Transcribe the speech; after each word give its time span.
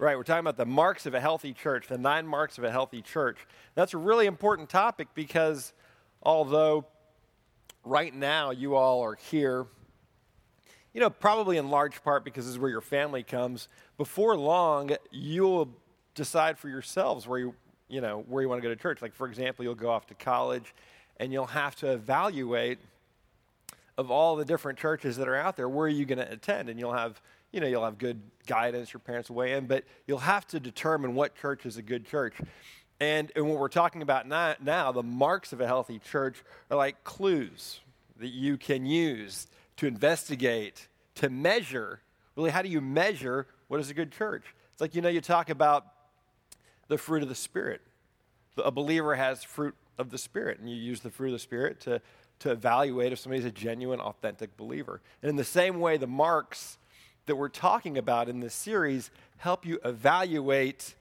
Right, 0.00 0.16
we're 0.16 0.22
talking 0.22 0.40
about 0.40 0.56
the 0.56 0.64
marks 0.64 1.04
of 1.04 1.12
a 1.12 1.20
healthy 1.20 1.52
church, 1.52 1.86
the 1.86 1.98
nine 1.98 2.26
marks 2.26 2.56
of 2.56 2.64
a 2.64 2.70
healthy 2.70 3.02
church. 3.02 3.36
That's 3.74 3.92
a 3.92 3.98
really 3.98 4.24
important 4.24 4.70
topic 4.70 5.08
because 5.14 5.74
although 6.22 6.86
right 7.84 8.14
now 8.14 8.50
you 8.50 8.76
all 8.76 9.02
are 9.04 9.16
here, 9.16 9.66
you 10.94 11.02
know, 11.02 11.10
probably 11.10 11.58
in 11.58 11.68
large 11.68 12.02
part 12.02 12.24
because 12.24 12.46
this 12.46 12.52
is 12.52 12.58
where 12.58 12.70
your 12.70 12.80
family 12.80 13.22
comes, 13.22 13.68
before 13.98 14.38
long 14.38 14.92
you'll 15.10 15.68
decide 16.14 16.58
for 16.58 16.70
yourselves 16.70 17.28
where 17.28 17.38
you, 17.38 17.54
you 17.88 18.00
know, 18.00 18.24
where 18.26 18.42
you 18.42 18.48
want 18.48 18.62
to 18.62 18.66
go 18.66 18.74
to 18.74 18.80
church. 18.80 19.02
Like 19.02 19.14
for 19.14 19.26
example, 19.26 19.66
you'll 19.66 19.74
go 19.74 19.90
off 19.90 20.06
to 20.06 20.14
college 20.14 20.74
and 21.18 21.30
you'll 21.30 21.44
have 21.44 21.76
to 21.76 21.92
evaluate 21.92 22.78
of 23.98 24.10
all 24.10 24.34
the 24.34 24.46
different 24.46 24.78
churches 24.78 25.18
that 25.18 25.28
are 25.28 25.36
out 25.36 25.58
there, 25.58 25.68
where 25.68 25.84
are 25.84 25.88
you 25.90 26.06
going 26.06 26.16
to 26.16 26.32
attend? 26.32 26.70
And 26.70 26.80
you'll 26.80 26.94
have, 26.94 27.20
you 27.52 27.60
know, 27.60 27.66
you'll 27.66 27.84
have 27.84 27.98
good 27.98 28.20
guidance, 28.46 28.92
your 28.92 29.00
parents 29.00 29.28
will 29.28 29.36
weigh 29.36 29.52
in, 29.52 29.66
but 29.66 29.84
you'll 30.06 30.18
have 30.18 30.46
to 30.48 30.60
determine 30.60 31.14
what 31.14 31.34
church 31.36 31.66
is 31.66 31.76
a 31.76 31.82
good 31.82 32.06
church. 32.06 32.34
And, 33.00 33.32
and 33.34 33.48
what 33.48 33.58
we're 33.58 33.68
talking 33.68 34.02
about 34.02 34.28
now, 34.28 34.54
now, 34.62 34.92
the 34.92 35.02
marks 35.02 35.52
of 35.52 35.60
a 35.60 35.66
healthy 35.66 35.98
church 35.98 36.42
are 36.70 36.76
like 36.76 37.02
clues 37.02 37.80
that 38.18 38.28
you 38.28 38.56
can 38.56 38.84
use 38.84 39.46
to 39.78 39.86
investigate, 39.86 40.88
to 41.16 41.30
measure. 41.30 42.00
Really, 42.36 42.50
how 42.50 42.62
do 42.62 42.68
you 42.68 42.80
measure 42.80 43.46
what 43.68 43.80
is 43.80 43.88
a 43.88 43.94
good 43.94 44.12
church? 44.12 44.44
It's 44.72 44.80
like, 44.80 44.94
you 44.94 45.00
know, 45.00 45.08
you 45.08 45.20
talk 45.20 45.48
about 45.48 45.86
the 46.88 46.98
fruit 46.98 47.22
of 47.22 47.28
the 47.28 47.34
Spirit. 47.34 47.80
A 48.58 48.70
believer 48.70 49.14
has 49.14 49.42
fruit 49.42 49.74
of 49.96 50.10
the 50.10 50.18
Spirit, 50.18 50.58
and 50.58 50.68
you 50.68 50.76
use 50.76 51.00
the 51.00 51.10
fruit 51.10 51.28
of 51.28 51.32
the 51.32 51.38
Spirit 51.38 51.80
to 51.80 52.02
to 52.40 52.50
evaluate 52.50 53.12
if 53.12 53.18
somebody's 53.18 53.44
a 53.44 53.50
genuine, 53.50 54.00
authentic 54.00 54.56
believer. 54.56 55.00
And 55.22 55.30
in 55.30 55.36
the 55.36 55.44
same 55.44 55.78
way, 55.78 55.96
the 55.98 56.06
marks 56.06 56.78
that 57.26 57.36
we're 57.36 57.48
talking 57.48 57.98
about 57.98 58.28
in 58.28 58.40
this 58.40 58.54
series 58.54 59.10
help 59.36 59.64
you 59.64 59.78
evaluate 59.84 60.94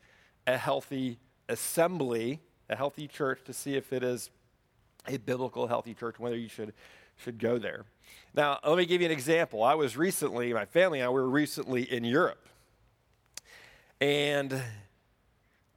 a 0.48 0.58
healthy 0.58 1.20
assembly, 1.48 2.40
a 2.70 2.76
healthy 2.76 3.08
church, 3.08 3.44
to 3.46 3.54
see 3.54 3.76
if 3.76 3.92
it 3.92 4.04
is 4.04 4.30
a 5.08 5.18
biblical, 5.18 5.68
healthy 5.68 5.94
church, 5.94 6.20
whether 6.20 6.38
you 6.38 6.50
should, 6.50 6.74
should 7.18 7.40
go 7.40 7.58
there. 7.58 7.86
Now, 8.34 8.60
let 8.66 8.78
me 8.78 8.86
give 8.86 9.02
you 9.02 9.08
an 9.08 9.12
example. 9.12 9.64
I 9.64 9.76
was 9.76 9.98
recently, 9.98 10.54
my 10.54 10.66
family 10.66 11.00
and 11.00 11.08
I 11.08 11.10
were 11.10 11.28
recently 11.28 11.84
in 11.92 12.04
Europe. 12.04 12.48
And 14.00 14.62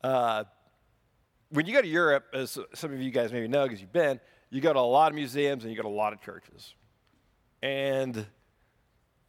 uh, 0.04 0.44
when 1.50 1.66
you 1.66 1.72
go 1.72 1.82
to 1.82 1.88
Europe, 1.88 2.26
as 2.34 2.58
some 2.74 2.92
of 2.92 3.00
you 3.00 3.10
guys 3.10 3.32
maybe 3.32 3.48
know 3.48 3.64
because 3.64 3.80
you've 3.80 3.92
been, 3.92 4.20
you 4.50 4.60
go 4.60 4.72
to 4.72 4.78
a 4.78 4.80
lot 4.80 5.10
of 5.10 5.14
museums 5.14 5.64
and 5.64 5.70
you 5.70 5.76
go 5.76 5.82
to 5.82 5.88
a 5.88 5.90
lot 5.90 6.12
of 6.12 6.20
churches. 6.20 6.74
And 7.62 8.26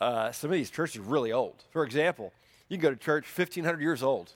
uh, 0.02 0.31
some 0.31 0.49
of 0.49 0.55
these 0.55 0.69
churches 0.69 0.97
are 0.97 1.02
really 1.02 1.31
old. 1.31 1.63
For 1.72 1.83
example, 1.83 2.33
you 2.69 2.77
can 2.77 2.83
go 2.83 2.89
to 2.89 2.95
church 2.95 3.25
1,500 3.25 3.81
years 3.81 4.03
old. 4.03 4.33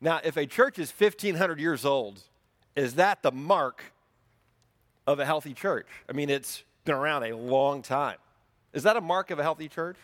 Now, 0.00 0.20
if 0.22 0.36
a 0.36 0.46
church 0.46 0.78
is 0.78 0.92
1,500 0.92 1.58
years 1.58 1.84
old, 1.84 2.20
is 2.76 2.94
that 2.94 3.22
the 3.22 3.32
mark 3.32 3.84
of 5.06 5.18
a 5.18 5.24
healthy 5.24 5.54
church? 5.54 5.86
I 6.08 6.12
mean, 6.12 6.30
it's 6.30 6.64
been 6.84 6.94
around 6.94 7.24
a 7.24 7.36
long 7.36 7.82
time. 7.82 8.18
Is 8.72 8.82
that 8.82 8.96
a 8.96 9.00
mark 9.00 9.30
of 9.30 9.38
a 9.38 9.42
healthy 9.42 9.68
church? 9.68 9.96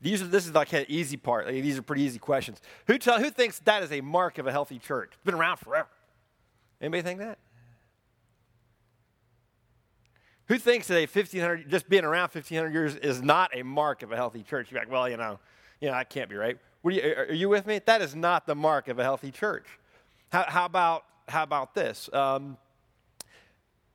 These 0.00 0.20
are, 0.20 0.26
this 0.26 0.46
is 0.46 0.52
like 0.52 0.72
an 0.72 0.84
easy 0.88 1.16
part. 1.16 1.46
Like, 1.46 1.62
these 1.62 1.78
are 1.78 1.82
pretty 1.82 2.02
easy 2.02 2.18
questions. 2.18 2.60
Who, 2.86 2.94
who 2.94 3.30
thinks 3.30 3.60
that 3.60 3.82
is 3.82 3.92
a 3.92 4.00
mark 4.00 4.38
of 4.38 4.46
a 4.46 4.52
healthy 4.52 4.78
church? 4.78 5.10
It's 5.14 5.24
been 5.24 5.34
around 5.34 5.58
forever. 5.58 5.88
Anybody 6.80 7.02
think 7.02 7.20
that? 7.20 7.38
Who 10.52 10.58
thinks 10.58 10.86
that 10.88 10.98
a 10.98 11.06
1500, 11.06 11.70
just 11.70 11.88
being 11.88 12.04
around 12.04 12.24
1500 12.24 12.74
years 12.74 12.94
is 12.96 13.22
not 13.22 13.56
a 13.56 13.62
mark 13.62 14.02
of 14.02 14.12
a 14.12 14.16
healthy 14.16 14.42
church? 14.42 14.70
You're 14.70 14.82
like, 14.82 14.90
well, 14.90 15.08
you 15.08 15.16
know, 15.16 15.38
you 15.80 15.88
know, 15.88 15.94
that 15.94 16.10
can't 16.10 16.28
be 16.28 16.36
right. 16.36 16.58
Are, 16.84 16.90
you, 16.90 17.14
are 17.16 17.32
you 17.32 17.48
with 17.48 17.66
me? 17.66 17.80
That 17.86 18.02
is 18.02 18.14
not 18.14 18.46
the 18.46 18.54
mark 18.54 18.88
of 18.88 18.98
a 18.98 19.02
healthy 19.02 19.30
church. 19.30 19.64
How, 20.30 20.44
how 20.46 20.66
about, 20.66 21.04
how 21.26 21.42
about 21.42 21.74
this? 21.74 22.10
Um, 22.12 22.58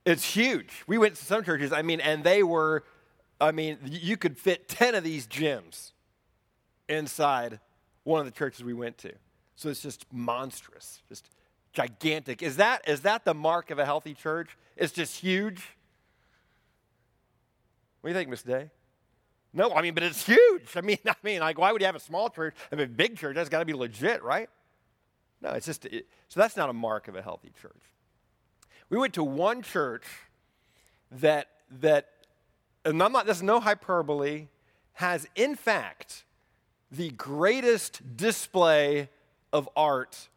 it's 0.04 0.26
huge. 0.26 0.84
We 0.88 0.98
went 0.98 1.14
to 1.18 1.24
some 1.24 1.44
churches, 1.44 1.72
I 1.72 1.84
mean, 1.84 2.02
and 2.02 2.24
they 2.24 2.42
were, 2.42 2.84
I 3.40 3.52
mean, 3.52 3.78
you 3.86 4.18
could 4.18 4.36
fit 4.36 4.68
10 4.68 4.96
of 4.96 5.04
these 5.04 5.28
gyms 5.28 5.92
inside 6.90 7.60
one 8.04 8.20
of 8.20 8.26
the 8.26 8.32
churches 8.32 8.64
we 8.64 8.74
went 8.74 8.98
to. 8.98 9.14
So 9.58 9.70
it's 9.70 9.84
just 9.84 10.08
monstrous, 10.12 11.04
just 11.08 11.30
gigantic. 11.72 12.42
Is 12.42 12.56
that, 12.56 12.82
is 12.90 13.02
that 13.02 13.26
the 13.26 13.36
mark 13.36 13.70
of 13.70 13.78
a 13.78 13.86
healthy 13.86 14.16
church? 14.16 14.58
It's 14.76 14.92
just 14.92 15.20
huge? 15.20 15.77
What 18.08 18.14
do 18.14 18.20
you 18.20 18.22
think, 18.22 18.30
Miss 18.30 18.44
Day? 18.44 18.70
No, 19.54 19.74
I 19.74 19.82
mean, 19.82 19.94
but 19.94 20.02
it's 20.02 20.26
huge. 20.26 20.78
I 20.78 20.80
mean, 20.80 20.98
I 21.06 21.16
mean, 21.24 21.42
like, 21.42 21.60
why 21.60 21.74
would 21.74 21.82
you 21.82 21.88
have 21.88 21.96
a 21.98 22.00
small 22.00 22.30
church? 22.30 22.56
I 22.72 22.76
mean, 22.78 22.86
a 22.86 22.88
big 22.88 23.18
church, 23.18 23.36
that's 23.36 23.50
got 23.50 23.60
to 23.60 23.66
be 23.66 23.74
legit, 23.74 24.24
right? 24.24 24.50
No, 25.42 25.50
it's 25.50 25.66
just, 25.66 25.84
it, 25.88 26.08
so 26.30 26.40
that's 26.40 26.56
not 26.56 26.70
a 26.70 26.74
mark 26.74 27.10
of 27.10 27.18
a 27.18 27.22
healthy 27.22 27.52
church. 27.62 27.82
We 28.90 28.98
went 28.98 29.14
to 29.16 29.26
one 29.26 29.62
church 29.62 30.06
that, 31.12 31.50
that, 31.82 32.08
and 32.86 33.04
I'm 33.04 33.12
not, 33.12 33.26
there's 33.26 33.44
no 33.44 33.60
hyperbole, 33.60 34.48
has 34.94 35.28
in 35.36 35.58
fact 35.58 36.24
the 36.90 37.10
greatest 37.10 38.16
display 38.16 39.10
of 39.52 39.68
art 39.76 40.30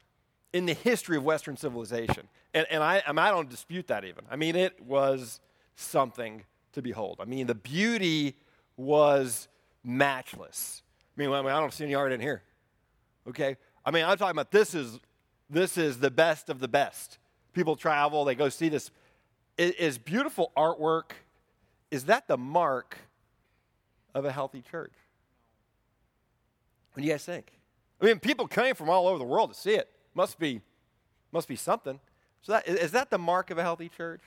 in 0.52 0.66
the 0.66 0.74
history 0.74 1.16
of 1.16 1.22
Western 1.22 1.56
civilization. 1.56 2.26
And, 2.52 2.66
and 2.68 2.82
I, 2.82 3.00
I, 3.06 3.12
mean, 3.12 3.20
I 3.20 3.30
don't 3.30 3.48
dispute 3.48 3.86
that 3.86 4.04
even. 4.04 4.24
I 4.28 4.34
mean, 4.34 4.56
it 4.56 4.82
was 4.82 5.38
something 5.76 6.42
to 6.72 6.82
behold. 6.82 7.18
I 7.20 7.24
mean, 7.24 7.46
the 7.46 7.54
beauty 7.54 8.36
was 8.76 9.48
matchless. 9.84 10.82
I 11.16 11.20
mean, 11.20 11.30
I, 11.30 11.42
mean, 11.42 11.50
I 11.50 11.60
don't 11.60 11.72
see 11.72 11.84
any 11.84 11.94
art 11.94 12.12
in 12.12 12.20
here. 12.20 12.42
Okay? 13.28 13.56
I 13.84 13.90
mean, 13.90 14.04
I'm 14.04 14.16
talking 14.16 14.32
about 14.32 14.50
this 14.50 14.74
is 14.74 14.98
this 15.48 15.76
is 15.76 15.98
the 15.98 16.10
best 16.10 16.48
of 16.48 16.60
the 16.60 16.68
best. 16.68 17.18
People 17.52 17.74
travel, 17.74 18.24
they 18.24 18.34
go 18.36 18.48
see 18.48 18.68
this. 18.68 18.90
Is 19.58 19.98
beautiful 19.98 20.52
artwork, 20.56 21.10
is 21.90 22.04
that 22.04 22.28
the 22.28 22.38
mark 22.38 22.96
of 24.14 24.24
a 24.24 24.32
healthy 24.32 24.62
church? 24.62 24.92
What 26.92 27.02
do 27.02 27.06
you 27.06 27.12
guys 27.12 27.24
think? 27.24 27.52
I 28.00 28.06
mean, 28.06 28.20
people 28.20 28.46
came 28.46 28.74
from 28.74 28.88
all 28.88 29.06
over 29.06 29.18
the 29.18 29.24
world 29.24 29.52
to 29.52 29.58
see 29.58 29.74
it. 29.74 29.90
Must 30.14 30.38
be, 30.38 30.60
must 31.32 31.46
be 31.46 31.56
something. 31.56 32.00
So 32.42 32.52
that, 32.52 32.66
is 32.66 32.92
that 32.92 33.10
the 33.10 33.18
mark 33.18 33.50
of 33.50 33.58
a 33.58 33.62
healthy 33.62 33.88
church? 33.88 34.22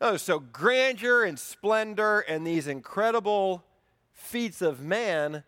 Oh, 0.00 0.16
so 0.16 0.38
grandeur 0.38 1.24
and 1.24 1.38
splendor 1.38 2.20
and 2.20 2.46
these 2.46 2.66
incredible 2.66 3.64
feats 4.12 4.60
of 4.60 4.80
man, 4.80 5.42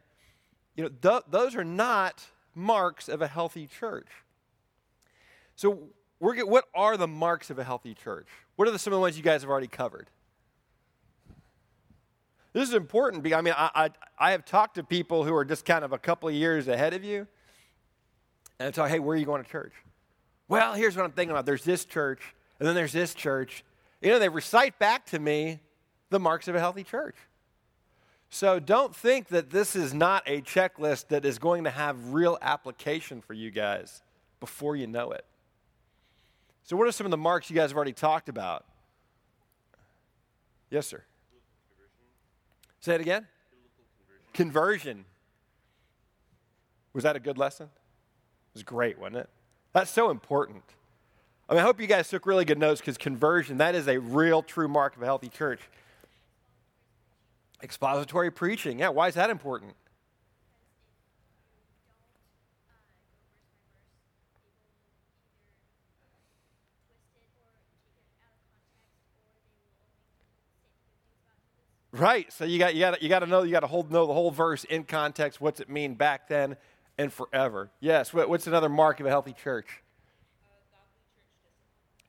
you 0.75 0.85
know, 0.85 0.91
th- 1.03 1.25
those 1.31 1.55
are 1.55 1.65
not 1.65 2.25
marks 2.55 3.09
of 3.09 3.21
a 3.21 3.27
healthy 3.27 3.67
church. 3.67 4.09
So, 5.55 5.89
we're, 6.21 6.45
what 6.47 6.65
are 6.75 6.97
the 6.97 7.07
marks 7.07 7.51
of 7.51 7.59
a 7.59 7.65
healthy 7.65 7.95
church? 7.95 8.29
What 8.57 8.67
are 8.69 8.71
the, 8.71 8.79
some 8.79 8.93
of 8.93 8.97
the 8.97 9.01
ones 9.01 9.17
you 9.17 9.23
guys 9.23 9.43
have 9.43 9.51
already 9.51 9.69
covered? 9.69 10.09
This 12.53 12.69
is 12.69 12.75
important 12.75 13.23
because, 13.23 13.39
I 13.39 13.43
mean, 13.43 13.55
I, 13.57 13.71
I, 13.75 13.91
I 14.19 14.31
have 14.33 14.45
talked 14.45 14.77
to 14.77 14.85
people 14.85 15.25
who 15.25 15.35
are 15.35 15.45
just 15.45 15.65
kind 15.65 15.85
of 15.85 15.93
a 15.93 15.99
couple 15.99 16.29
of 16.29 16.35
years 16.35 16.67
ahead 16.67 16.95
of 16.95 17.05
you. 17.05 17.27
And 18.59 18.69
I 18.69 18.71
talk, 18.71 18.89
hey, 18.89 18.99
where 18.99 19.15
are 19.15 19.19
you 19.19 19.27
going 19.27 19.45
to 19.45 19.49
church? 19.49 19.75
Well, 20.49 20.73
here's 20.73 20.97
what 20.97 21.05
I'm 21.05 21.13
thinking 21.13 21.31
about. 21.31 21.47
There's 21.47 21.63
this 21.63 21.85
church, 21.85 22.21
and 22.59 22.67
then 22.67 22.75
there's 22.75 22.93
this 22.93 23.15
church, 23.15 23.63
you 24.01 24.11
know, 24.11 24.19
they 24.19 24.29
recite 24.29 24.79
back 24.79 25.07
to 25.07 25.19
me 25.19 25.61
the 26.11 26.21
marks 26.21 26.49
of 26.49 26.55
a 26.55 26.61
healthy 26.61 26.85
church. 26.85 27.17
So 28.31 28.61
don't 28.61 28.95
think 28.95 29.29
that 29.29 29.51
this 29.51 29.75
is 29.75 29.95
not 29.95 30.23
a 30.27 30.43
checklist 30.43 31.09
that 31.09 31.25
is 31.25 31.39
going 31.39 31.65
to 31.65 31.71
have 31.71 32.13
real 32.13 32.39
application 32.43 33.21
for 33.21 33.33
you 33.33 33.51
guys 33.51 34.03
before 34.39 34.77
you 34.77 34.87
know 34.87 35.13
it. 35.13 35.25
So, 36.63 36.77
what 36.77 36.87
are 36.87 36.93
some 36.93 37.07
of 37.07 37.11
the 37.11 37.17
marks 37.17 37.49
you 37.49 37.57
guys 37.57 37.71
have 37.71 37.77
already 37.77 37.95
talked 37.95 38.29
about? 38.29 38.67
Yes, 40.71 40.87
sir. 40.87 41.03
Say 42.81 42.95
it 42.95 43.01
again. 43.01 43.27
Conversion. 44.35 45.07
Was 46.93 47.05
that 47.05 47.17
a 47.17 47.21
good 47.21 47.39
lesson? 47.39 47.67
It 47.67 48.55
was 48.55 48.63
great, 48.63 48.99
wasn't 48.99 49.17
it? 49.17 49.31
That's 49.73 49.91
so 49.91 50.11
important. 50.11 50.63
I 51.49 51.55
mean, 51.55 51.61
I 51.61 51.65
hope 51.65 51.81
you 51.81 51.87
guys 51.87 52.09
took 52.09 52.27
really 52.27 52.45
good 52.45 52.59
notes 52.59 52.81
because 52.81 52.99
conversion, 52.99 53.59
that 53.59 53.75
is 53.75 53.89
a 53.89 53.99
real 53.99 54.43
true 54.43 54.69
mark 54.69 54.97
of 54.97 55.03
a 55.03 55.07
healthy 55.07 55.29
church. 55.29 55.61
Expository 57.63 58.31
preaching. 58.31 58.79
Yeah, 58.79 58.91
why 58.91 59.09
is 59.09 59.15
that 59.15 59.31
important? 59.31 59.75
Right. 71.91 72.31
So 72.33 72.45
you 72.45 72.59
got 72.59 72.75
you 72.75 72.81
got 72.81 73.03
you 73.03 73.09
got 73.09 73.21
to 73.21 73.27
know 73.27 73.43
you 73.43 73.51
got 73.51 73.61
to 73.61 73.67
hold 73.67 73.91
know 73.91 74.07
the 74.07 74.13
whole 74.13 74.31
verse 74.31 74.65
in 74.65 74.85
context. 74.85 75.41
What's 75.41 75.59
it 75.59 75.71
mean 75.71 75.95
back 75.95 76.29
then 76.29 76.57
and 76.99 77.13
forever? 77.13 77.71
Yes. 77.81 78.13
What's 78.13 78.47
another 78.47 78.69
mark 78.69 79.01
of 79.01 79.07
a 79.07 79.09
healthy 79.09 79.33
church? 79.33 79.83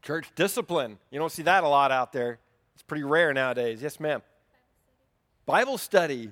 Church 0.01 0.31
discipline. 0.35 0.97
You 1.11 1.19
don't 1.19 1.31
see 1.31 1.43
that 1.43 1.63
a 1.63 1.67
lot 1.67 1.91
out 1.91 2.13
there. 2.13 2.39
It's 2.73 2.83
pretty 2.83 3.03
rare 3.03 3.33
nowadays. 3.33 3.81
Yes, 3.81 3.99
ma'am. 3.99 4.21
Bible 5.45 5.77
study. 5.77 6.31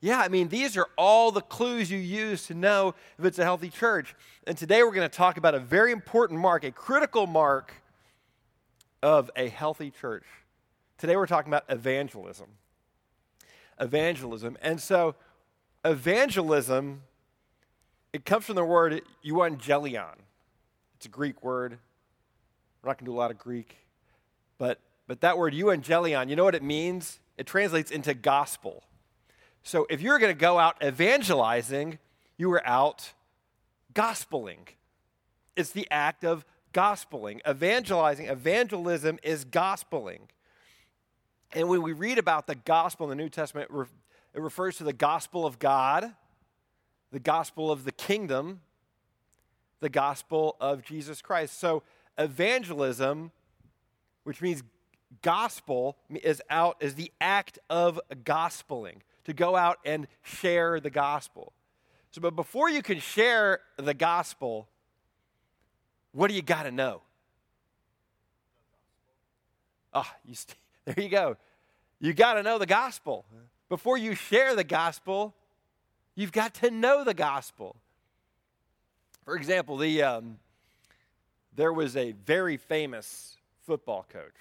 Yeah, 0.00 0.18
I 0.20 0.28
mean, 0.28 0.48
these 0.48 0.76
are 0.76 0.88
all 0.98 1.30
the 1.30 1.40
clues 1.40 1.90
you 1.90 1.98
use 1.98 2.46
to 2.48 2.54
know 2.54 2.94
if 3.18 3.24
it's 3.24 3.38
a 3.38 3.44
healthy 3.44 3.70
church. 3.70 4.14
And 4.46 4.58
today 4.58 4.82
we're 4.82 4.92
going 4.92 5.08
to 5.08 5.16
talk 5.16 5.36
about 5.36 5.54
a 5.54 5.60
very 5.60 5.92
important 5.92 6.40
mark, 6.40 6.64
a 6.64 6.72
critical 6.72 7.26
mark 7.26 7.72
of 9.02 9.30
a 9.36 9.48
healthy 9.48 9.90
church. 9.90 10.24
Today 10.98 11.16
we're 11.16 11.26
talking 11.26 11.50
about 11.50 11.64
evangelism. 11.68 12.48
Evangelism. 13.80 14.56
And 14.60 14.80
so, 14.80 15.14
evangelism, 15.84 17.02
it 18.12 18.24
comes 18.24 18.44
from 18.44 18.56
the 18.56 18.64
word 18.64 19.02
euangelion. 19.24 20.14
It's 20.96 21.06
a 21.06 21.08
Greek 21.08 21.42
word. 21.42 21.78
We're 22.82 22.90
not 22.90 22.98
going 22.98 23.06
to 23.06 23.12
do 23.12 23.16
a 23.16 23.18
lot 23.18 23.30
of 23.30 23.38
Greek. 23.38 23.76
But, 24.58 24.80
but 25.06 25.20
that 25.20 25.38
word 25.38 25.54
euangelion, 25.54 26.28
you 26.28 26.36
know 26.36 26.44
what 26.44 26.54
it 26.54 26.62
means? 26.62 27.20
It 27.38 27.46
translates 27.46 27.90
into 27.90 28.14
gospel. 28.14 28.82
So 29.62 29.86
if 29.88 30.00
you're 30.00 30.18
going 30.18 30.34
to 30.34 30.38
go 30.38 30.58
out 30.58 30.82
evangelizing, 30.82 31.98
you 32.36 32.48
were 32.48 32.66
out 32.66 33.12
gospeling. 33.94 34.68
It's 35.56 35.70
the 35.70 35.86
act 35.90 36.24
of 36.24 36.44
gospeling. 36.72 37.40
Evangelizing, 37.48 38.26
evangelism 38.26 39.18
is 39.22 39.44
gospeling. 39.44 40.20
And 41.52 41.68
when 41.68 41.82
we 41.82 41.92
read 41.92 42.18
about 42.18 42.46
the 42.46 42.54
gospel 42.54 43.10
in 43.10 43.16
the 43.16 43.22
New 43.22 43.28
Testament, 43.28 43.70
it 44.34 44.40
refers 44.40 44.78
to 44.78 44.84
the 44.84 44.92
gospel 44.92 45.46
of 45.46 45.58
God, 45.58 46.12
the 47.12 47.20
gospel 47.20 47.70
of 47.70 47.84
the 47.84 47.92
kingdom, 47.92 48.60
the 49.80 49.90
gospel 49.90 50.56
of 50.60 50.82
Jesus 50.82 51.20
Christ. 51.20 51.60
So 51.60 51.82
evangelism, 52.22 53.30
which 54.24 54.40
means 54.40 54.62
gospel, 55.20 55.96
is 56.10 56.40
out 56.48 56.76
is 56.80 56.94
the 56.94 57.12
act 57.20 57.58
of 57.68 58.00
gospeling 58.24 59.02
to 59.24 59.32
go 59.32 59.56
out 59.56 59.78
and 59.84 60.06
share 60.22 60.80
the 60.80 60.90
gospel. 60.90 61.52
So, 62.10 62.20
but 62.20 62.36
before 62.36 62.68
you 62.68 62.82
can 62.82 62.98
share 62.98 63.60
the 63.76 63.94
gospel, 63.94 64.68
what 66.12 66.28
do 66.28 66.34
you 66.34 66.42
got 66.42 66.64
to 66.64 66.70
know? 66.70 67.02
Ah, 69.94 70.10
oh, 70.10 70.18
you 70.26 70.34
st- 70.34 70.56
there 70.84 71.02
you 71.02 71.08
go. 71.08 71.36
You 72.00 72.12
got 72.12 72.34
to 72.34 72.42
know 72.42 72.58
the 72.58 72.66
gospel. 72.66 73.24
Before 73.68 73.96
you 73.96 74.14
share 74.14 74.56
the 74.56 74.64
gospel, 74.64 75.34
you've 76.14 76.32
got 76.32 76.54
to 76.54 76.70
know 76.70 77.04
the 77.04 77.14
gospel. 77.14 77.76
For 79.24 79.36
example, 79.36 79.76
the, 79.76 80.02
um, 80.02 80.38
there 81.54 81.72
was 81.72 81.96
a 81.96 82.12
very 82.12 82.56
famous 82.56 83.36
football 83.66 84.06
coach 84.08 84.34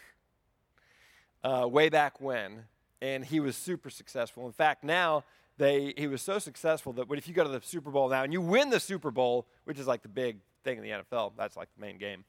uh, 1.44 1.68
way 1.68 1.90
back 1.90 2.20
when 2.22 2.64
and 3.02 3.26
he 3.26 3.40
was 3.40 3.56
super 3.56 3.90
successful. 3.90 4.46
In 4.46 4.52
fact, 4.52 4.84
now 4.84 5.24
they 5.58 5.94
he 5.98 6.08
was 6.08 6.22
so 6.22 6.40
successful 6.40 6.94
that 6.94 7.08
if 7.12 7.28
you 7.28 7.34
go 7.34 7.44
to 7.44 7.50
the 7.50 7.62
Super 7.62 7.90
Bowl 7.90 8.10
now 8.10 8.24
and 8.24 8.32
you 8.32 8.42
win 8.42 8.70
the 8.70 8.80
Super 8.80 9.12
Bowl, 9.12 9.48
which 9.66 9.80
is 9.80 9.88
like 9.88 10.02
the 10.02 10.10
big 10.10 10.38
thing 10.64 10.78
in 10.78 10.84
the 10.84 10.90
NFL, 10.90 11.34
that's 11.38 11.58
like 11.58 11.70
the 11.76 11.82
main 11.82 11.98
game. 11.98 12.24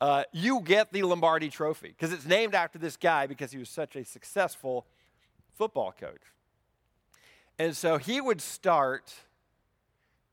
Uh, 0.00 0.24
you 0.32 0.60
get 0.60 0.92
the 0.92 1.02
Lombardi 1.02 1.48
Trophy 1.48 1.88
because 1.88 2.12
it's 2.12 2.26
named 2.26 2.54
after 2.54 2.78
this 2.78 2.96
guy 2.96 3.26
because 3.26 3.52
he 3.52 3.58
was 3.58 3.68
such 3.68 3.96
a 3.96 4.04
successful 4.04 4.86
football 5.54 5.94
coach. 5.98 6.20
And 7.58 7.76
so 7.76 7.98
he 7.98 8.20
would 8.20 8.40
start 8.40 9.14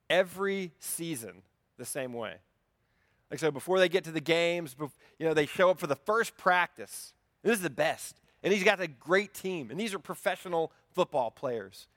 every 0.10 0.72
season 0.80 1.44
the 1.78 1.86
same 1.86 2.14
way. 2.14 2.36
Like 3.32 3.40
so, 3.40 3.50
before 3.50 3.80
they 3.80 3.88
get 3.88 4.04
to 4.04 4.12
the 4.12 4.20
games, 4.20 4.76
you 5.18 5.26
know, 5.26 5.34
they 5.34 5.46
show 5.46 5.70
up 5.70 5.80
for 5.80 5.88
the 5.88 5.96
first 5.96 6.36
practice. 6.36 7.14
This 7.44 7.54
is 7.54 7.62
the 7.62 7.70
best. 7.70 8.20
And 8.44 8.54
he's 8.54 8.64
got 8.64 8.82
a 8.82 8.88
great 8.88 9.34
team. 9.34 9.72
And 9.72 9.80
these 9.80 9.94
are 9.94 10.00
professional 10.00 10.74
football 10.94 11.32
players. 11.32 11.88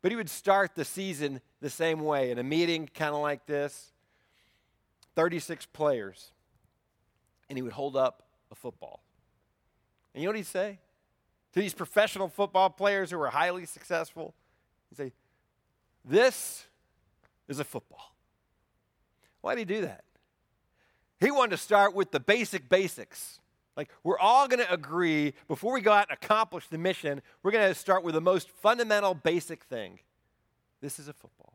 But 0.00 0.12
he 0.12 0.16
would 0.16 0.30
start 0.30 0.76
the 0.76 0.84
season 0.84 1.40
the 1.60 1.70
same 1.70 2.00
way 2.00 2.30
in 2.30 2.38
a 2.38 2.44
meeting 2.44 2.88
kind 2.94 3.14
of 3.14 3.20
like 3.20 3.46
this 3.46 3.92
36 5.16 5.66
players. 5.66 6.30
And 7.48 7.58
he 7.58 7.62
would 7.62 7.72
hold 7.72 7.96
up 7.96 8.22
a 8.52 8.54
football. 8.54 9.02
And 10.14 10.22
you 10.22 10.28
know 10.28 10.30
what 10.30 10.36
he'd 10.36 10.46
say? 10.46 10.78
To 11.54 11.60
these 11.60 11.74
professional 11.74 12.28
football 12.28 12.70
players 12.70 13.10
who 13.10 13.18
were 13.18 13.30
highly 13.30 13.66
successful, 13.66 14.34
he'd 14.90 14.98
say, 14.98 15.12
This 16.04 16.64
is 17.48 17.58
a 17.58 17.64
football. 17.64 18.14
Why 19.40 19.56
did 19.56 19.68
he 19.68 19.74
do 19.74 19.80
that? 19.82 20.04
He 21.20 21.30
wanted 21.30 21.52
to 21.52 21.56
start 21.56 21.94
with 21.94 22.10
the 22.10 22.20
basic 22.20 22.68
basics. 22.68 23.40
Like, 23.76 23.90
we're 24.02 24.18
all 24.18 24.48
going 24.48 24.64
to 24.64 24.72
agree 24.72 25.34
before 25.48 25.72
we 25.72 25.80
go 25.80 25.92
out 25.92 26.08
and 26.08 26.18
accomplish 26.22 26.66
the 26.68 26.78
mission, 26.78 27.20
we're 27.42 27.50
going 27.50 27.68
to 27.68 27.74
start 27.74 28.04
with 28.04 28.14
the 28.14 28.20
most 28.20 28.50
fundamental, 28.50 29.14
basic 29.14 29.64
thing. 29.64 29.98
This 30.80 30.98
is 30.98 31.08
a 31.08 31.12
football. 31.12 31.54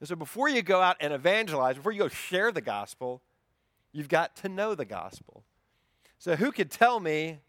And 0.00 0.08
so, 0.08 0.16
before 0.16 0.48
you 0.48 0.60
go 0.62 0.80
out 0.80 0.96
and 1.00 1.12
evangelize, 1.12 1.76
before 1.76 1.92
you 1.92 1.98
go 1.98 2.08
share 2.08 2.52
the 2.52 2.60
gospel, 2.60 3.22
you've 3.92 4.08
got 4.08 4.36
to 4.36 4.48
know 4.48 4.74
the 4.74 4.84
gospel. 4.84 5.44
So, 6.18 6.36
who 6.36 6.52
could 6.52 6.70
tell 6.70 7.00
me 7.00 7.40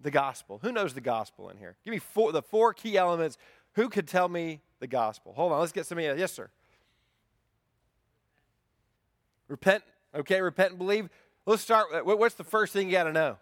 the 0.00 0.10
gospel? 0.10 0.58
Who 0.62 0.72
knows 0.72 0.92
the 0.92 1.00
gospel 1.00 1.48
in 1.48 1.56
here? 1.56 1.76
Give 1.84 1.92
me 1.92 1.98
four, 1.98 2.32
the 2.32 2.42
four 2.42 2.74
key 2.74 2.98
elements. 2.98 3.38
Who 3.74 3.88
could 3.88 4.08
tell 4.08 4.28
me 4.28 4.60
the 4.80 4.86
gospel? 4.86 5.32
Hold 5.34 5.52
on, 5.52 5.60
let's 5.60 5.72
get 5.72 5.86
some 5.86 5.98
of 5.98 6.04
you. 6.04 6.14
Yes, 6.16 6.32
sir. 6.32 6.50
Repent, 9.48 9.84
okay, 10.16 10.40
repent 10.40 10.70
and 10.70 10.78
believe. 10.78 11.08
Let's 11.46 11.62
start. 11.62 11.86
Uh, 11.92 12.00
what's 12.00 12.34
the 12.34 12.44
first 12.44 12.72
thing 12.72 12.86
you 12.86 12.92
got 12.92 13.04
to 13.04 13.12
know? 13.12 13.36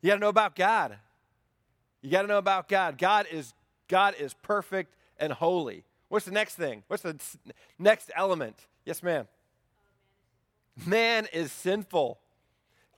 You 0.00 0.08
got 0.08 0.14
to 0.14 0.20
know 0.20 0.28
about 0.28 0.56
God. 0.56 0.98
You 2.02 2.10
got 2.10 2.22
to 2.22 2.28
know 2.28 2.38
about 2.38 2.68
God. 2.68 2.98
God 2.98 3.26
is 3.30 3.54
God 3.88 4.14
is 4.18 4.34
perfect 4.34 4.94
and 5.18 5.32
holy. 5.32 5.84
What's 6.08 6.26
the 6.26 6.32
next 6.32 6.54
thing? 6.54 6.82
What's 6.88 7.02
the 7.02 7.18
next 7.78 8.10
element? 8.14 8.66
Yes, 8.84 9.02
ma'am. 9.02 9.26
Man 10.86 11.26
is 11.32 11.52
sinful. 11.52 12.18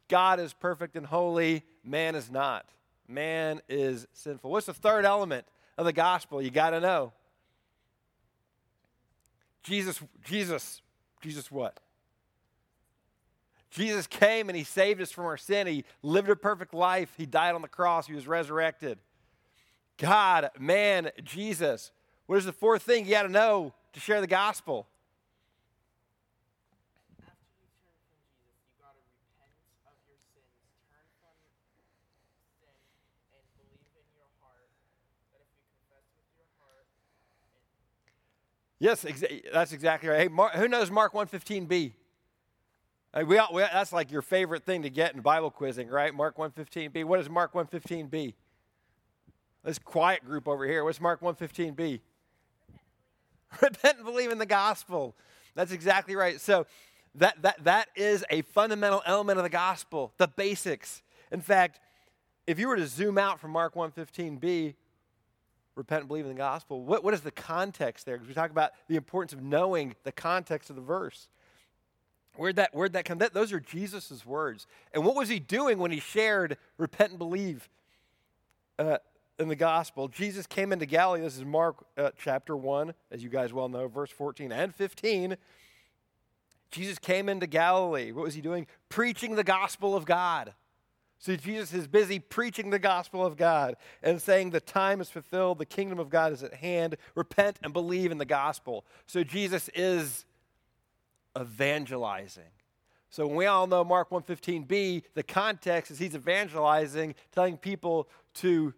God 0.09 0.41
is 0.41 0.53
perfect 0.53 0.97
and 0.97 1.07
holy. 1.07 1.63
Man 1.85 2.15
is 2.15 2.31
not. 2.31 2.67
Man 3.09 3.61
is 3.69 4.07
sinful. 4.13 4.51
What's 4.51 4.67
the 4.67 4.75
third 4.75 5.05
element 5.05 5.47
of 5.79 5.85
the 5.85 5.93
gospel? 5.93 6.43
You 6.43 6.51
got 6.51 6.71
to 6.71 6.81
know. 6.81 7.13
Jesus, 9.67 10.01
Jesus 10.25 10.81
Jesus 11.27 11.51
what? 11.51 11.81
Jesus 13.71 14.07
came 14.07 14.49
and 14.49 14.57
he 14.57 14.65
saved 14.65 15.03
us 15.03 15.11
from 15.11 15.25
our 15.25 15.37
sin. 15.37 15.67
He 15.67 15.85
lived 16.03 16.31
a 16.31 16.37
perfect 16.37 16.73
life. 16.73 17.13
He 17.17 17.27
died 17.27 17.55
on 17.55 17.63
the 17.63 17.69
cross. 17.69 18.07
He 18.07 18.15
was 18.15 18.27
resurrected. 18.27 18.99
God, 19.99 20.51
man, 20.59 21.11
Jesus. 21.25 21.91
What 22.27 22.39
is 22.39 22.45
the 22.45 22.53
fourth 22.53 22.83
thing 22.83 23.05
you 23.05 23.11
got 23.11 23.25
to 23.25 23.29
know 23.29 23.75
to 23.93 24.01
share 24.01 24.21
the 24.21 24.27
gospel? 24.27 24.87
Yes, 38.87 39.03
exa- 39.03 39.53
that's 39.53 39.73
exactly 39.73 40.09
right. 40.09 40.21
Hey, 40.21 40.29
Mark, 40.29 40.53
who 40.53 40.69
knows 40.69 40.93
Mark 40.93 41.13
115b? 41.13 41.91
Hey, 43.13 43.25
we, 43.25 43.37
all, 43.37 43.49
we 43.53 43.63
that's 43.63 43.93
like 43.93 44.13
your 44.13 44.23
favorite 44.23 44.63
thing 44.63 44.83
to 44.83 44.91
get 44.91 45.13
in 45.13 45.23
Bible 45.23 45.51
quizzing, 45.51 45.89
right? 45.89 46.15
Mark 46.15 46.37
115b. 46.37 47.05
What 47.05 47.19
is 47.19 47.29
Mark 47.29 47.53
115b? 47.53 48.35
This 49.65 49.81
quiet 49.81 50.25
group 50.25 50.47
over 50.47 50.65
here. 50.65 50.85
What's 50.85 51.01
Mark 51.01 51.21
115b? 51.21 51.99
Repent 53.61 53.97
and 53.97 54.05
believe 54.05 54.31
in 54.31 54.39
the 54.39 54.47
gospel. 54.47 55.17
That's 55.57 55.73
exactly 55.73 56.15
right. 56.15 56.41
So 56.41 56.69
that, 57.17 57.43
that, 57.43 57.65
that 57.65 57.89
is 57.97 58.25
a 58.31 58.43
fundamental 58.43 59.03
element 59.05 59.41
of 59.41 59.43
the 59.43 59.51
gospel, 59.51 60.13
the 60.17 60.29
basics. 60.29 61.03
In 61.33 61.41
fact, 61.41 61.81
if 62.47 62.61
you 62.61 62.69
were 62.69 62.77
to 62.77 62.87
zoom 62.87 63.19
out 63.19 63.41
from 63.41 63.51
Mark 63.51 63.75
115b, 63.75 64.77
repent 65.77 66.01
and 66.01 66.09
believe 66.09 66.25
in 66.25 66.33
the 66.33 66.37
gospel. 66.37 66.83
What, 66.83 67.05
what 67.05 67.15
is 67.15 67.21
the 67.21 67.31
context 67.31 68.07
there? 68.07 68.17
Because 68.17 68.29
we 68.29 68.35
talk 68.35 68.51
about 68.51 68.73
the 68.89 68.97
importance 68.97 69.33
of 69.33 69.43
knowing 69.43 69.95
the 70.03 70.13
context 70.13 70.71
of 70.71 70.77
the 70.77 70.83
verse. 70.83 71.29
Where'd 72.35 72.57
that, 72.57 72.75
where'd 72.75 72.95
that 72.95 73.05
come? 73.05 73.19
That, 73.19 73.35
those 73.35 73.53
are 73.53 73.61
Jesus' 73.61 74.25
words. 74.27 74.67
And 74.93 75.05
what 75.05 75.15
was 75.15 75.29
he 75.29 75.39
doing 75.39 75.79
when 75.79 75.91
he 75.91 76.01
shared 76.01 76.57
repent 76.79 77.11
and 77.11 77.19
believe 77.19 77.69
uh, 78.79 78.99
in 79.39 79.49
the 79.49 79.57
gospel? 79.57 80.09
Jesus 80.09 80.47
came 80.47 80.73
into 80.73 80.87
Galilee. 80.87 81.21
This 81.21 81.37
is 81.37 81.45
Mark 81.45 81.77
uh, 81.97 82.11
chapter 82.19 82.57
1, 82.57 82.95
as 83.11 83.23
you 83.23 83.29
guys 83.29 83.53
well 83.53 83.69
know, 83.69 83.87
verse 83.87 84.11
14 84.11 84.53
and 84.53 84.75
15. 84.75 85.37
Jesus 86.71 86.99
came 86.99 87.29
into 87.29 87.47
Galilee. 87.47 88.13
What 88.13 88.25
was 88.25 88.35
he 88.35 88.41
doing? 88.41 88.67
Preaching 88.89 89.35
the 89.35 89.45
gospel 89.45 89.95
of 89.95 90.05
God. 90.05 90.53
See, 91.19 91.37
Jesus 91.37 91.73
is 91.73 91.87
busy 91.87 92.19
preaching 92.19 92.71
the 92.71 92.79
gospel 92.79 93.25
of 93.25 93.37
God 93.37 93.77
and 94.03 94.21
saying 94.21 94.51
the 94.51 94.61
time 94.61 95.01
is 95.01 95.09
fulfilled, 95.09 95.59
the 95.59 95.67
kingdom 95.67 95.99
of 95.99 96.11
God 96.11 96.33
is 96.33 96.43
at 96.43 96.55
hand. 96.55 96.97
Repent 97.15 97.59
and 97.63 97.73
believe 97.73 98.13
in 98.13 98.19
the 98.19 98.25
gospel. 98.27 98.85
So 99.07 99.25
Jesus 99.25 99.71
is 99.75 100.27
evangelizing. 101.39 102.45
So 103.09 103.27
we 103.27 103.47
all 103.47 103.67
know 103.67 103.83
Mark 103.83 104.11
115b, 104.11 105.05
the 105.15 105.23
context 105.23 105.91
is 105.91 105.99
he's 105.99 106.15
evangelizing, 106.15 107.15
telling 107.33 107.57
people 107.57 108.09
to 108.35 108.75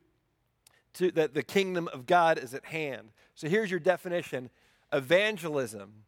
to, 0.94 1.10
that 1.12 1.34
the 1.34 1.42
kingdom 1.42 1.88
of 1.92 2.06
God 2.06 2.38
is 2.38 2.54
at 2.54 2.64
hand. 2.64 3.10
So 3.34 3.48
here's 3.48 3.70
your 3.70 3.80
definition 3.80 4.50
evangelism. 4.92 6.04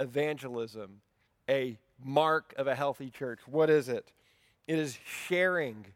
Evangelism, 0.00 1.00
a 1.50 1.76
mark 2.02 2.54
of 2.56 2.68
a 2.68 2.74
healthy 2.74 3.10
church. 3.10 3.40
What 3.46 3.68
is 3.68 3.88
it? 3.88 4.12
It 4.68 4.78
is 4.78 4.98
sharing 5.02 5.86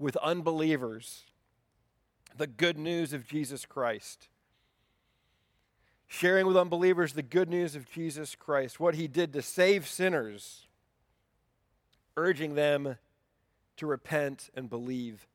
with 0.00 0.16
unbelievers 0.16 1.22
the 2.36 2.48
good 2.48 2.76
news 2.76 3.12
of 3.12 3.24
Jesus 3.26 3.64
Christ. 3.64 4.26
Sharing 6.08 6.46
with 6.46 6.56
unbelievers 6.56 7.12
the 7.12 7.22
good 7.22 7.48
news 7.48 7.76
of 7.76 7.88
Jesus 7.88 8.34
Christ, 8.34 8.80
what 8.80 8.96
he 8.96 9.06
did 9.06 9.32
to 9.32 9.42
save 9.42 9.86
sinners, 9.86 10.66
urging 12.16 12.56
them 12.56 12.96
to 13.76 13.86
repent 13.86 14.50
and 14.54 14.68
believe 14.68 15.28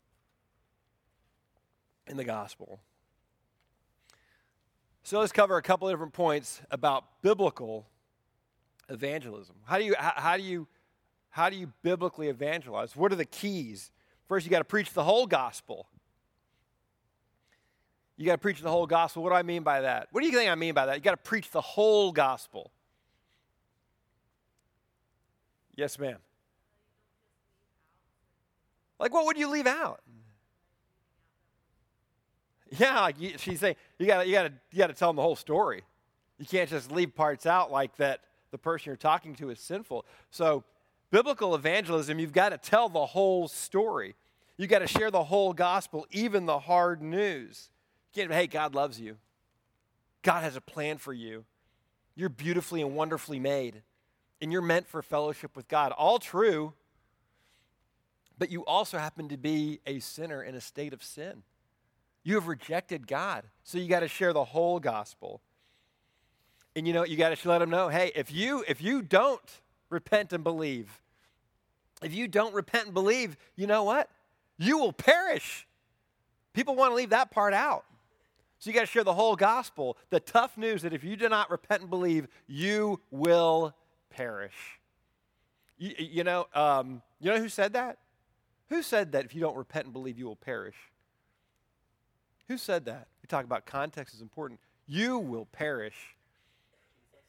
in 2.07 2.17
the 2.17 2.25
gospel. 2.25 2.81
So 5.03 5.21
let's 5.21 5.31
cover 5.31 5.55
a 5.55 5.61
couple 5.61 5.87
of 5.87 5.93
different 5.93 6.13
points 6.13 6.61
about 6.69 7.21
biblical 7.21 7.87
evangelism. 8.89 9.55
How 9.63 9.77
do 9.77 9.85
you 9.85 9.95
how 9.97 10.35
do 10.35 10.43
you 10.43 10.67
how 11.29 11.49
do 11.49 11.55
you 11.55 11.71
biblically 11.83 12.29
evangelize? 12.29 12.95
What 12.95 13.11
are 13.11 13.15
the 13.15 13.25
keys? 13.25 13.91
First, 14.27 14.45
you 14.45 14.49
got 14.49 14.59
to 14.59 14.65
preach 14.65 14.93
the 14.93 15.03
whole 15.03 15.27
gospel. 15.27 15.87
You 18.17 18.25
got 18.25 18.33
to 18.33 18.37
preach 18.39 18.61
the 18.61 18.71
whole 18.71 18.87
gospel. 18.87 19.23
What 19.23 19.29
do 19.29 19.35
I 19.35 19.43
mean 19.43 19.63
by 19.63 19.81
that? 19.81 20.07
What 20.11 20.21
do 20.21 20.27
you 20.27 20.33
think 20.33 20.49
I 20.49 20.55
mean 20.55 20.73
by 20.73 20.87
that? 20.87 20.95
You 20.95 21.01
got 21.01 21.11
to 21.11 21.17
preach 21.17 21.51
the 21.51 21.61
whole 21.61 22.11
gospel. 22.11 22.71
Yes, 25.75 25.99
ma'am. 25.99 26.17
Like, 28.99 29.13
what 29.13 29.25
would 29.25 29.37
you 29.37 29.49
leave 29.49 29.67
out? 29.67 30.01
Yeah, 32.71 33.01
like 33.01 33.21
you, 33.21 33.37
she's 33.37 33.59
saying, 33.59 33.75
you 33.97 34.07
got 34.07 34.27
you 34.27 34.33
got 34.33 34.43
to 34.43 34.53
you 34.71 34.77
got 34.79 34.87
to 34.87 34.93
tell 34.93 35.09
them 35.09 35.15
the 35.15 35.21
whole 35.21 35.35
story. 35.35 35.83
You 36.37 36.45
can't 36.45 36.69
just 36.69 36.91
leave 36.91 37.15
parts 37.15 37.45
out 37.45 37.71
like 37.71 37.95
that. 37.97 38.21
The 38.51 38.57
person 38.57 38.89
you're 38.89 38.97
talking 38.97 39.35
to 39.35 39.49
is 39.49 39.59
sinful. 39.59 40.05
So, 40.31 40.63
biblical 41.11 41.55
evangelism, 41.55 42.19
you've 42.19 42.33
got 42.33 42.49
to 42.49 42.57
tell 42.57 42.89
the 42.89 43.05
whole 43.05 43.47
story. 43.47 44.15
You've 44.57 44.69
got 44.69 44.79
to 44.79 44.87
share 44.87 45.11
the 45.11 45.23
whole 45.23 45.53
gospel, 45.53 46.07
even 46.11 46.45
the 46.45 46.59
hard 46.59 47.01
news. 47.01 47.69
You 48.13 48.21
can't, 48.21 48.33
hey, 48.33 48.47
God 48.47 48.73
loves 48.73 48.99
you. 48.99 49.17
God 50.23 50.43
has 50.43 50.55
a 50.55 50.61
plan 50.61 50.97
for 50.97 51.13
you. 51.13 51.45
You're 52.15 52.29
beautifully 52.29 52.81
and 52.81 52.95
wonderfully 52.95 53.39
made, 53.39 53.83
and 54.41 54.51
you're 54.51 54.61
meant 54.61 54.87
for 54.87 55.01
fellowship 55.01 55.55
with 55.55 55.67
God. 55.67 55.91
All 55.91 56.17
true, 56.17 56.73
but 58.39 58.49
you 58.49 58.65
also 58.65 58.97
happen 58.97 59.29
to 59.29 59.37
be 59.37 59.79
a 59.85 59.99
sinner 59.99 60.41
in 60.43 60.55
a 60.55 60.61
state 60.61 60.93
of 60.93 61.03
sin. 61.03 61.43
You 62.23 62.35
have 62.35 62.47
rejected 62.47 63.07
God. 63.07 63.45
So 63.63 63.77
you 63.77 63.87
got 63.87 64.01
to 64.01 64.07
share 64.07 64.33
the 64.33 64.43
whole 64.43 64.79
gospel. 64.79 65.41
And 66.75 66.87
you 66.87 66.93
know, 66.93 67.05
you 67.05 67.17
got 67.17 67.35
to 67.37 67.49
let 67.49 67.59
them 67.59 67.69
know, 67.69 67.89
hey, 67.89 68.11
if 68.15 68.31
you 68.31 68.63
if 68.67 68.81
you 68.81 69.01
don't 69.01 69.61
repent 69.89 70.33
and 70.33 70.43
believe, 70.43 71.01
if 72.01 72.13
you 72.13 72.27
don't 72.27 72.53
repent 72.53 72.85
and 72.85 72.93
believe, 72.93 73.37
you 73.55 73.67
know 73.67 73.83
what? 73.83 74.09
You 74.57 74.77
will 74.77 74.93
perish. 74.93 75.67
People 76.53 76.75
want 76.75 76.91
to 76.91 76.95
leave 76.95 77.09
that 77.11 77.31
part 77.31 77.53
out. 77.53 77.85
So 78.59 78.69
you 78.69 78.73
got 78.73 78.81
to 78.81 78.87
share 78.87 79.03
the 79.03 79.13
whole 79.13 79.35
gospel, 79.35 79.97
the 80.09 80.19
tough 80.19 80.57
news 80.57 80.81
that 80.81 80.93
if 80.93 81.03
you 81.03 81.15
do 81.15 81.29
not 81.29 81.51
repent 81.51 81.81
and 81.81 81.89
believe, 81.89 82.27
you 82.47 82.99
will 83.11 83.75
perish. 84.09 84.79
You, 85.77 85.93
you 85.97 86.23
know, 86.23 86.47
um, 86.55 87.01
you 87.19 87.31
know 87.31 87.37
who 87.37 87.49
said 87.49 87.73
that? 87.73 87.99
Who 88.69 88.81
said 88.81 89.11
that 89.11 89.25
if 89.25 89.35
you 89.35 89.41
don't 89.41 89.55
repent 89.55 89.85
and 89.85 89.93
believe, 89.93 90.17
you 90.17 90.25
will 90.25 90.35
perish? 90.35 90.75
Who 92.47 92.57
said 92.57 92.85
that? 92.85 93.07
We 93.21 93.27
talk 93.27 93.45
about 93.45 93.65
context 93.65 94.15
is 94.15 94.21
important. 94.21 94.59
You 94.87 95.19
will 95.19 95.45
perish. 95.45 96.15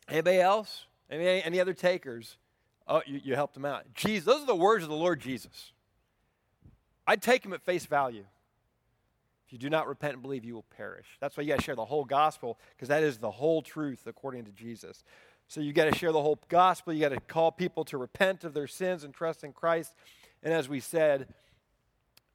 Anybody 0.09 0.41
else? 0.41 0.87
Any, 1.11 1.43
any 1.43 1.61
other 1.61 1.75
takers? 1.75 2.37
Oh, 2.89 3.03
you, 3.07 3.21
you 3.23 3.35
helped 3.35 3.57
him 3.57 3.67
out. 3.67 3.85
Jesus, 3.95 4.25
those 4.25 4.43
are 4.43 4.47
the 4.47 4.57
words 4.57 4.83
of 4.83 4.91
the 4.91 4.97
Lord 4.97 5.21
Jesus. 5.21 5.73
I'd 7.07 7.23
take 7.23 7.45
him 7.45 7.53
at 7.53 7.63
face 7.63 7.87
value. 7.87 8.25
If 9.47 9.53
you 9.53 9.59
do 9.59 9.71
not 9.71 9.89
repent 9.89 10.15
and 10.15 10.23
believe, 10.23 10.45
you 10.45 10.55
will 10.55 10.67
perish. 10.77 11.07
That's 11.21 11.37
why 11.37 11.43
you 11.43 11.49
got 11.49 11.59
to 11.59 11.65
share 11.65 11.75
the 11.75 11.85
whole 11.85 12.05
gospel, 12.05 12.59
because 12.77 12.89
that 12.89 13.03
is 13.03 13.19
the 13.19 13.31
whole 13.31 13.63
truth 13.63 14.07
according 14.07 14.45
to 14.45 14.53
Jesus. 14.53 15.03
So 15.49 15.61
you 15.63 15.73
got 15.73 15.91
to 15.91 15.99
share 15.99 16.13
the 16.13 16.21
whole 16.21 16.39
gospel. 16.49 16.93
You 16.93 17.01
got 17.01 17.15
to 17.15 17.21
call 17.21 17.51
people 17.51 17.85
to 17.87 17.97
repent 17.97 18.45
of 18.45 18.53
their 18.53 18.67
sins 18.67 19.05
and 19.05 19.15
trust 19.15 19.45
in 19.45 19.53
Christ. 19.53 19.95
And 20.43 20.53
as 20.53 20.69
we 20.69 20.81
said, 20.81 21.29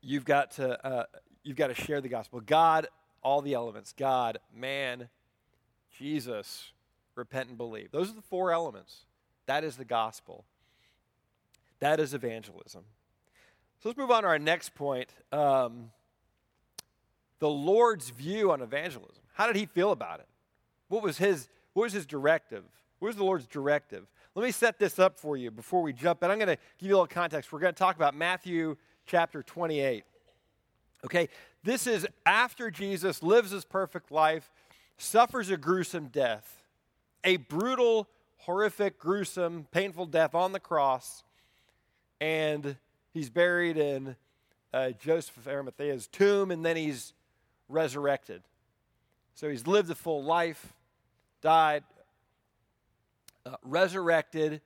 you've 0.02 0.26
got 0.26 0.52
to 0.52 0.86
uh, 0.86 1.04
you've 1.44 1.58
got 1.58 1.68
to 1.68 1.76
share 1.76 2.02
the 2.02 2.10
gospel. 2.10 2.42
God, 2.42 2.88
all 3.22 3.42
the 3.42 3.54
elements 3.54 3.94
God, 3.96 4.40
man, 4.56 5.10
Jesus, 5.96 6.72
repent 7.16 7.50
and 7.50 7.58
believe. 7.58 7.92
Those 7.92 8.10
are 8.10 8.16
the 8.16 8.22
four 8.24 8.52
elements. 8.52 9.06
That 9.46 9.64
is 9.64 9.78
the 9.78 9.86
gospel. 9.86 10.46
That 11.80 12.00
is 12.00 12.14
evangelism. 12.14 12.84
So 13.82 13.90
let's 13.90 13.98
move 13.98 14.12
on 14.12 14.24
to 14.24 14.30
our 14.30 14.40
next 14.40 14.74
point 14.76 15.10
um, 15.32 15.92
the 17.40 17.50
Lord's 17.50 18.10
view 18.10 18.52
on 18.52 18.62
evangelism. 18.62 19.22
How 19.34 19.48
did 19.48 19.58
he 19.58 19.66
feel 19.66 19.92
about 19.92 20.20
it? 20.20 20.28
What 20.88 21.04
was 21.04 21.18
his, 21.18 21.50
what 21.74 21.84
was 21.84 21.94
his 21.94 22.06
directive? 22.06 22.64
What 23.00 23.08
was 23.08 23.16
the 23.18 23.26
Lord's 23.26 23.48
directive? 23.48 24.08
Let 24.36 24.44
me 24.46 24.52
set 24.52 24.80
this 24.80 24.98
up 24.98 25.20
for 25.20 25.36
you 25.36 25.52
before 25.52 25.82
we 25.82 25.92
jump 25.92 26.24
in. 26.24 26.32
I'm 26.32 26.38
going 26.38 26.48
to 26.48 26.58
give 26.80 26.88
you 26.88 26.96
a 26.96 26.98
little 26.98 27.08
context. 27.08 27.52
We're 27.52 27.60
going 27.60 27.74
to 27.74 27.78
talk 27.78 27.98
about 27.98 28.16
Matthew 28.16 28.78
chapter 29.06 29.44
28. 29.44 30.06
Okay, 31.06 31.28
this 31.64 31.86
is 31.86 32.08
after 32.26 32.72
Jesus 32.72 33.22
lives 33.22 33.52
his 33.52 33.66
perfect 33.66 34.10
life, 34.10 34.50
suffers 34.98 35.50
a 35.50 35.58
gruesome 35.58 36.08
death, 36.08 36.64
a 37.26 37.38
brutal, 37.38 38.08
horrific, 38.46 39.00
gruesome, 39.00 39.68
painful 39.72 40.06
death 40.06 40.36
on 40.36 40.52
the 40.52 40.60
cross, 40.60 41.24
and 42.20 42.76
he's 43.14 43.30
buried 43.30 43.78
in 43.78 44.16
uh, 44.74 44.92
Joseph 44.92 45.38
of 45.38 45.48
Arimathea's 45.48 46.08
tomb, 46.08 46.52
and 46.52 46.66
then 46.66 46.76
he's 46.76 47.14
resurrected. 47.70 48.42
So 49.34 49.50
he's 49.50 49.66
lived 49.66 49.90
a 49.90 49.96
full 49.96 50.24
life, 50.24 50.74
died, 51.42 51.84
uh, 53.46 53.56
resurrected, 53.64 54.62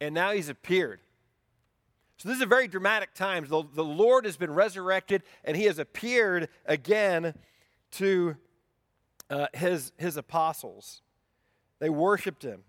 and 0.00 0.14
now 0.14 0.32
he's 0.32 0.48
appeared. 0.48 1.00
So, 2.18 2.28
this 2.28 2.36
is 2.36 2.42
a 2.42 2.46
very 2.46 2.66
dramatic 2.66 3.14
time. 3.14 3.46
The, 3.46 3.62
the 3.74 3.84
Lord 3.84 4.24
has 4.24 4.36
been 4.36 4.52
resurrected 4.52 5.22
and 5.44 5.56
he 5.56 5.64
has 5.64 5.78
appeared 5.78 6.48
again 6.66 7.32
to 7.92 8.36
uh, 9.30 9.46
his, 9.54 9.92
his 9.98 10.16
apostles. 10.16 11.02
They 11.78 11.90
worshiped 11.90 12.42
him. 12.42 12.64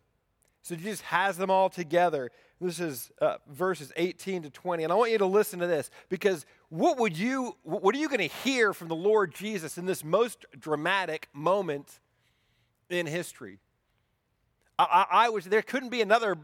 So, 0.62 0.76
Jesus 0.76 1.02
has 1.02 1.38
them 1.38 1.50
all 1.50 1.70
together. 1.70 2.32
This 2.62 2.80
is 2.80 3.12
uh, 3.22 3.38
verses 3.48 3.94
18 3.96 4.44
to 4.44 4.50
20. 4.50 4.84
And 4.84 4.92
I 4.92 4.96
want 4.96 5.12
you 5.12 5.18
to 5.20 5.26
listen 5.26 5.60
to 5.60 5.68
this 5.68 5.90
because 6.10 6.46
what 6.68 6.98
would 7.00 7.18
you, 7.18 7.56
what 7.64 7.96
are 7.96 7.98
you 7.98 8.10
going 8.10 8.20
to 8.20 8.36
hear 8.44 8.74
from 8.74 8.90
the 8.90 8.96
Lord 8.96 9.34
Jesus 9.34 9.78
in 9.78 9.86
this 9.86 10.04
most 10.04 10.46
dramatic 10.60 11.30
moment 11.34 12.00
in 12.90 13.06
history? 13.06 13.60
I, 14.78 14.84
I, 14.84 15.26
I 15.26 15.30
was, 15.30 15.46
there 15.46 15.62
couldn't 15.62 15.90
be 15.90 16.02
another 16.02 16.38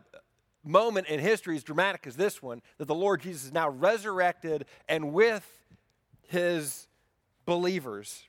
moment 0.63 1.07
in 1.07 1.19
history 1.19 1.55
as 1.55 1.63
dramatic 1.63 2.07
as 2.07 2.15
this 2.15 2.41
one 2.41 2.61
that 2.77 2.85
the 2.85 2.95
Lord 2.95 3.21
Jesus 3.21 3.45
is 3.45 3.53
now 3.53 3.69
resurrected 3.69 4.65
and 4.87 5.13
with 5.13 5.45
his 6.27 6.87
believers. 7.45 8.23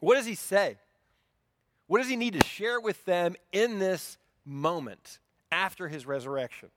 What 0.00 0.16
does 0.16 0.26
he 0.26 0.34
say? 0.34 0.76
What 1.86 1.98
does 1.98 2.08
he 2.08 2.16
need 2.16 2.38
to 2.38 2.46
share 2.46 2.80
with 2.80 3.04
them 3.04 3.36
in 3.52 3.78
this 3.78 4.18
moment 4.44 5.18
after 5.50 5.88
his 5.88 6.06
resurrection? 6.06 6.70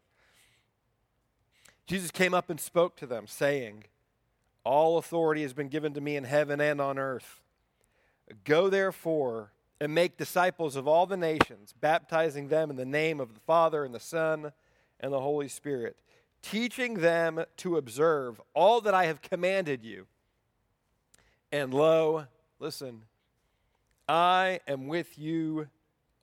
Jesus 1.86 2.12
came 2.12 2.34
up 2.34 2.50
and 2.50 2.60
spoke 2.60 2.98
to 2.98 3.08
them, 3.08 3.28
saying, 3.28 3.86
All 4.64 4.98
authority 4.98 5.42
has 5.44 5.54
been 5.54 5.70
given 5.70 5.94
to 5.94 6.02
me 6.02 6.16
in 6.16 6.26
heaven 6.26 6.60
and 6.60 6.82
on 6.82 7.00
earth. 7.00 7.42
Go 8.44 8.70
therefore 8.70 9.52
and 9.80 9.94
make 9.94 10.18
disciples 10.18 10.76
of 10.76 10.88
all 10.88 11.06
the 11.06 11.18
nations, 11.18 11.74
baptizing 11.80 12.50
them 12.50 12.70
in 12.70 12.76
the 12.76 12.86
name 12.86 13.20
of 13.20 13.34
the 13.34 13.40
Father 13.40 13.86
and 13.86 13.94
the 13.94 14.00
Son 14.00 14.52
and 15.00 15.14
the 15.14 15.22
Holy 15.22 15.48
Spirit, 15.48 15.98
teaching 16.42 16.96
them 16.96 17.44
to 17.58 17.78
observe 17.78 18.42
all 18.54 18.82
that 18.82 18.94
I 18.94 19.06
have 19.06 19.22
commanded 19.22 19.84
you. 19.84 20.08
And 21.52 21.74
lo, 21.74 22.26
listen, 22.60 23.04
I 24.10 24.60
am 24.68 24.88
with 24.88 25.18
you 25.18 25.68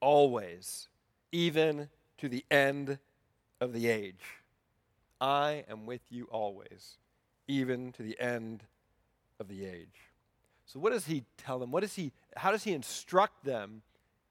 always, 0.01 0.89
even 1.35 1.89
to 2.19 2.29
the 2.29 2.45
end 2.49 2.99
of 3.61 3.73
the 3.73 3.89
age. 3.89 4.25
I 5.21 5.65
am 5.69 5.85
with 5.85 6.03
you 6.09 6.29
always, 6.31 6.99
even 7.49 7.91
to 7.93 8.03
the 8.05 8.19
end 8.21 8.63
of 9.41 9.49
the 9.49 9.67
age. 9.67 10.13
So, 10.65 10.79
what 10.79 10.93
does 10.93 11.07
he 11.07 11.25
tell 11.37 11.59
them? 11.59 11.73
What 11.73 11.81
does 11.81 11.95
he, 11.95 12.13
how 12.37 12.53
does 12.53 12.63
he 12.63 12.73
instruct 12.73 13.45
them 13.45 13.83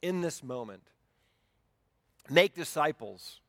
in 0.02 0.22
this 0.22 0.42
moment? 0.42 0.84
Make 2.30 2.56
disciples. 2.56 3.42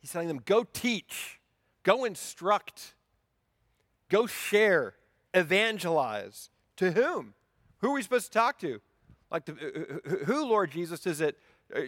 He's 0.00 0.10
telling 0.10 0.28
them, 0.28 0.40
go 0.46 0.64
teach, 0.64 1.38
go 1.82 2.04
instruct, 2.04 2.94
go 4.08 4.26
share, 4.26 4.94
evangelize, 5.34 6.48
To 6.78 6.92
whom? 6.92 7.34
Who 7.78 7.90
are 7.90 7.94
we 7.94 8.02
supposed 8.02 8.32
to 8.32 8.38
talk 8.38 8.58
to? 8.60 8.80
Like, 9.30 9.44
the, 9.44 9.52
who, 10.24 10.46
Lord 10.46 10.70
Jesus? 10.70 11.06
Is 11.06 11.20
it, 11.20 11.38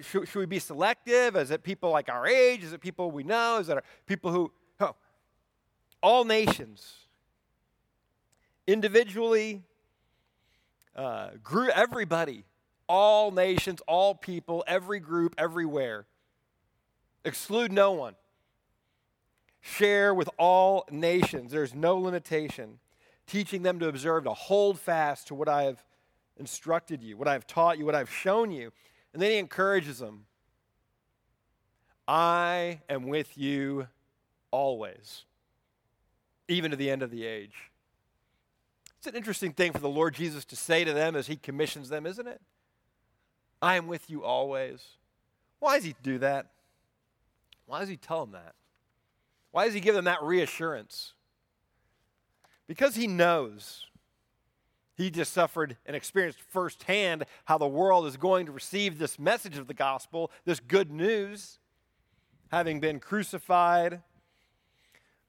should, 0.03 0.29
should, 0.29 0.39
we 0.39 0.47
be 0.47 0.59
selective? 0.59 1.37
Is 1.37 1.51
it 1.51 1.63
people 1.63 1.91
like 1.91 2.09
our 2.09 2.27
age? 2.27 2.63
Is 2.63 2.73
it 2.73 2.81
people 2.81 3.11
we 3.11 3.23
know? 3.23 3.59
Is 3.59 3.69
it 3.69 3.79
people 4.07 4.31
who, 4.31 4.53
oh, 4.81 4.95
all 6.03 6.25
nations, 6.25 6.95
individually, 8.67 9.63
uh, 10.95 11.31
grew 11.43 11.71
everybody, 11.71 12.45
all 12.89 13.31
nations, 13.31 13.81
all 13.87 14.15
people, 14.15 14.65
every 14.67 15.01
group, 15.01 15.35
everywhere. 15.39 16.07
Exclude 17.25 17.73
no 17.73 17.93
one. 17.93 18.15
Share 19.61 20.13
with 20.13 20.29
all 20.39 20.85
nations. 20.91 21.53
There's 21.53 21.75
no 21.75 21.97
limitation. 21.97 22.79
Teaching 23.27 23.63
them 23.63 23.79
to 23.79 23.89
observe, 23.89 24.25
to 24.25 24.35
hold 24.35 24.79
fast 24.79 25.29
to 25.29 25.35
what 25.35 25.49
I 25.49 25.63
have 25.63 25.83
instructed 26.37 27.03
you, 27.03 27.17
what 27.17 27.29
I 27.29 27.33
have 27.35 27.47
taught 27.47 27.79
you, 27.79 27.87
what 27.87 27.95
I've 27.95 28.13
shown 28.13 28.51
you. 28.51 28.73
And 29.13 29.21
then 29.21 29.31
he 29.31 29.39
encourages 29.39 29.99
them 29.99 30.27
I 32.09 32.81
am 32.89 33.07
with 33.07 33.39
you 33.39 33.87
always, 34.51 35.25
even 36.49 36.71
to 36.71 36.77
the 36.77 36.91
end 36.91 37.03
of 37.03 37.11
the 37.11 37.25
age. 37.25 37.55
It's 38.99 39.07
an 39.07 39.15
interesting 39.15 39.53
thing 39.53 39.73
for 39.73 39.79
the 39.79 39.89
Lord 39.89 40.15
Jesus 40.15 40.45
to 40.47 40.57
say 40.57 40.85
to 40.85 40.93
them 40.93 41.17
as 41.17 41.27
he 41.27 41.37
commissions 41.37 41.89
them, 41.89 42.07
isn't 42.07 42.27
it? 42.27 42.41
I 43.61 43.77
am 43.77 43.87
with 43.87 44.11
you 44.11 44.25
always. 44.25 44.81
Why 45.59 45.77
does 45.77 45.85
he 45.85 45.95
do 46.03 46.19
that? 46.19 46.49
Why 47.67 47.81
does 47.81 47.89
he 47.89 47.97
tell 47.97 48.25
them 48.25 48.33
that? 48.33 48.55
Why 49.53 49.65
does 49.65 49.75
he 49.75 49.81
give 49.81 49.95
them 49.95 50.05
that 50.07 50.23
reassurance? 50.23 51.15
Because 52.67 52.97
he 52.97 53.07
knows. 53.07 53.87
He 55.03 55.11
just 55.11 55.33
suffered 55.33 55.77
and 55.85 55.97
experienced 55.97 56.39
firsthand 56.41 57.25
how 57.47 57.59
the 57.59 57.67
world 57.67 58.07
is 58.07 58.17
going 58.17 58.47
to 58.47 58.53
receive 58.53 59.01
this 59.01 59.19
message 59.19 59.59
of 59.59 59.67
the 59.67 59.75
gospel, 59.75 60.31
this 60.45 60.61
good 60.61 60.93
news, 60.93 61.59
having 62.53 62.79
been 62.79 63.01
crucified. 63.01 64.01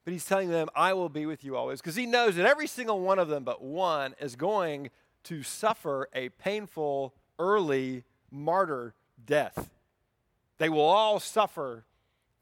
But 0.06 0.13
he's 0.13 0.25
telling 0.25 0.51
them, 0.51 0.68
I 0.75 0.94
will 0.94 1.10
be 1.10 1.25
with 1.25 1.44
you 1.44 1.58
always, 1.58 1.82
because 1.82 1.96
he 1.96 2.06
knows 2.06 2.36
that 2.36 2.46
every 2.46 2.68
single 2.68 3.00
one 3.00 3.18
of 3.18 3.30
them 3.30 3.44
but 3.44 3.63
one 3.63 4.13
is 4.20 4.36
going 4.36 4.92
to 5.24 5.42
suffer 5.42 6.08
a 6.13 6.30
painful, 6.30 7.15
early 7.39 8.03
martyr 8.30 8.94
death. 9.25 9.72
They 10.60 10.70
will 10.70 10.82
all 10.82 11.20
suffer 11.20 11.84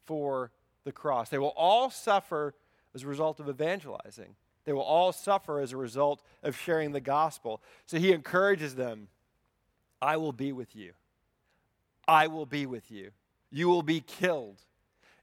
for 0.04 0.52
the 0.84 0.92
cross. 0.92 1.30
They 1.30 1.38
will 1.38 1.54
all 1.56 1.92
suffer 1.92 2.56
as 2.94 3.04
a 3.04 3.08
result 3.08 3.40
of 3.40 3.48
evangelizing. 3.48 4.36
They 4.66 4.74
will 4.74 4.82
all 4.82 5.12
suffer 5.12 5.60
as 5.60 5.72
a 5.72 5.78
result 5.78 6.22
of 6.44 6.58
sharing 6.58 6.92
the 6.92 7.02
gospel. 7.02 7.62
So 7.86 7.98
he 7.98 8.12
encourages 8.12 8.76
them 8.76 9.08
I 10.02 10.18
will 10.18 10.34
be 10.34 10.52
with 10.52 10.76
you. 10.76 10.94
I 12.08 12.28
will 12.28 12.46
be 12.46 12.66
with 12.66 12.90
you. 12.90 13.12
You 13.52 13.68
will 13.68 13.84
be 13.84 14.02
killed. 14.02 14.58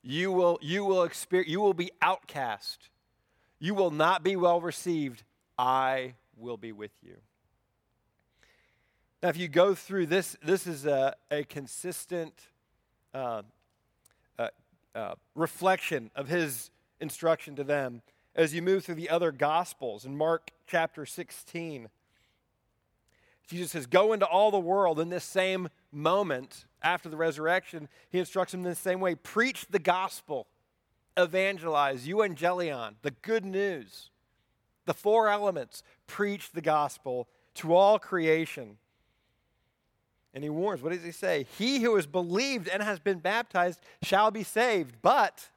You 0.03 0.31
will, 0.31 0.59
you 0.63 0.85
will, 0.85 1.03
experience, 1.03 1.51
you 1.51 1.61
will 1.61 1.75
be 1.75 1.91
outcast. 2.01 2.89
You 3.59 3.75
will 3.75 3.91
not 3.91 4.23
be 4.23 4.37
well 4.37 4.61
received. 4.61 5.25
I 5.59 6.15
will 6.37 6.57
be 6.57 6.71
with 6.71 6.93
you. 7.03 7.17
Now, 9.23 9.31
if 9.31 9.37
you 9.37 9.49
go 9.49 9.75
through 9.75 10.07
this, 10.07 10.37
this 10.45 10.69
is 10.69 10.87
a, 10.87 11.17
a 11.31 11.43
consistent 11.43 12.33
uh, 13.13 13.43
uh, 14.39 14.49
uh, 14.95 15.15
reflection 15.35 16.13
of 16.15 16.29
his 16.29 16.71
instruction 17.01 17.57
to 17.57 17.65
them 17.65 18.03
as 18.35 18.55
you 18.55 18.63
move 18.63 18.85
through 18.85 18.95
the 18.95 19.11
other 19.11 19.33
Gospels. 19.33 20.05
In 20.05 20.17
Mark 20.17 20.51
chapter 20.67 21.05
16, 21.05 21.89
Jesus 23.49 23.71
says, 23.71 23.87
Go 23.87 24.13
into 24.13 24.27
all 24.27 24.51
the 24.51 24.59
world 24.59 25.01
in 25.01 25.09
this 25.09 25.25
same 25.25 25.69
moment 25.91 26.67
after 26.83 27.09
the 27.09 27.17
resurrection. 27.17 27.89
He 28.11 28.19
instructs 28.19 28.53
them 28.53 28.61
in 28.61 28.69
the 28.69 28.75
same 28.75 29.01
way 29.01 29.15
preach 29.15 29.67
the 29.71 29.79
gospel, 29.79 30.47
evangelize, 31.17 32.07
euangelion, 32.07 32.95
the 33.03 33.11
good 33.23 33.45
news, 33.45 34.11
the 34.85 34.95
four 34.95 35.29
elements. 35.29 35.83
Preach 36.07 36.53
the 36.53 36.61
gospel 36.61 37.29
to 37.55 37.75
all 37.75 37.99
creation. 37.99 38.77
And 40.35 40.45
he 40.45 40.51
warns, 40.51 40.83
what 40.83 40.93
does 40.93 41.03
he 41.03 41.11
say? 41.11 41.47
He 41.59 41.81
who 41.81 41.97
has 41.97 42.07
believed 42.07 42.69
and 42.69 42.83
has 42.83 43.01
been 43.01 43.19
baptized 43.19 43.81
shall 44.03 44.31
be 44.31 44.45
saved. 44.45 44.97
But, 45.03 45.49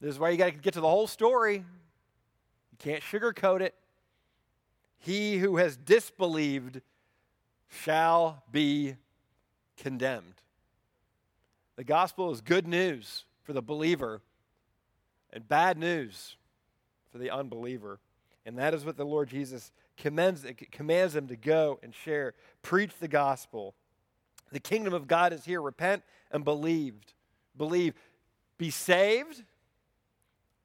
this 0.00 0.10
is 0.10 0.18
why 0.18 0.30
you 0.30 0.36
got 0.36 0.46
to 0.46 0.52
get 0.52 0.74
to 0.74 0.80
the 0.80 0.88
whole 0.88 1.06
story. 1.06 1.56
You 1.56 2.78
can't 2.78 3.02
sugarcoat 3.02 3.60
it. 3.60 3.74
He 4.98 5.38
who 5.38 5.56
has 5.56 5.76
disbelieved 5.76 6.80
shall 7.68 8.42
be 8.50 8.96
condemned. 9.76 10.34
The 11.76 11.84
gospel 11.84 12.30
is 12.30 12.40
good 12.40 12.66
news 12.66 13.24
for 13.42 13.52
the 13.52 13.62
believer 13.62 14.20
and 15.32 15.46
bad 15.46 15.78
news 15.78 16.36
for 17.12 17.18
the 17.18 17.30
unbeliever. 17.30 17.98
And 18.44 18.58
that 18.58 18.74
is 18.74 18.84
what 18.84 18.96
the 18.96 19.04
Lord 19.04 19.28
Jesus 19.28 19.72
commends, 19.96 20.46
commands 20.70 21.14
them 21.14 21.28
to 21.28 21.36
go 21.36 21.78
and 21.82 21.94
share. 21.94 22.34
Preach 22.62 22.92
the 23.00 23.08
gospel. 23.08 23.74
The 24.52 24.60
kingdom 24.60 24.94
of 24.94 25.06
God 25.06 25.32
is 25.32 25.44
here. 25.44 25.60
Repent 25.60 26.02
and 26.30 26.44
believed. 26.44 27.12
Believe. 27.56 27.94
Be 28.58 28.70
saved 28.70 29.42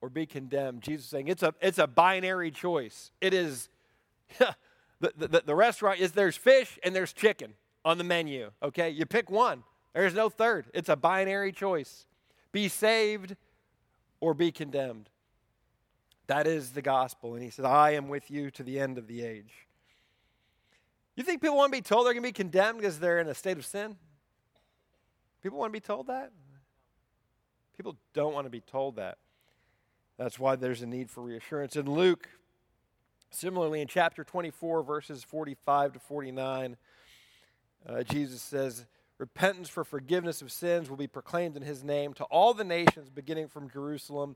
or 0.02 0.10
be 0.10 0.26
condemned. 0.26 0.82
Jesus 0.82 1.06
saying 1.06 1.28
it's 1.28 1.44
a, 1.44 1.54
it's 1.62 1.78
a 1.78 1.88
binary 1.88 2.52
choice. 2.52 3.12
It 3.22 3.34
is, 3.34 3.70
the, 4.40 5.14
the, 5.16 5.44
the 5.46 5.56
restaurant 5.56 6.00
is 6.00 6.12
there's 6.12 6.36
fish 6.36 6.80
and 6.84 6.96
there's 6.96 7.14
chicken 7.14 7.54
on 7.86 7.98
the 7.98 8.04
menu, 8.04 8.52
okay? 8.62 8.90
You 8.90 9.06
pick 9.06 9.30
one. 9.30 9.64
There's 9.94 10.14
no 10.14 10.30
third. 10.30 10.66
It's 10.74 10.90
a 10.90 10.96
binary 10.96 11.52
choice. 11.52 12.06
Be 12.52 12.68
saved 12.68 13.36
or 14.20 14.34
be 14.34 14.52
condemned. 14.52 15.10
That 16.28 16.48
is 16.48 16.72
the 16.72 16.82
gospel. 16.82 17.34
And 17.36 17.44
he 17.44 17.50
said, 17.50 17.66
I 17.66 17.92
am 17.92 18.08
with 18.08 18.32
you 18.32 18.52
to 18.52 18.64
the 18.64 18.80
end 18.80 18.98
of 18.98 19.08
the 19.08 19.24
age. 19.24 19.68
You 21.16 21.24
think 21.24 21.42
people 21.42 21.58
want 21.58 21.74
to 21.74 21.78
be 21.78 21.82
told 21.82 22.06
they're 22.06 22.14
going 22.14 22.24
to 22.24 22.30
be 22.30 22.34
condemned 22.34 22.80
because 22.80 23.00
they're 23.00 23.20
in 23.20 23.28
a 23.28 23.34
state 23.34 23.58
of 23.58 23.66
sin? 23.66 23.98
People 25.44 25.60
want 25.60 25.72
to 25.72 25.76
be 25.76 25.82
told 25.86 26.08
that? 26.08 26.32
People 27.76 27.98
don't 28.14 28.34
want 28.34 28.46
to 28.46 28.50
be 28.50 28.62
told 28.62 28.96
that. 28.96 29.18
That's 30.22 30.38
why 30.38 30.56
there's 30.56 30.84
a 30.84 30.86
need 30.86 31.10
for 31.10 31.22
reassurance. 31.22 31.76
In 31.76 31.90
Luke, 31.90 32.30
similarly 33.32 33.82
in 33.82 33.88
chapter 33.88 34.24
24, 34.24 34.84
verses 34.84 35.24
45 35.24 35.94
to 35.94 36.00
49, 36.00 36.78
uh, 37.90 38.04
Jesus 38.04 38.40
says, 38.40 38.86
Repentance 39.18 39.68
for 39.68 39.84
forgiveness 39.84 40.44
of 40.44 40.52
sins 40.52 40.92
will 40.92 40.98
be 40.98 41.08
proclaimed 41.08 41.58
in 41.58 41.64
his 41.64 41.84
name 41.84 42.14
to 42.14 42.24
all 42.26 42.54
the 42.54 42.64
nations, 42.64 43.10
beginning 43.10 43.48
from 43.48 43.68
Jerusalem. 43.68 44.36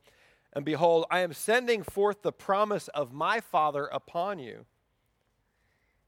And 0.53 0.65
behold, 0.65 1.05
I 1.11 1.19
am 1.19 1.33
sending 1.33 1.83
forth 1.83 2.23
the 2.23 2.31
promise 2.31 2.87
of 2.87 3.13
my 3.13 3.39
Father 3.39 3.85
upon 3.85 4.39
you. 4.39 4.65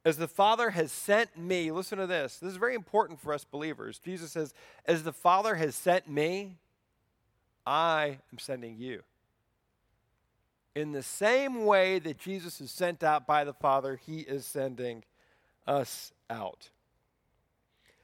As 0.04 0.18
the 0.18 0.28
Father 0.28 0.72
has 0.72 0.92
sent 0.92 1.38
me, 1.38 1.72
listen 1.72 2.00
to 2.00 2.08
this. 2.08 2.38
This 2.38 2.50
is 2.50 2.58
very 2.58 2.74
important 2.74 3.20
for 3.20 3.32
us 3.32 3.44
believers. 3.44 4.00
Jesus 4.00 4.32
says, 4.32 4.56
As 4.88 5.04
the 5.04 5.14
Father 5.14 5.54
has 5.54 5.76
sent 5.76 6.10
me, 6.10 6.56
I 7.64 8.18
am 8.32 8.40
sending 8.40 8.78
you. 8.80 9.04
In 10.78 10.92
the 10.92 11.02
same 11.02 11.66
way 11.66 11.98
that 11.98 12.20
Jesus 12.20 12.62
is 12.62 12.70
sent 12.70 13.02
out 13.02 13.26
by 13.26 13.44
the 13.44 13.54
Father, 13.54 13.96
he 13.96 14.20
is 14.20 14.46
sending 14.46 15.04
us 15.66 16.14
out. 16.30 16.70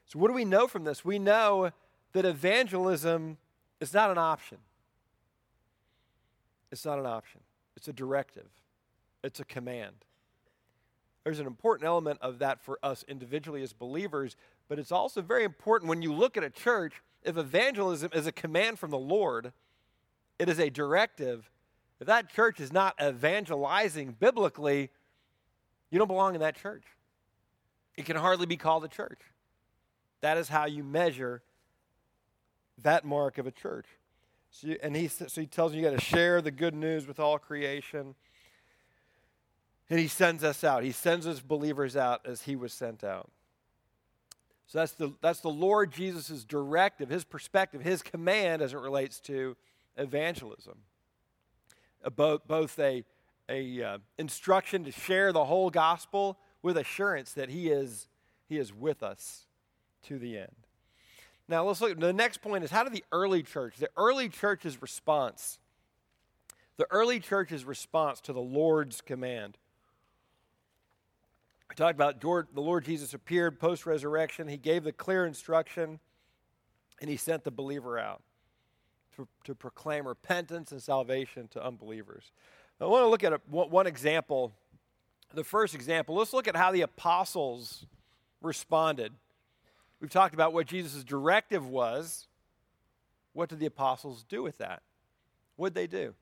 So, 0.07 0.17
what 0.17 0.29
do 0.29 0.33
we 0.33 0.43
know 0.43 0.65
from 0.65 0.83
this? 0.83 1.05
We 1.05 1.19
know 1.19 1.69
that 2.13 2.25
evangelism 2.25 3.37
is 3.79 3.93
not 3.93 4.09
an 4.09 4.17
option. 4.17 4.57
It's 6.71 6.83
not 6.83 6.97
an 6.97 7.05
option, 7.05 7.41
it's 7.77 7.87
a 7.89 7.93
directive, 7.93 8.47
it's 9.23 9.39
a 9.39 9.45
command. 9.45 9.93
There's 11.23 11.39
an 11.39 11.45
important 11.45 11.85
element 11.85 12.17
of 12.23 12.39
that 12.39 12.59
for 12.59 12.79
us 12.81 13.05
individually 13.07 13.61
as 13.61 13.71
believers, 13.71 14.35
but 14.67 14.79
it's 14.79 14.91
also 14.91 15.21
very 15.21 15.43
important 15.43 15.89
when 15.89 16.01
you 16.01 16.11
look 16.11 16.37
at 16.37 16.43
a 16.43 16.49
church. 16.49 17.03
If 17.21 17.37
evangelism 17.37 18.09
is 18.15 18.25
a 18.25 18.31
command 18.31 18.79
from 18.79 18.89
the 18.89 18.97
Lord, 18.97 19.53
it 20.39 20.49
is 20.49 20.57
a 20.57 20.71
directive. 20.71 21.51
If 22.03 22.07
that 22.07 22.27
church 22.27 22.59
is 22.59 22.73
not 22.73 22.95
evangelizing 23.01 24.17
biblically, 24.19 24.89
you 25.89 25.97
don't 25.97 26.09
belong 26.09 26.35
in 26.35 26.41
that 26.41 26.57
church. 26.57 26.83
It 27.95 28.03
can 28.03 28.17
hardly 28.17 28.45
be 28.45 28.57
called 28.57 28.83
a 28.83 28.89
church. 28.89 29.21
That 30.19 30.37
is 30.37 30.49
how 30.49 30.65
you 30.65 30.83
measure 30.83 31.41
that 32.81 33.05
mark 33.05 33.37
of 33.37 33.47
a 33.47 33.51
church. 33.51 33.85
So 34.51 34.67
you, 34.67 34.77
and 34.83 34.97
he, 34.97 35.07
so 35.07 35.29
he 35.39 35.47
tells 35.47 35.71
you 35.71 35.79
you 35.79 35.89
got 35.89 35.97
to 35.97 36.03
share 36.03 36.41
the 36.41 36.51
good 36.51 36.75
news 36.75 37.07
with 37.07 37.21
all 37.21 37.39
creation. 37.39 38.15
And 39.89 39.97
he 39.97 40.09
sends 40.09 40.43
us 40.43 40.61
out. 40.65 40.83
He 40.83 40.91
sends 40.91 41.25
us 41.25 41.39
believers 41.39 41.95
out 41.95 42.25
as 42.25 42.41
he 42.41 42.57
was 42.57 42.73
sent 42.73 43.05
out. 43.05 43.31
So 44.67 44.79
that's 44.79 44.91
the, 44.91 45.13
that's 45.21 45.39
the 45.39 45.47
Lord 45.47 45.93
Jesus' 45.93 46.43
directive, 46.43 47.07
his 47.07 47.23
perspective, 47.23 47.81
his 47.81 48.01
command 48.01 48.61
as 48.61 48.73
it 48.73 48.79
relates 48.79 49.21
to 49.21 49.55
evangelism. 49.95 50.79
Both, 52.09 52.47
both 52.47 52.77
a, 52.79 53.03
a 53.49 53.81
uh, 53.81 53.97
instruction 54.17 54.83
to 54.83 54.91
share 54.91 55.31
the 55.31 55.45
whole 55.45 55.69
gospel 55.69 56.37
with 56.61 56.77
assurance 56.77 57.33
that 57.33 57.49
he 57.49 57.69
is, 57.69 58.07
he 58.47 58.57
is 58.57 58.73
with 58.73 59.03
us 59.03 59.47
to 60.03 60.17
the 60.17 60.37
end. 60.37 60.55
Now 61.47 61.65
let's 61.65 61.81
look. 61.81 61.99
The 61.99 62.13
next 62.13 62.41
point 62.41 62.63
is 62.63 62.71
how 62.71 62.83
did 62.83 62.93
the 62.93 63.03
early 63.11 63.43
church, 63.43 63.77
the 63.77 63.89
early 63.97 64.29
church's 64.29 64.81
response, 64.81 65.59
the 66.77 66.87
early 66.89 67.19
church's 67.19 67.65
response 67.65 68.21
to 68.21 68.33
the 68.33 68.41
Lord's 68.41 69.01
command. 69.01 69.57
I 71.69 71.73
talked 71.73 71.95
about 71.95 72.21
the 72.21 72.61
Lord 72.61 72.85
Jesus 72.85 73.13
appeared 73.13 73.59
post 73.59 73.85
resurrection. 73.85 74.47
He 74.47 74.57
gave 74.57 74.83
the 74.83 74.91
clear 74.91 75.25
instruction, 75.25 75.99
and 77.01 77.09
he 77.09 77.17
sent 77.17 77.43
the 77.43 77.51
believer 77.51 77.97
out 77.97 78.21
to, 79.15 79.27
to 79.43 79.55
proclaim 79.55 80.07
repentance 80.07 80.71
and 80.71 80.81
salvation 80.81 81.47
to 81.49 81.65
unbelievers. 81.65 82.31
I 82.79 82.85
want 82.85 83.03
to 83.03 83.07
look 83.07 83.23
at 83.23 83.33
a, 83.33 83.39
one 83.49 83.87
example. 83.87 84.51
The 85.33 85.43
first 85.43 85.73
example, 85.73 86.15
let's 86.15 86.33
look 86.33 86.47
at 86.47 86.55
how 86.55 86.71
the 86.71 86.81
apostles 86.81 87.85
responded. 88.41 89.13
We've 89.99 90.09
talked 90.09 90.33
about 90.33 90.53
what 90.53 90.67
Jesus' 90.67 91.03
directive 91.03 91.65
was. 91.67 92.27
What 93.33 93.49
did 93.49 93.59
the 93.59 93.65
apostles 93.65 94.23
do 94.27 94.43
with 94.43 94.57
that? 94.57 94.83
What 95.55 95.73
did 95.73 95.75
they 95.75 95.97
do? 95.97 96.13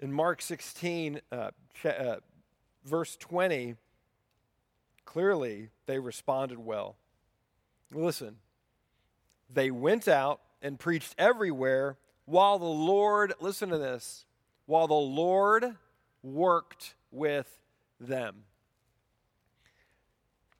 In 0.00 0.12
Mark 0.12 0.42
16, 0.42 1.20
uh, 1.32 1.50
uh, 1.84 2.16
verse 2.84 3.16
20, 3.16 3.74
clearly 5.04 5.70
they 5.86 5.98
responded 5.98 6.58
well. 6.58 6.96
Listen, 7.92 8.36
they 9.52 9.70
went 9.70 10.08
out 10.08 10.40
and 10.62 10.78
preached 10.78 11.14
everywhere 11.18 11.96
while 12.24 12.58
the 12.58 12.64
Lord, 12.64 13.34
listen 13.40 13.68
to 13.68 13.78
this, 13.78 14.24
while 14.66 14.86
the 14.86 14.94
Lord 14.94 15.76
worked 16.22 16.94
with 17.10 17.58
them. 18.00 18.44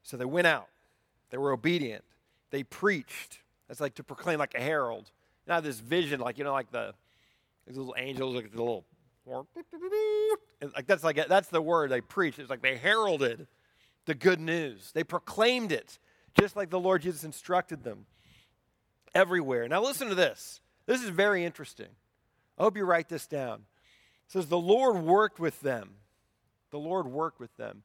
So 0.02 0.16
they 0.16 0.26
went 0.26 0.46
out, 0.46 0.68
they 1.30 1.38
were 1.38 1.52
obedient, 1.52 2.04
they 2.50 2.62
preached. 2.62 3.40
That's 3.68 3.80
like 3.80 3.94
to 3.94 4.04
proclaim 4.04 4.38
like 4.38 4.54
a 4.54 4.60
herald. 4.60 5.10
Not 5.46 5.62
this 5.62 5.80
vision, 5.80 6.20
like, 6.20 6.36
you 6.36 6.44
know, 6.44 6.52
like 6.52 6.70
the 6.70 6.94
these 7.66 7.78
little 7.78 7.94
angels, 7.96 8.34
like 8.34 8.52
the 8.52 8.58
little, 8.58 8.84
like 10.74 10.86
that's 10.86 11.02
like, 11.02 11.16
that's 11.28 11.48
the 11.48 11.62
word 11.62 11.90
they 11.90 12.02
preached. 12.02 12.38
It's 12.38 12.50
like 12.50 12.60
they 12.60 12.76
heralded 12.76 13.46
the 14.04 14.14
good 14.14 14.40
news, 14.40 14.92
they 14.92 15.02
proclaimed 15.02 15.72
it, 15.72 15.98
just 16.38 16.56
like 16.56 16.68
the 16.68 16.78
Lord 16.78 17.00
Jesus 17.00 17.24
instructed 17.24 17.84
them 17.84 18.04
everywhere. 19.14 19.68
Now, 19.68 19.82
listen 19.82 20.08
to 20.08 20.14
this. 20.14 20.60
This 20.86 21.02
is 21.02 21.08
very 21.08 21.44
interesting. 21.44 21.88
I 22.58 22.62
hope 22.62 22.76
you 22.76 22.84
write 22.84 23.08
this 23.08 23.26
down. 23.26 23.60
It 24.26 24.32
says, 24.32 24.46
The 24.46 24.58
Lord 24.58 24.96
worked 24.96 25.38
with 25.38 25.60
them. 25.60 25.94
The 26.70 26.78
Lord 26.78 27.06
worked 27.06 27.40
with 27.40 27.56
them. 27.56 27.82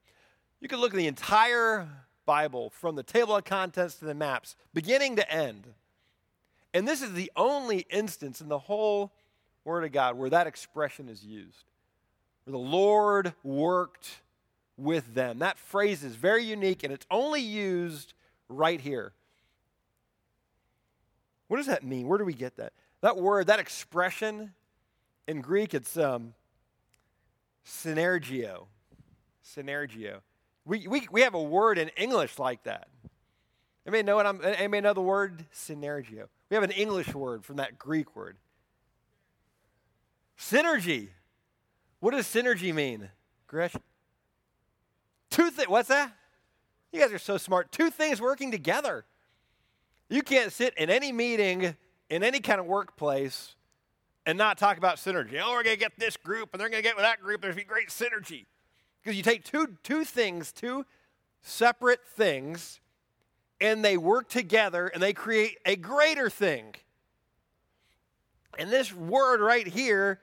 You 0.60 0.68
can 0.68 0.80
look 0.80 0.94
at 0.94 0.98
the 0.98 1.08
entire 1.08 1.88
Bible 2.26 2.70
from 2.70 2.96
the 2.96 3.04
table 3.04 3.36
of 3.36 3.46
contents 3.46 3.96
to 3.96 4.06
the 4.06 4.14
maps, 4.14 4.56
beginning 4.74 5.16
to 5.16 5.32
end. 5.32 5.68
And 6.74 6.88
this 6.88 7.02
is 7.02 7.14
the 7.14 7.32
only 7.36 7.86
instance 7.90 8.42
in 8.42 8.50
the 8.50 8.60
whole 8.60 9.12
Word 9.64 9.84
of 9.84 9.92
God 9.92 10.18
where 10.18 10.30
that 10.30 10.48
expression 10.48 11.10
is 11.10 11.24
used, 11.24 11.66
where 12.44 12.52
the 12.52 12.58
Lord 12.58 13.34
worked 13.44 14.22
with 14.78 15.14
them. 15.14 15.40
That 15.40 15.58
phrase 15.58 16.04
is 16.04 16.16
very 16.16 16.44
unique 16.44 16.84
and 16.84 16.94
it's 16.94 17.06
only 17.12 17.42
used 17.42 18.14
right 18.48 18.80
here. 18.80 19.14
What 21.50 21.58
does 21.58 21.66
that 21.66 21.84
mean? 21.84 22.08
Where 22.08 22.18
do 22.18 22.24
we 22.24 22.34
get 22.34 22.56
that? 22.58 22.74
That 23.02 23.18
word, 23.18 23.48
that 23.48 23.60
expression 23.60 24.54
in 25.28 25.42
Greek, 25.42 25.74
it's 25.74 25.98
um, 25.98 26.34
synergio. 27.66 28.68
Synergio. 29.44 30.20
We, 30.64 30.88
we, 30.88 31.08
we 31.12 31.22
have 31.22 31.34
a 31.34 31.42
word 31.42 31.80
in 31.80 31.90
English 31.90 32.38
like 32.38 32.64
that. 32.64 32.88
Anybody 33.86 34.04
know 34.04 34.16
what 34.16 34.28
I'm, 34.28 34.40
anybody 34.44 34.82
know 34.82 34.94
the 34.94 35.02
word 35.02 35.44
synergio? 35.52 36.28
We 36.50 36.56
have 36.56 36.64
an 36.64 36.72
English 36.72 37.16
word 37.16 37.44
from 37.44 37.56
that 37.56 37.80
Greek 37.80 38.16
word. 38.16 38.38
Synergy. 40.38 41.10
What 42.00 42.12
does 42.12 42.28
synergy 42.28 42.74
mean, 42.74 43.10
Gresh? 43.48 43.76
Two 45.32 45.50
things. 45.50 45.68
What's 45.68 45.90
that? 45.90 46.12
You 46.92 47.00
guys 47.00 47.12
are 47.12 47.20
so 47.20 47.38
smart. 47.38 47.72
Two 47.72 47.90
things 47.90 48.22
working 48.22 48.52
together. 48.52 49.06
You 50.10 50.24
can't 50.24 50.52
sit 50.52 50.74
in 50.76 50.90
any 50.90 51.12
meeting, 51.12 51.76
in 52.10 52.24
any 52.24 52.40
kind 52.40 52.60
of 52.60 52.66
workplace, 52.66 53.56
and 54.26 54.38
not 54.38 54.58
talk 54.58 54.78
about 54.78 54.98
synergy. 54.98 55.40
Oh, 55.42 55.52
we're 55.52 55.64
going 55.64 55.76
to 55.76 55.80
get 55.80 55.94
this 55.98 56.18
group, 56.18 56.50
and 56.52 56.60
they're 56.60 56.70
going 56.70 56.84
to 56.84 56.88
get 56.88 56.96
with 56.96 57.06
that 57.06 57.22
group. 57.22 57.42
There's 57.42 57.56
going 57.56 57.66
to 57.66 57.70
be 57.70 57.74
great 57.74 57.90
synergy. 57.90 58.46
Because 59.02 59.16
you 59.16 59.24
take 59.24 59.44
two, 59.44 59.78
two 59.84 60.04
things, 60.04 60.52
two 60.52 60.86
separate 61.42 62.02
things, 62.16 62.80
and 63.62 63.84
they 63.84 63.98
work 63.98 64.30
together 64.30 64.88
and 64.88 65.02
they 65.02 65.14
create 65.14 65.58
a 65.66 65.76
greater 65.76 66.30
thing. 66.30 66.76
And 68.58 68.70
this 68.70 68.94
word 68.94 69.42
right 69.42 69.68
here 69.68 70.20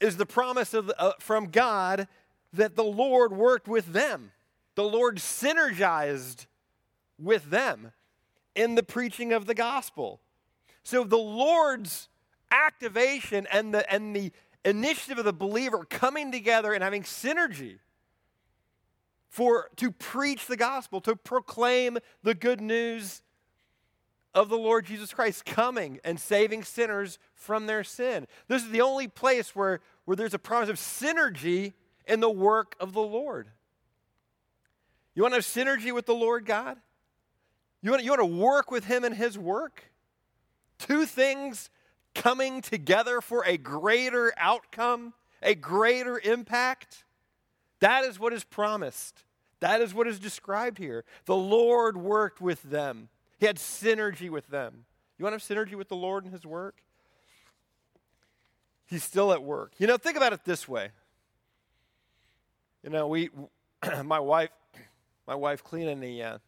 is 0.00 0.16
the 0.16 0.26
promise 0.26 0.74
of, 0.74 0.92
uh, 0.98 1.12
from 1.18 1.46
God 1.46 2.08
that 2.52 2.76
the 2.76 2.84
Lord 2.84 3.32
worked 3.32 3.68
with 3.68 3.92
them. 3.92 4.32
The 4.74 4.84
Lord 4.84 5.16
synergized 5.16 6.46
with 7.18 7.50
them 7.50 7.92
in 8.56 8.74
the 8.74 8.82
preaching 8.82 9.32
of 9.32 9.46
the 9.46 9.54
gospel. 9.54 10.20
So 10.82 11.04
the 11.04 11.16
Lord's 11.16 12.08
activation 12.50 13.46
and 13.52 13.74
the, 13.74 13.92
and 13.92 14.16
the 14.16 14.32
initiative 14.64 15.18
of 15.18 15.24
the 15.24 15.32
believer 15.32 15.84
coming 15.84 16.32
together 16.32 16.72
and 16.72 16.82
having 16.82 17.02
synergy 17.02 17.78
for 19.28 19.68
to 19.76 19.92
preach 19.92 20.46
the 20.46 20.56
gospel, 20.56 21.00
to 21.02 21.14
proclaim 21.14 21.98
the 22.22 22.34
good 22.34 22.60
news 22.60 23.22
of 24.34 24.48
the 24.48 24.56
Lord 24.56 24.86
Jesus 24.86 25.12
Christ 25.12 25.44
coming 25.44 26.00
and 26.04 26.18
saving 26.18 26.62
sinners 26.62 27.18
from 27.34 27.66
their 27.66 27.84
sin. 27.84 28.26
This 28.48 28.62
is 28.62 28.70
the 28.70 28.80
only 28.80 29.08
place 29.08 29.54
where, 29.54 29.80
where 30.04 30.16
there's 30.16 30.34
a 30.34 30.38
promise 30.38 30.68
of 30.68 30.76
synergy 30.76 31.74
in 32.06 32.20
the 32.20 32.30
work 32.30 32.76
of 32.80 32.92
the 32.92 33.02
Lord. 33.02 33.48
You 35.14 35.22
want 35.22 35.32
to 35.32 35.38
have 35.38 35.44
synergy 35.44 35.92
with 35.92 36.06
the 36.06 36.14
Lord 36.14 36.44
God? 36.44 36.78
You 37.86 37.92
want, 37.92 38.02
you 38.02 38.10
want 38.10 38.20
to 38.22 38.26
work 38.26 38.72
with 38.72 38.86
Him 38.86 39.04
in 39.04 39.12
His 39.12 39.38
work? 39.38 39.92
Two 40.76 41.06
things 41.06 41.70
coming 42.16 42.60
together 42.60 43.20
for 43.20 43.44
a 43.46 43.56
greater 43.56 44.32
outcome, 44.36 45.14
a 45.40 45.54
greater 45.54 46.18
impact. 46.18 47.04
That 47.78 48.02
is 48.02 48.18
what 48.18 48.32
is 48.32 48.42
promised. 48.42 49.22
That 49.60 49.80
is 49.80 49.94
what 49.94 50.08
is 50.08 50.18
described 50.18 50.78
here. 50.78 51.04
The 51.26 51.36
Lord 51.36 51.96
worked 51.96 52.40
with 52.40 52.60
them, 52.64 53.08
He 53.38 53.46
had 53.46 53.54
synergy 53.54 54.30
with 54.30 54.48
them. 54.48 54.84
You 55.16 55.24
want 55.24 55.40
to 55.40 55.54
have 55.54 55.66
synergy 55.66 55.76
with 55.76 55.88
the 55.88 55.94
Lord 55.94 56.24
and 56.24 56.32
His 56.32 56.44
work? 56.44 56.82
He's 58.86 59.04
still 59.04 59.32
at 59.32 59.44
work. 59.44 59.74
You 59.78 59.86
know, 59.86 59.96
think 59.96 60.16
about 60.16 60.32
it 60.32 60.44
this 60.44 60.66
way. 60.66 60.88
You 62.82 62.90
know, 62.90 63.06
we, 63.06 63.30
my 64.04 64.18
wife, 64.18 64.50
my 65.28 65.36
wife 65.36 65.62
cleaning 65.62 66.00
the, 66.00 66.22
uh, 66.24 66.38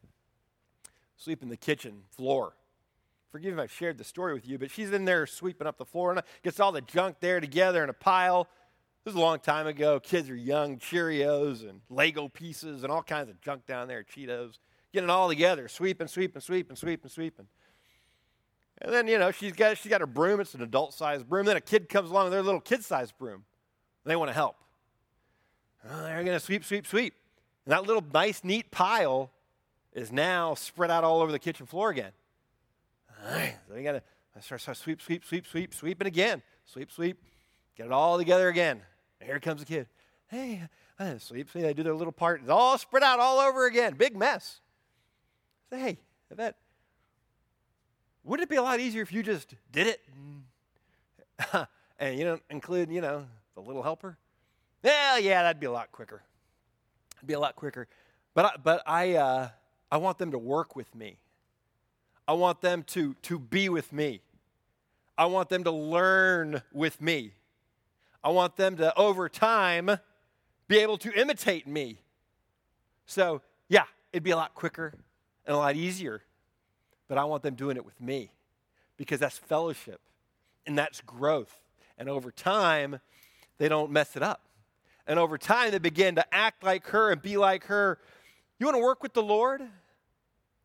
sleep 1.19 1.43
in 1.43 1.51
the 1.51 1.57
kitchen 1.57 2.05
floor. 2.17 2.55
Forgive 3.31 3.55
me 3.55 3.61
if 3.61 3.65
I've 3.65 3.73
shared 3.73 3.99
the 3.99 4.05
story 4.05 4.33
with 4.33 4.49
you, 4.49 4.59
but 4.59 4.71
she's 4.71 4.91
in 4.91 5.05
there 5.05 5.27
sweeping 5.27 5.67
up 5.67 5.77
the 5.77 5.85
floor 5.85 6.13
and 6.13 6.23
gets 6.43 6.59
all 6.61 6.73
the 6.73 6.81
junk 6.81 7.17
there 7.21 7.41
together 7.41 7.85
in 7.85 7.91
a 7.91 7.95
pile. 7.95 8.49
This 9.05 9.15
was 9.15 9.21
a 9.21 9.25
long 9.25 9.39
time 9.39 9.67
ago. 9.67 10.01
Kids 10.01 10.31
are 10.31 10.37
young, 10.37 10.79
Cheerios 10.79 11.69
and 11.69 11.83
Lego 11.91 12.29
pieces 12.29 12.85
and 12.85 12.93
all 12.93 13.03
kinds 13.03 13.29
of 13.29 13.41
junk 13.41 13.67
down 13.67 13.89
there, 13.89 14.03
Cheetos. 14.03 14.59
Getting 14.93 15.11
it 15.11 15.13
all 15.13 15.29
together, 15.29 15.69
sweeping, 15.69 16.07
sweeping, 16.07 16.41
sweeping, 16.41 16.77
sweeping, 16.77 17.11
sweeping. 17.11 17.47
And 18.81 18.93
then, 18.93 19.07
you 19.09 19.19
know, 19.19 19.31
she's 19.31 19.53
got, 19.53 19.77
she's 19.77 19.91
got 19.91 20.01
her 20.01 20.07
broom. 20.07 20.41
It's 20.41 20.55
an 20.55 20.63
adult 20.63 20.95
sized 20.95 21.29
broom. 21.29 21.45
Then 21.45 21.57
a 21.57 21.61
kid 21.61 21.89
comes 21.89 22.11
along 22.11 22.25
with 22.25 22.33
their 22.33 22.43
little 22.43 22.61
kid 22.61 22.83
sized 22.83 23.19
broom. 23.19 23.45
They 24.05 24.17
want 24.17 24.31
to 24.31 24.35
help. 24.35 24.57
Oh, 25.85 26.03
they're 26.05 26.25
going 26.25 26.39
to 26.39 26.41
sweep, 26.41 26.65
sweep, 26.65 26.87
sweep. 26.87 27.15
And 27.67 27.73
that 27.73 27.87
little 27.87 28.05
nice, 28.15 28.43
neat 28.43 28.71
pile 28.71 29.31
is 29.99 30.13
now 30.13 30.55
spread 30.55 30.91
out 30.91 31.05
all 31.05 31.21
over 31.21 31.33
the 31.33 31.39
kitchen 31.39 31.67
floor 31.67 31.91
again. 31.91 32.13
So 33.69 33.75
you 33.77 33.83
got 33.83 33.93
to 33.93 34.03
start, 34.43 34.61
start 34.61 34.77
sweep, 34.77 35.03
sweep, 35.03 35.25
sweep, 35.25 35.47
sweep, 35.47 35.75
sweeping 35.75 36.07
again. 36.07 36.43
Sweep, 36.65 36.93
sweep, 36.93 37.23
get 37.77 37.87
it 37.87 37.93
all 37.93 38.19
together 38.19 38.49
again. 38.49 38.81
And 39.21 39.29
here 39.29 39.41
comes 39.41 39.61
the 39.61 39.67
kid. 39.67 39.87
Hey, 40.29 40.63
sweep, 41.19 41.51
sweep. 41.51 41.53
They 41.53 41.75
do 41.75 41.83
their 41.83 41.95
little 41.95 42.13
part. 42.13 42.41
It's 42.43 42.51
all 42.51 42.77
spread 42.79 43.03
out 43.03 43.19
all 43.19 43.39
over 43.39 43.67
again. 43.67 43.95
Big 43.95 44.17
mess. 44.17 44.61
Say, 45.71 45.79
hey, 45.79 45.99
I 46.31 46.35
bet. 46.35 46.57
Wouldn't 48.25 48.45
it 48.45 48.51
be 48.51 48.57
a 48.57 48.63
lot 48.63 48.81
easier 48.81 49.03
if 49.03 49.13
you 49.13 49.23
just 49.23 49.55
did 49.73 49.87
it? 49.87 50.01
and 51.99 52.19
you 52.19 52.25
don't 52.25 52.43
include, 52.51 52.91
you 52.91 53.01
know, 53.01 53.27
the 53.55 53.63
little 53.63 53.83
helper? 53.83 54.19
Yeah, 54.83 55.19
yeah, 55.19 55.43
that'd 55.43 55.61
be 55.61 55.67
a 55.67 55.73
lot 55.73 55.91
quicker. 55.91 56.23
It'd 57.17 57.27
be 57.27 57.35
a 57.35 57.41
lot 57.41 57.57
quicker. 57.57 57.89
But 58.35 58.45
I, 58.45 58.51
but 58.63 58.83
I, 58.87 59.15
uh, 59.15 59.49
I 59.91 59.97
want 59.97 60.19
them 60.19 60.33
to 60.33 60.39
work 60.39 60.77
with 60.77 60.95
me. 60.95 61.19
I 62.27 62.35
want 62.35 62.61
them 62.61 62.83
to, 62.89 63.15
to 63.23 63.39
be 63.39 63.69
with 63.69 63.93
me. 63.93 64.21
I 65.17 65.27
want 65.27 65.49
them 65.49 65.65
to 65.65 65.71
learn 65.71 66.63
with 66.73 67.01
me. 67.01 67.33
I 68.23 68.31
want 68.31 68.57
them 68.57 68.77
to, 68.77 68.97
over 68.97 69.29
time, 69.29 69.99
be 70.69 70.79
able 70.79 70.99
to 70.99 71.13
imitate 71.13 71.67
me. 71.67 71.99
So, 73.07 73.41
yeah, 73.69 73.85
it'd 74.13 74.23
be 74.23 74.31
a 74.31 74.37
lot 74.37 74.55
quicker 74.55 74.93
and 75.47 75.55
a 75.55 75.59
lot 75.59 75.77
easier, 75.77 76.23
but 77.09 77.17
I 77.17 77.25
want 77.25 77.43
them 77.43 77.55
doing 77.55 77.77
it 77.77 77.85
with 77.85 77.99
me 78.01 78.31
because 78.99 79.19
that's 79.19 79.39
fellowship 79.39 80.01
and 80.67 80.77
that's 80.77 81.01
growth. 81.01 81.59
And 81.97 82.09
over 82.09 82.31
time, 82.31 83.01
they 83.57 83.69
don't 83.69 83.91
mess 83.91 84.15
it 84.15 84.23
up. 84.23 84.43
And 85.07 85.19
over 85.19 85.39
time, 85.39 85.71
they 85.71 85.79
begin 85.79 86.17
to 86.17 86.35
act 86.35 86.63
like 86.63 86.87
her 86.89 87.11
and 87.11 87.23
be 87.23 87.39
like 87.39 87.65
her. 87.65 87.99
You 88.59 88.67
want 88.67 88.77
to 88.77 88.83
work 88.83 89.03
with 89.03 89.13
the 89.13 89.23
Lord? 89.23 89.63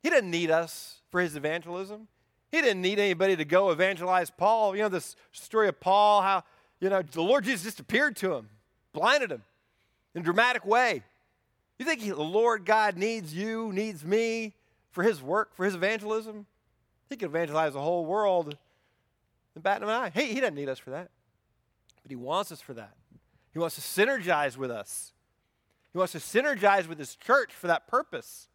He 0.01 0.09
didn't 0.09 0.31
need 0.31 0.51
us 0.51 1.01
for 1.09 1.21
his 1.21 1.35
evangelism. 1.35 2.07
He 2.51 2.61
didn't 2.61 2.81
need 2.81 2.99
anybody 2.99 3.35
to 3.35 3.45
go 3.45 3.71
evangelize 3.71 4.29
Paul. 4.29 4.75
You 4.75 4.83
know, 4.83 4.89
this 4.89 5.15
story 5.31 5.67
of 5.67 5.79
Paul, 5.79 6.21
how, 6.21 6.43
you 6.79 6.89
know, 6.89 7.01
the 7.01 7.21
Lord 7.21 7.45
Jesus 7.45 7.63
just 7.63 7.79
appeared 7.79 8.15
to 8.17 8.33
him, 8.33 8.49
blinded 8.93 9.31
him 9.31 9.43
in 10.13 10.21
a 10.21 10.23
dramatic 10.23 10.65
way. 10.65 11.03
You 11.79 11.85
think 11.85 12.01
he, 12.01 12.09
the 12.09 12.21
Lord 12.21 12.65
God 12.65 12.97
needs 12.97 13.33
you, 13.33 13.71
needs 13.73 14.05
me 14.05 14.53
for 14.91 15.03
his 15.03 15.21
work, 15.21 15.55
for 15.55 15.65
his 15.65 15.75
evangelism? 15.75 16.45
He 17.09 17.15
could 17.15 17.29
evangelize 17.29 17.73
the 17.73 17.81
whole 17.81 18.05
world 18.05 18.55
in 19.55 19.61
bat 19.61 19.81
an 19.81 19.89
eye. 19.89 20.11
Hey, 20.13 20.33
he 20.33 20.39
doesn't 20.39 20.55
need 20.55 20.69
us 20.69 20.79
for 20.79 20.91
that. 20.91 21.09
But 22.01 22.09
he 22.09 22.15
wants 22.15 22.51
us 22.51 22.61
for 22.61 22.73
that. 22.73 22.93
He 23.53 23.59
wants 23.59 23.75
to 23.75 23.81
synergize 23.81 24.57
with 24.57 24.71
us. 24.71 25.12
He 25.93 25.97
wants 25.99 26.11
to 26.13 26.19
synergize 26.19 26.87
with 26.87 26.99
his 26.99 27.15
church 27.15 27.53
for 27.53 27.67
that 27.67 27.87
purpose. 27.87 28.49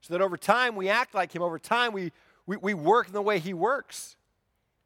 So 0.00 0.14
that 0.14 0.22
over 0.22 0.36
time 0.36 0.74
we 0.74 0.88
act 0.88 1.14
like 1.14 1.34
him. 1.34 1.42
Over 1.42 1.58
time 1.58 1.92
we 1.92 2.12
we, 2.48 2.56
we 2.56 2.72
work 2.74 3.08
in 3.08 3.12
the 3.12 3.22
way 3.22 3.38
He 3.38 3.52
works. 3.52 4.16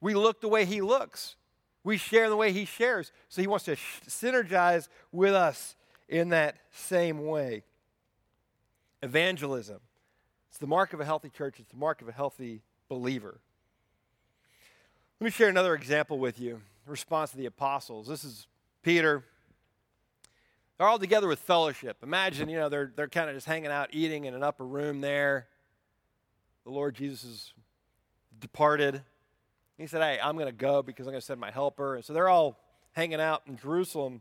We 0.01 0.15
look 0.15 0.41
the 0.41 0.49
way 0.49 0.65
He 0.65 0.83
looks. 0.83 1.37
We 1.85 1.97
share 1.97 2.25
in 2.25 2.31
the 2.31 2.37
way 2.37 2.53
He 2.53 2.65
shares. 2.65 3.13
So 3.29 3.41
He 3.41 3.47
wants 3.47 3.67
to 3.67 3.77
sh- 3.77 4.01
synergize 4.09 4.89
with 5.13 5.33
us 5.33 5.77
in 6.09 6.31
that 6.31 6.57
same 6.73 7.25
way. 7.25 7.63
Evangelism. 9.01 9.79
It's 10.51 10.59
the 10.59 10.67
mark 10.67 10.93
of 10.93 11.01
a 11.01 11.05
healthy 11.05 11.31
church, 11.31 11.61
it's 11.61 11.71
the 11.71 11.79
mark 11.79 12.03
of 12.03 12.09
a 12.09 12.13
healthy 12.13 12.63
believer. 12.89 13.39
Let 15.21 15.25
me 15.27 15.31
share 15.31 15.49
another 15.49 15.75
example 15.75 16.19
with 16.19 16.41
you. 16.41 16.61
response 16.85 17.31
to 17.31 17.37
the 17.37 17.47
apostles. 17.47 18.09
This 18.09 18.25
is 18.25 18.49
Peter. 18.83 19.25
They're 20.79 20.89
all 20.89 20.99
together 20.99 21.29
with 21.29 21.39
fellowship. 21.39 21.99
Imagine, 22.03 22.49
you 22.49 22.59
know, 22.59 22.69
they're, 22.69 22.93
they're 22.95 23.09
kind 23.09 23.29
of 23.29 23.37
just 23.37 23.47
hanging 23.47 23.71
out, 23.71 23.91
eating 23.93 24.25
in 24.25 24.35
an 24.35 24.43
upper 24.43 24.67
room 24.67 25.01
there 25.01 25.47
the 26.65 26.71
Lord 26.71 26.95
Jesus 26.95 27.23
has 27.23 27.53
departed. 28.39 29.03
He 29.79 29.87
said, 29.87 30.01
Hey, 30.01 30.19
I'm 30.23 30.37
going 30.37 30.47
to 30.47 30.53
go 30.53 30.83
because 30.83 31.07
I'm 31.07 31.13
going 31.13 31.21
to 31.21 31.27
send 31.27 31.41
my 31.41 31.51
helper. 31.51 31.97
And 31.97 32.05
so 32.05 32.13
they're 32.13 32.29
all 32.29 32.59
hanging 32.93 33.21
out 33.21 33.43
in 33.47 33.57
Jerusalem. 33.57 34.21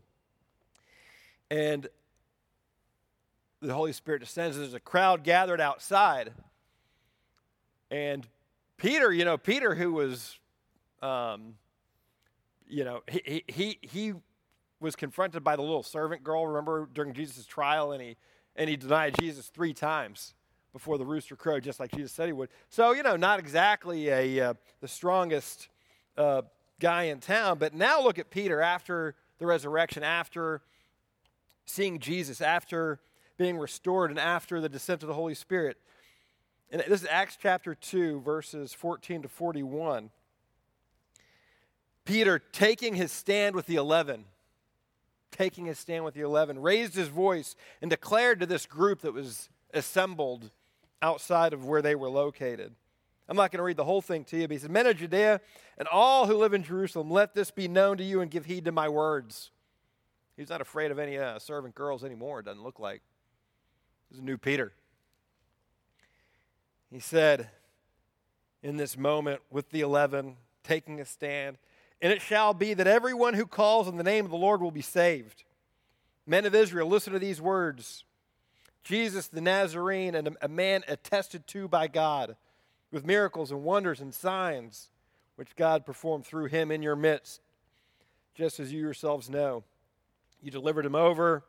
And 1.50 1.88
the 3.60 3.74
Holy 3.74 3.92
Spirit 3.92 4.20
descends. 4.20 4.56
There's 4.56 4.74
a 4.74 4.80
crowd 4.80 5.22
gathered 5.22 5.60
outside. 5.60 6.32
And 7.90 8.26
Peter, 8.76 9.12
you 9.12 9.24
know, 9.24 9.36
Peter, 9.36 9.74
who 9.74 9.92
was, 9.92 10.38
um, 11.02 11.54
you 12.66 12.84
know, 12.84 13.02
he, 13.06 13.44
he, 13.46 13.78
he 13.82 14.14
was 14.82 14.96
confronted 14.96 15.44
by 15.44 15.56
the 15.56 15.62
little 15.62 15.82
servant 15.82 16.22
girl, 16.24 16.46
remember, 16.46 16.88
during 16.92 17.14
Jesus' 17.14 17.46
trial, 17.46 17.92
and 17.92 18.02
he, 18.02 18.16
and 18.56 18.68
he 18.68 18.76
denied 18.76 19.14
Jesus 19.18 19.48
three 19.48 19.72
times 19.72 20.34
before 20.72 20.98
the 20.98 21.04
rooster 21.04 21.36
crowed, 21.36 21.62
just 21.62 21.78
like 21.80 21.92
Jesus 21.92 22.12
said 22.12 22.26
he 22.26 22.32
would. 22.32 22.48
So, 22.68 22.92
you 22.92 23.02
know, 23.02 23.16
not 23.16 23.38
exactly 23.38 24.08
a, 24.08 24.40
uh, 24.40 24.54
the 24.80 24.88
strongest 24.88 25.68
uh, 26.16 26.42
guy 26.80 27.04
in 27.04 27.20
town. 27.20 27.58
But 27.58 27.74
now 27.74 28.02
look 28.02 28.18
at 28.18 28.30
Peter 28.30 28.60
after 28.60 29.14
the 29.38 29.46
resurrection, 29.46 30.02
after 30.02 30.62
seeing 31.64 31.98
Jesus, 31.98 32.40
after 32.40 33.00
being 33.36 33.58
restored, 33.58 34.10
and 34.10 34.18
after 34.18 34.60
the 34.60 34.68
descent 34.68 35.02
of 35.02 35.08
the 35.08 35.14
Holy 35.14 35.34
Spirit. 35.34 35.78
And 36.70 36.82
this 36.88 37.02
is 37.02 37.08
Acts 37.10 37.36
chapter 37.40 37.74
2, 37.74 38.20
verses 38.20 38.72
14 38.72 39.22
to 39.22 39.28
41. 39.28 40.10
Peter, 42.04 42.38
taking 42.38 42.94
his 42.94 43.12
stand 43.12 43.54
with 43.54 43.66
the 43.66 43.76
eleven, 43.76 44.24
taking 45.32 45.66
his 45.66 45.78
stand 45.78 46.04
with 46.04 46.14
the 46.14 46.20
eleven, 46.20 46.60
raised 46.60 46.94
his 46.94 47.08
voice 47.08 47.56
and 47.80 47.90
declared 47.90 48.38
to 48.40 48.46
this 48.46 48.66
group 48.66 49.00
that 49.00 49.12
was 49.12 49.48
assembled 49.74 50.50
outside 51.00 51.52
of 51.52 51.64
where 51.64 51.82
they 51.82 51.96
were 51.96 52.08
located. 52.08 52.72
I'm 53.28 53.36
not 53.36 53.50
going 53.50 53.58
to 53.58 53.64
read 53.64 53.76
the 53.76 53.84
whole 53.84 54.02
thing 54.02 54.24
to 54.26 54.36
you, 54.36 54.46
but 54.46 54.52
he 54.52 54.58
said, 54.58 54.70
Men 54.70 54.86
of 54.86 54.96
Judea 54.98 55.40
and 55.78 55.88
all 55.88 56.26
who 56.26 56.36
live 56.36 56.52
in 56.52 56.62
Jerusalem, 56.62 57.10
let 57.10 57.34
this 57.34 57.50
be 57.50 57.66
known 57.66 57.96
to 57.96 58.04
you 58.04 58.20
and 58.20 58.30
give 58.30 58.44
heed 58.44 58.66
to 58.66 58.72
my 58.72 58.88
words. 58.88 59.50
He's 60.36 60.50
not 60.50 60.60
afraid 60.60 60.90
of 60.90 60.98
any 60.98 61.18
uh, 61.18 61.38
servant 61.38 61.74
girls 61.74 62.04
anymore, 62.04 62.40
it 62.40 62.44
doesn't 62.44 62.62
look 62.62 62.78
like. 62.78 63.00
This 64.10 64.18
is 64.18 64.22
a 64.22 64.24
new 64.24 64.36
Peter. 64.36 64.72
He 66.90 67.00
said, 67.00 67.48
in 68.62 68.76
this 68.76 68.98
moment 68.98 69.40
with 69.50 69.70
the 69.70 69.80
eleven, 69.80 70.36
taking 70.62 71.00
a 71.00 71.04
stand, 71.04 71.56
and 72.02 72.12
it 72.12 72.20
shall 72.20 72.52
be 72.52 72.74
that 72.74 72.88
everyone 72.88 73.34
who 73.34 73.46
calls 73.46 73.86
on 73.86 73.96
the 73.96 74.02
name 74.02 74.24
of 74.24 74.32
the 74.32 74.36
Lord 74.36 74.60
will 74.60 74.72
be 74.72 74.82
saved. 74.82 75.44
Men 76.26 76.44
of 76.44 76.54
Israel, 76.54 76.88
listen 76.88 77.12
to 77.12 77.18
these 77.20 77.40
words. 77.40 78.04
Jesus 78.82 79.28
the 79.28 79.40
Nazarene, 79.40 80.16
and 80.16 80.36
a 80.42 80.48
man 80.48 80.82
attested 80.88 81.46
to 81.46 81.68
by 81.68 81.86
God 81.86 82.34
with 82.90 83.06
miracles 83.06 83.52
and 83.52 83.62
wonders 83.62 84.00
and 84.00 84.12
signs 84.12 84.90
which 85.36 85.54
God 85.54 85.86
performed 85.86 86.26
through 86.26 86.46
him 86.46 86.72
in 86.72 86.82
your 86.82 86.96
midst, 86.96 87.40
just 88.34 88.58
as 88.58 88.72
you 88.72 88.80
yourselves 88.80 89.30
know. 89.30 89.62
You 90.42 90.50
delivered 90.50 90.84
him 90.84 90.96
over, 90.96 91.44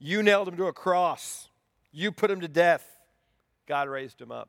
you 0.00 0.22
nailed 0.22 0.48
him 0.48 0.56
to 0.56 0.66
a 0.66 0.72
cross, 0.72 1.48
you 1.92 2.10
put 2.10 2.30
him 2.30 2.40
to 2.40 2.48
death, 2.48 2.84
God 3.66 3.88
raised 3.88 4.20
him 4.20 4.32
up. 4.32 4.48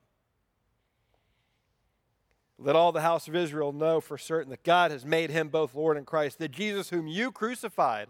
Let 2.64 2.76
all 2.76 2.92
the 2.92 3.02
house 3.02 3.28
of 3.28 3.36
Israel 3.36 3.74
know 3.74 4.00
for 4.00 4.20
certain 4.20 4.52
that 4.52 4.64
God 4.64 4.92
has 4.92 5.04
made 5.04 5.32
him 5.32 5.50
both 5.50 5.74
Lord 5.74 5.98
and 5.98 6.06
Christ, 6.06 6.38
that 6.38 6.52
Jesus, 6.52 6.92
whom 6.92 7.08
you 7.08 7.32
crucified, 7.32 8.08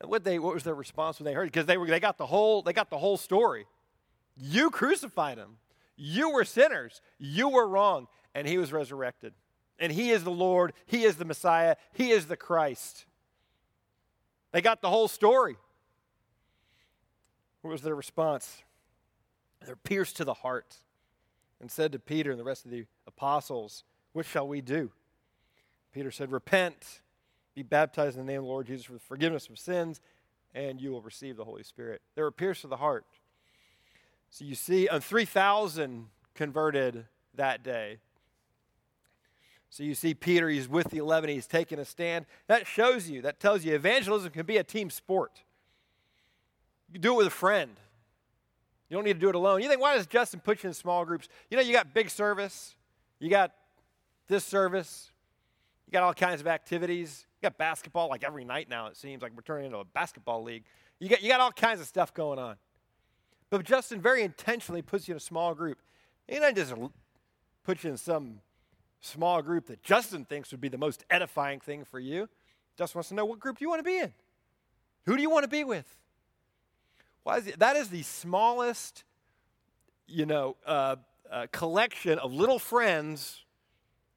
what 0.00 0.22
they 0.22 0.38
what 0.38 0.54
was 0.54 0.62
their 0.62 0.74
response 0.74 1.18
when 1.18 1.24
they 1.24 1.32
heard? 1.32 1.46
Because 1.46 1.66
they 1.66 1.76
were 1.76 1.86
they 1.86 1.98
got 1.98 2.18
the 2.18 2.26
whole 2.26 2.62
they 2.62 2.72
got 2.72 2.90
the 2.90 2.98
whole 2.98 3.16
story. 3.16 3.66
You 4.36 4.70
crucified 4.70 5.38
him. 5.38 5.56
You 5.96 6.30
were 6.30 6.44
sinners. 6.44 7.00
You 7.18 7.48
were 7.48 7.66
wrong, 7.66 8.06
and 8.34 8.46
he 8.46 8.58
was 8.58 8.72
resurrected. 8.72 9.32
And 9.78 9.90
he 9.90 10.10
is 10.10 10.22
the 10.22 10.30
Lord. 10.30 10.72
He 10.86 11.04
is 11.04 11.16
the 11.16 11.24
Messiah. 11.24 11.76
He 11.92 12.10
is 12.10 12.26
the 12.26 12.36
Christ. 12.36 13.06
They 14.52 14.60
got 14.60 14.82
the 14.82 14.90
whole 14.90 15.08
story. 15.08 15.56
What 17.62 17.70
was 17.70 17.82
their 17.82 17.94
response? 17.94 18.62
They're 19.64 19.74
pierced 19.74 20.16
to 20.18 20.24
the 20.24 20.34
heart 20.34 20.76
and 21.64 21.70
said 21.70 21.92
to 21.92 21.98
Peter 21.98 22.30
and 22.30 22.38
the 22.38 22.44
rest 22.44 22.66
of 22.66 22.70
the 22.70 22.84
apostles, 23.06 23.84
What 24.12 24.26
shall 24.26 24.46
we 24.46 24.60
do? 24.60 24.92
Peter 25.94 26.10
said, 26.10 26.30
Repent 26.30 27.00
be 27.54 27.62
baptized 27.62 28.18
in 28.18 28.26
the 28.26 28.30
name 28.30 28.40
of 28.40 28.44
the 28.44 28.50
Lord 28.50 28.66
Jesus 28.66 28.84
for 28.84 28.92
the 28.92 28.98
forgiveness 28.98 29.48
of 29.48 29.58
sins, 29.58 30.02
and 30.54 30.78
you 30.78 30.90
will 30.90 31.00
receive 31.00 31.38
the 31.38 31.44
Holy 31.44 31.62
Spirit. 31.62 32.02
They 32.16 32.20
were 32.20 32.30
pierced 32.30 32.60
to 32.62 32.66
the 32.66 32.76
heart. 32.76 33.06
So 34.28 34.44
you 34.44 34.54
see, 34.54 34.88
uh, 34.88 35.00
3,000 35.00 36.08
converted 36.34 37.06
that 37.34 37.62
day. 37.62 37.96
So 39.70 39.84
you 39.84 39.94
see 39.94 40.12
Peter, 40.12 40.50
he's 40.50 40.68
with 40.68 40.90
the 40.90 40.98
11, 40.98 41.30
he's 41.30 41.46
taking 41.46 41.78
a 41.78 41.86
stand. 41.86 42.26
That 42.46 42.66
shows 42.66 43.08
you, 43.08 43.22
that 43.22 43.40
tells 43.40 43.64
you 43.64 43.74
evangelism 43.74 44.32
can 44.32 44.44
be 44.44 44.58
a 44.58 44.64
team 44.64 44.90
sport. 44.90 45.44
You 46.92 46.98
do 46.98 47.14
it 47.14 47.16
with 47.16 47.26
a 47.28 47.30
friend. 47.30 47.80
You 48.88 48.96
don't 48.96 49.04
need 49.04 49.14
to 49.14 49.18
do 49.18 49.28
it 49.28 49.34
alone. 49.34 49.62
You 49.62 49.68
think, 49.68 49.80
why 49.80 49.96
does 49.96 50.06
Justin 50.06 50.40
put 50.40 50.62
you 50.62 50.68
in 50.68 50.74
small 50.74 51.04
groups? 51.04 51.28
You 51.50 51.56
know, 51.56 51.62
you 51.62 51.72
got 51.72 51.94
big 51.94 52.10
service, 52.10 52.76
you 53.18 53.30
got 53.30 53.52
this 54.28 54.44
service, 54.44 55.10
you 55.86 55.92
got 55.92 56.02
all 56.02 56.14
kinds 56.14 56.40
of 56.40 56.46
activities 56.46 57.26
You 57.40 57.46
got 57.46 57.58
basketball 57.58 58.08
like 58.08 58.24
every 58.24 58.44
night 58.44 58.68
now, 58.68 58.86
it 58.86 58.96
seems 58.96 59.22
like 59.22 59.32
we're 59.34 59.42
turning 59.42 59.66
into 59.66 59.78
a 59.78 59.84
basketball 59.84 60.42
league. 60.42 60.64
You 60.98 61.08
got, 61.08 61.22
you 61.22 61.28
got 61.28 61.40
all 61.40 61.52
kinds 61.52 61.80
of 61.80 61.86
stuff 61.86 62.14
going 62.14 62.38
on. 62.38 62.56
But 63.50 63.64
Justin 63.64 64.00
very 64.00 64.22
intentionally 64.22 64.82
puts 64.82 65.06
you 65.06 65.12
in 65.12 65.16
a 65.16 65.20
small 65.20 65.54
group. 65.54 65.78
He 66.26 66.38
doesn't 66.38 66.56
just 66.56 66.74
put 67.64 67.84
you 67.84 67.90
in 67.90 67.96
some 67.96 68.40
small 69.00 69.42
group 69.42 69.66
that 69.66 69.82
Justin 69.82 70.24
thinks 70.24 70.50
would 70.50 70.60
be 70.60 70.68
the 70.68 70.78
most 70.78 71.04
edifying 71.10 71.60
thing 71.60 71.84
for 71.84 72.00
you. 72.00 72.28
Justin 72.76 72.98
wants 72.98 73.08
to 73.10 73.14
know 73.14 73.24
what 73.24 73.38
group 73.38 73.58
do 73.58 73.64
you 73.64 73.68
want 73.68 73.80
to 73.80 73.84
be 73.84 73.98
in. 73.98 74.12
Who 75.06 75.16
do 75.16 75.22
you 75.22 75.30
want 75.30 75.44
to 75.44 75.48
be 75.48 75.64
with? 75.64 75.86
Why 77.24 77.38
is 77.38 77.46
it, 77.48 77.58
that 77.58 77.76
is 77.76 77.88
the 77.88 78.02
smallest, 78.02 79.04
you 80.06 80.26
know, 80.26 80.56
uh, 80.66 80.96
uh, 81.30 81.46
collection 81.50 82.18
of 82.18 82.32
little 82.32 82.58
friends 82.58 83.44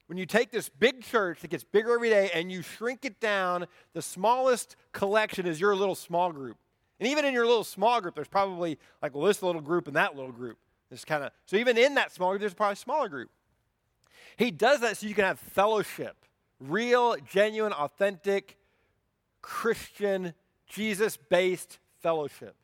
when 0.08 0.18
you 0.18 0.26
take 0.26 0.52
this 0.52 0.70
big 0.70 1.04
church 1.04 1.42
that 1.42 1.50
gets 1.50 1.66
bigger 1.66 1.94
every 1.94 2.10
day 2.10 2.30
and 2.34 2.52
you 2.52 2.62
shrink 2.62 3.04
it 3.04 3.20
down, 3.20 3.68
the 3.94 4.02
smallest 4.02 4.78
collection 4.94 5.46
is 5.46 5.60
your 5.60 5.76
little 5.76 5.96
small 5.96 6.32
group. 6.32 6.58
And 7.00 7.10
even 7.10 7.26
in 7.26 7.34
your 7.34 7.46
little 7.46 7.66
small 7.66 8.02
group, 8.02 8.16
there's 8.16 8.30
probably 8.30 8.80
like, 9.02 9.14
well, 9.14 9.26
this 9.26 9.44
little 9.44 9.62
group 9.62 9.88
and 9.88 9.96
that 9.98 10.16
little 10.16 10.32
group. 10.32 10.58
This 10.90 11.04
kind 11.04 11.24
of 11.24 11.32
so 11.46 11.58
even 11.58 11.78
in 11.78 11.96
that 11.96 12.14
small 12.14 12.30
group, 12.30 12.40
there's 12.40 12.54
probably 12.54 12.74
a 12.74 12.78
smaller 12.78 13.10
group. 13.10 13.30
He 14.38 14.52
does 14.52 14.80
that 14.80 14.96
so 14.98 15.08
you 15.08 15.14
can 15.14 15.26
have 15.26 15.40
fellowship 15.40 16.16
real, 16.60 17.18
genuine, 17.30 17.74
authentic 17.74 18.58
Christian, 19.42 20.34
Jesus 20.66 21.18
based 21.18 21.80
fellowship. 22.02 22.56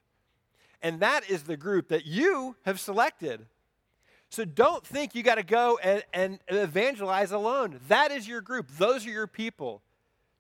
And 0.84 1.00
that 1.00 1.30
is 1.30 1.44
the 1.44 1.56
group 1.56 1.88
that 1.88 2.06
you 2.06 2.58
have 2.66 2.80
selected. 2.80 3.48
So 4.30 4.44
don't 4.44 4.86
think 4.86 5.16
you 5.16 5.24
got 5.24 5.36
to 5.36 5.44
go 5.44 5.80
and, 5.82 6.04
and 6.14 6.40
evangelize 6.50 7.32
alone. 7.32 7.80
That 7.88 8.12
is 8.12 8.28
your 8.28 8.42
group, 8.42 8.68
those 8.78 9.08
are 9.08 9.12
your 9.12 9.28
people. 9.28 9.82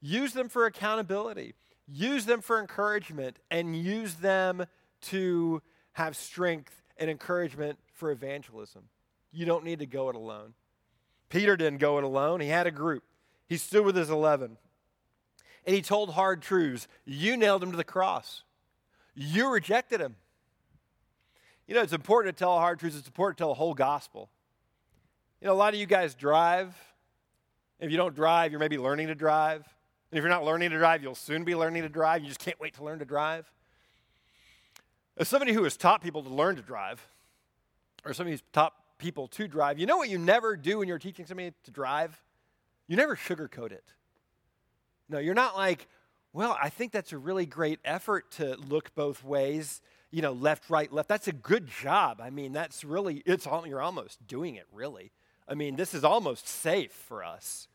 Use 0.01 0.33
them 0.33 0.49
for 0.49 0.65
accountability, 0.65 1.53
use 1.87 2.25
them 2.25 2.41
for 2.41 2.59
encouragement, 2.59 3.39
and 3.49 3.73
use 3.73 4.15
them 4.15 4.65
to 5.03 5.61
have 5.93 6.17
strength 6.17 6.81
and 6.97 7.09
encouragement 7.09 7.79
for 7.93 8.11
evangelism. 8.11 8.83
You 9.31 9.45
don't 9.45 9.63
need 9.63 9.79
to 9.79 9.85
go 9.85 10.09
it 10.09 10.15
alone. 10.15 10.55
Peter 11.29 11.55
didn't 11.55 11.79
go 11.79 11.97
it 11.99 12.03
alone, 12.03 12.41
he 12.41 12.49
had 12.49 12.67
a 12.67 12.71
group. 12.71 13.03
He 13.47 13.57
stood 13.57 13.85
with 13.85 13.95
his 13.95 14.09
11 14.09 14.57
and 15.65 15.75
he 15.75 15.81
told 15.81 16.13
hard 16.13 16.41
truths. 16.41 16.87
You 17.05 17.37
nailed 17.37 17.63
him 17.63 17.71
to 17.71 17.77
the 17.77 17.83
cross, 17.85 18.43
you 19.15 19.49
rejected 19.49 20.01
him. 20.01 20.15
You 21.67 21.75
know, 21.75 21.81
it's 21.81 21.93
important 21.93 22.35
to 22.35 22.39
tell 22.39 22.57
hard 22.57 22.79
truths, 22.79 22.97
it's 22.97 23.07
important 23.07 23.37
to 23.37 23.41
tell 23.41 23.49
the 23.49 23.55
whole 23.55 23.73
gospel. 23.73 24.29
You 25.41 25.47
know, 25.47 25.53
a 25.53 25.55
lot 25.55 25.73
of 25.73 25.79
you 25.79 25.85
guys 25.85 26.15
drive. 26.15 26.75
If 27.79 27.91
you 27.91 27.97
don't 27.97 28.15
drive, 28.15 28.51
you're 28.51 28.59
maybe 28.59 28.77
learning 28.77 29.07
to 29.07 29.15
drive. 29.15 29.67
And 30.11 30.17
if 30.17 30.21
you're 30.21 30.29
not 30.29 30.45
learning 30.45 30.69
to 30.69 30.77
drive, 30.77 31.01
you'll 31.01 31.15
soon 31.15 31.43
be 31.43 31.55
learning 31.55 31.83
to 31.83 31.89
drive. 31.89 32.21
You 32.21 32.27
just 32.27 32.39
can't 32.39 32.59
wait 32.59 32.75
to 32.75 32.83
learn 32.83 32.99
to 32.99 33.05
drive. 33.05 33.51
As 35.17 35.27
somebody 35.27 35.53
who 35.53 35.63
has 35.63 35.75
taught 35.75 36.01
people 36.01 36.23
to 36.23 36.29
learn 36.29 36.55
to 36.55 36.61
drive, 36.61 37.05
or 38.05 38.13
somebody 38.13 38.33
who's 38.33 38.43
taught 38.51 38.73
people 38.97 39.27
to 39.29 39.47
drive, 39.47 39.79
you 39.79 39.85
know 39.85 39.97
what 39.97 40.09
you 40.09 40.17
never 40.17 40.55
do 40.55 40.79
when 40.79 40.87
you're 40.87 40.99
teaching 40.99 41.25
somebody 41.25 41.51
to 41.63 41.71
drive? 41.71 42.21
You 42.87 42.95
never 42.95 43.15
sugarcoat 43.15 43.71
it. 43.71 43.83
No, 45.09 45.19
you're 45.19 45.33
not 45.33 45.55
like, 45.55 45.87
well, 46.31 46.57
I 46.61 46.69
think 46.69 46.91
that's 46.91 47.11
a 47.11 47.17
really 47.17 47.45
great 47.45 47.79
effort 47.83 48.31
to 48.31 48.55
look 48.55 48.95
both 48.95 49.23
ways, 49.23 49.81
you 50.13 50.21
know, 50.21 50.31
left, 50.31 50.69
right, 50.69 50.93
left. 50.93 51.09
That's 51.09 51.27
a 51.27 51.33
good 51.33 51.67
job. 51.67 52.21
I 52.21 52.29
mean, 52.29 52.53
that's 52.53 52.83
really, 52.83 53.23
it's 53.25 53.47
all, 53.47 53.65
you're 53.65 53.81
almost 53.81 54.25
doing 54.27 54.53
it, 54.55 54.67
really. 54.71 55.11
I 55.49 55.55
mean, 55.55 55.75
this 55.75 55.95
is 55.95 56.03
almost 56.03 56.47
safe 56.47 56.91
for 56.91 57.23
us. 57.23 57.67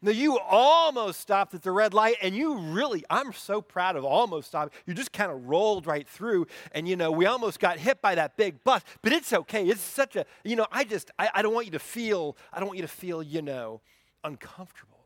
Now, 0.00 0.12
you 0.12 0.38
almost 0.38 1.18
stopped 1.18 1.52
at 1.52 1.62
the 1.62 1.72
red 1.72 1.92
light, 1.92 2.14
and 2.22 2.34
you 2.34 2.56
really, 2.56 3.04
I'm 3.10 3.32
so 3.32 3.60
proud 3.60 3.96
of 3.96 4.04
almost 4.04 4.48
stopping. 4.48 4.72
You 4.86 4.94
just 4.94 5.12
kind 5.12 5.32
of 5.32 5.46
rolled 5.46 5.86
right 5.86 6.08
through, 6.08 6.46
and 6.72 6.88
you 6.88 6.94
know, 6.94 7.10
we 7.10 7.26
almost 7.26 7.58
got 7.58 7.78
hit 7.78 8.00
by 8.00 8.14
that 8.14 8.36
big 8.36 8.62
bus, 8.62 8.82
but 9.02 9.12
it's 9.12 9.32
okay. 9.32 9.66
It's 9.66 9.82
such 9.82 10.14
a, 10.14 10.24
you 10.44 10.54
know, 10.54 10.66
I 10.70 10.84
just, 10.84 11.10
I, 11.18 11.28
I 11.34 11.42
don't 11.42 11.52
want 11.52 11.66
you 11.66 11.72
to 11.72 11.80
feel, 11.80 12.36
I 12.52 12.60
don't 12.60 12.68
want 12.68 12.78
you 12.78 12.84
to 12.84 12.88
feel, 12.88 13.20
you 13.20 13.42
know, 13.42 13.80
uncomfortable. 14.22 15.00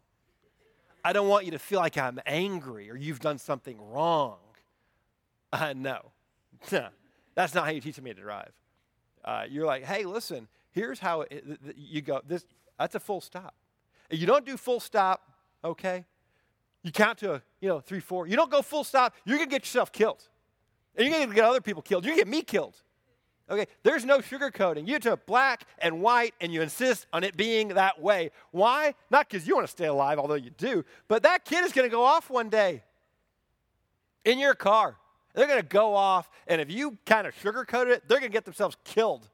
I 1.02 1.14
don't 1.14 1.28
want 1.28 1.46
you 1.46 1.50
to 1.52 1.58
feel 1.58 1.80
like 1.80 1.96
I'm 1.96 2.20
angry 2.26 2.90
or 2.90 2.96
you've 2.96 3.20
done 3.20 3.38
something 3.38 3.78
wrong. 3.90 4.36
Uh, 5.60 5.72
no, 5.76 6.10
that's 7.36 7.54
not 7.54 7.64
how 7.64 7.70
you 7.70 7.80
teach 7.80 8.00
me 8.00 8.12
to 8.12 8.20
drive. 8.20 8.50
Uh, 9.24 9.44
you're 9.48 9.66
like, 9.66 9.84
hey, 9.84 10.04
listen, 10.04 10.48
here's 10.72 10.98
how 10.98 11.20
it, 11.20 11.44
you 11.76 12.02
go. 12.02 12.20
This, 12.26 12.44
that's 12.76 12.96
a 12.96 13.00
full 13.00 13.20
stop. 13.20 13.54
You 14.10 14.26
don't 14.26 14.44
do 14.44 14.56
full 14.56 14.80
stop, 14.80 15.22
okay? 15.64 16.04
You 16.82 16.90
count 16.90 17.18
to, 17.18 17.34
a, 17.34 17.42
you 17.60 17.68
know, 17.68 17.78
three, 17.78 18.00
four. 18.00 18.26
You 18.26 18.34
don't 18.34 18.50
go 18.50 18.62
full 18.62 18.82
stop, 18.82 19.14
you're 19.24 19.38
going 19.38 19.48
to 19.48 19.54
get 19.54 19.62
yourself 19.62 19.92
killed. 19.92 20.28
And 20.96 21.06
you're 21.06 21.16
going 21.16 21.28
to 21.28 21.34
get 21.34 21.44
other 21.44 21.60
people 21.60 21.82
killed. 21.82 22.04
You're 22.04 22.16
going 22.16 22.24
to 22.24 22.30
get 22.30 22.36
me 22.36 22.42
killed. 22.42 22.76
Okay, 23.48 23.66
there's 23.84 24.04
no 24.04 24.18
sugarcoating. 24.18 24.88
You 24.88 24.98
do 24.98 25.16
black 25.24 25.66
and 25.78 26.00
white, 26.00 26.34
and 26.40 26.52
you 26.52 26.62
insist 26.62 27.06
on 27.12 27.22
it 27.22 27.36
being 27.36 27.68
that 27.68 28.02
way. 28.02 28.30
Why? 28.50 28.94
Not 29.08 29.28
because 29.28 29.46
you 29.46 29.54
want 29.54 29.68
to 29.68 29.70
stay 29.70 29.86
alive, 29.86 30.18
although 30.18 30.34
you 30.34 30.50
do, 30.50 30.84
but 31.06 31.22
that 31.22 31.44
kid 31.44 31.64
is 31.64 31.72
going 31.72 31.88
to 31.88 31.94
go 31.94 32.02
off 32.02 32.28
one 32.28 32.48
day 32.48 32.82
in 34.24 34.40
your 34.40 34.54
car. 34.54 34.96
They're 35.34 35.46
going 35.46 35.60
to 35.60 35.66
go 35.66 35.94
off, 35.94 36.30
and 36.46 36.60
if 36.60 36.70
you 36.70 36.96
kind 37.04 37.26
of 37.26 37.34
sugarcoat 37.34 37.88
it, 37.88 38.08
they're 38.08 38.20
going 38.20 38.30
to 38.30 38.32
get 38.32 38.44
themselves 38.44 38.76
killed. 38.84 39.28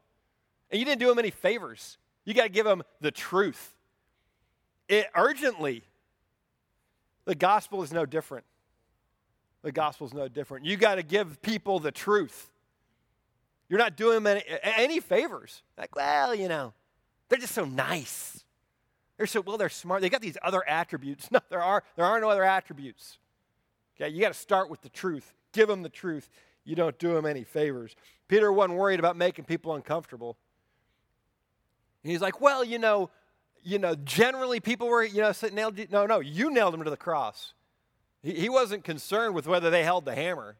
And 0.71 0.79
you 0.79 0.85
didn't 0.85 1.01
do 1.01 1.09
them 1.09 1.19
any 1.19 1.31
favors. 1.31 1.99
You 2.25 2.35
got 2.35 2.45
to 2.45 2.49
give 2.49 2.65
them 2.65 2.83
the 3.01 3.11
truth 3.11 3.75
it 4.91 5.07
urgently. 5.15 5.85
The 7.25 7.35
gospel 7.35 7.83
is 7.83 7.93
no 7.93 8.05
different. 8.05 8.45
The 9.63 9.73
gospel 9.73 10.07
is 10.07 10.13
no 10.13 10.27
different. 10.27 10.67
You 10.67 10.77
got 10.77 10.97
to 10.97 11.03
give 11.03 11.41
people 11.43 11.79
the 11.79 11.93
truth. 11.93 12.51
You're 13.69 13.79
not 13.79 13.97
doing 13.97 14.23
them 14.23 14.27
any, 14.27 14.43
any 14.65 15.01
favors. 15.01 15.63
Like, 15.79 15.95
well, 15.95 16.35
you 16.35 16.49
know, 16.49 16.73
they're 17.29 17.39
just 17.39 17.55
so 17.55 17.65
nice. 17.65 18.45
They're 19.17 19.27
so 19.27 19.43
well, 19.43 19.59
they're 19.59 19.69
smart. 19.69 20.01
They 20.01 20.09
got 20.09 20.23
these 20.23 20.39
other 20.43 20.67
attributes. 20.69 21.29
No, 21.33 21.39
there 21.51 21.63
are 21.63 21.85
there 21.95 22.05
are 22.05 22.21
no 22.21 22.31
other 22.31 22.43
attributes. 22.43 23.19
Okay, 23.95 24.13
you 24.13 24.21
got 24.21 24.33
to 24.33 24.39
start 24.39 24.71
with 24.71 24.81
the 24.81 24.89
truth. 24.89 25.35
Give 25.53 25.69
them 25.69 25.83
the 25.83 25.89
truth. 25.89 26.29
You 26.65 26.77
don't 26.77 26.99
do 26.99 27.15
them 27.15 27.27
any 27.27 27.45
favors. 27.45 27.97
Peter 28.29 28.53
wasn't 28.53 28.79
worried 28.79 29.01
about 29.01 29.17
making 29.17 29.45
people 29.45 29.75
uncomfortable. 29.75 30.37
He's 32.03 32.21
like, 32.21 32.41
well, 32.41 32.65
you 32.65 32.79
know, 32.79 33.11
you 33.63 33.79
know, 33.79 33.95
generally 33.95 34.61
people 34.61 34.89
were, 34.89 35.03
you 35.03 35.21
know, 35.21 35.33
nailed. 35.53 35.79
No, 35.91 36.07
no, 36.07 36.21
you 36.21 36.51
nailed 36.51 36.75
him 36.75 36.85
to 36.85 36.91
the 36.91 36.97
cross. 36.97 37.55
He, 38.23 38.33
he 38.33 38.49
wasn't 38.49 38.85
concerned 38.85 39.35
with 39.35 39.47
whether 39.47 39.71
they 39.71 39.83
held 39.83 40.05
the 40.05 40.15
hammer. 40.15 40.57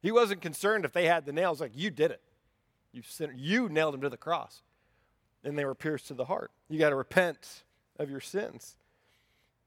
He 0.00 0.10
wasn't 0.10 0.40
concerned 0.40 0.84
if 0.84 0.92
they 0.92 1.06
had 1.06 1.26
the 1.26 1.32
nails. 1.32 1.60
Like, 1.60 1.72
you 1.74 1.90
did 1.90 2.10
it. 2.10 2.20
You, 2.92 3.02
you 3.36 3.68
nailed 3.68 3.94
him 3.94 4.00
to 4.00 4.08
the 4.08 4.16
cross. 4.16 4.62
And 5.44 5.58
they 5.58 5.64
were 5.64 5.74
pierced 5.74 6.08
to 6.08 6.14
the 6.14 6.24
heart. 6.24 6.50
You 6.68 6.78
got 6.78 6.90
to 6.90 6.96
repent 6.96 7.62
of 7.98 8.10
your 8.10 8.20
sins. 8.20 8.76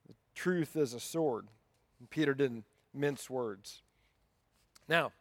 The 0.08 0.14
truth 0.34 0.76
is 0.76 0.94
a 0.94 1.00
sword. 1.00 1.48
And 2.00 2.10
Peter 2.10 2.34
didn't 2.34 2.66
mince 2.94 3.30
words. 3.30 3.82
Now, 4.88 5.12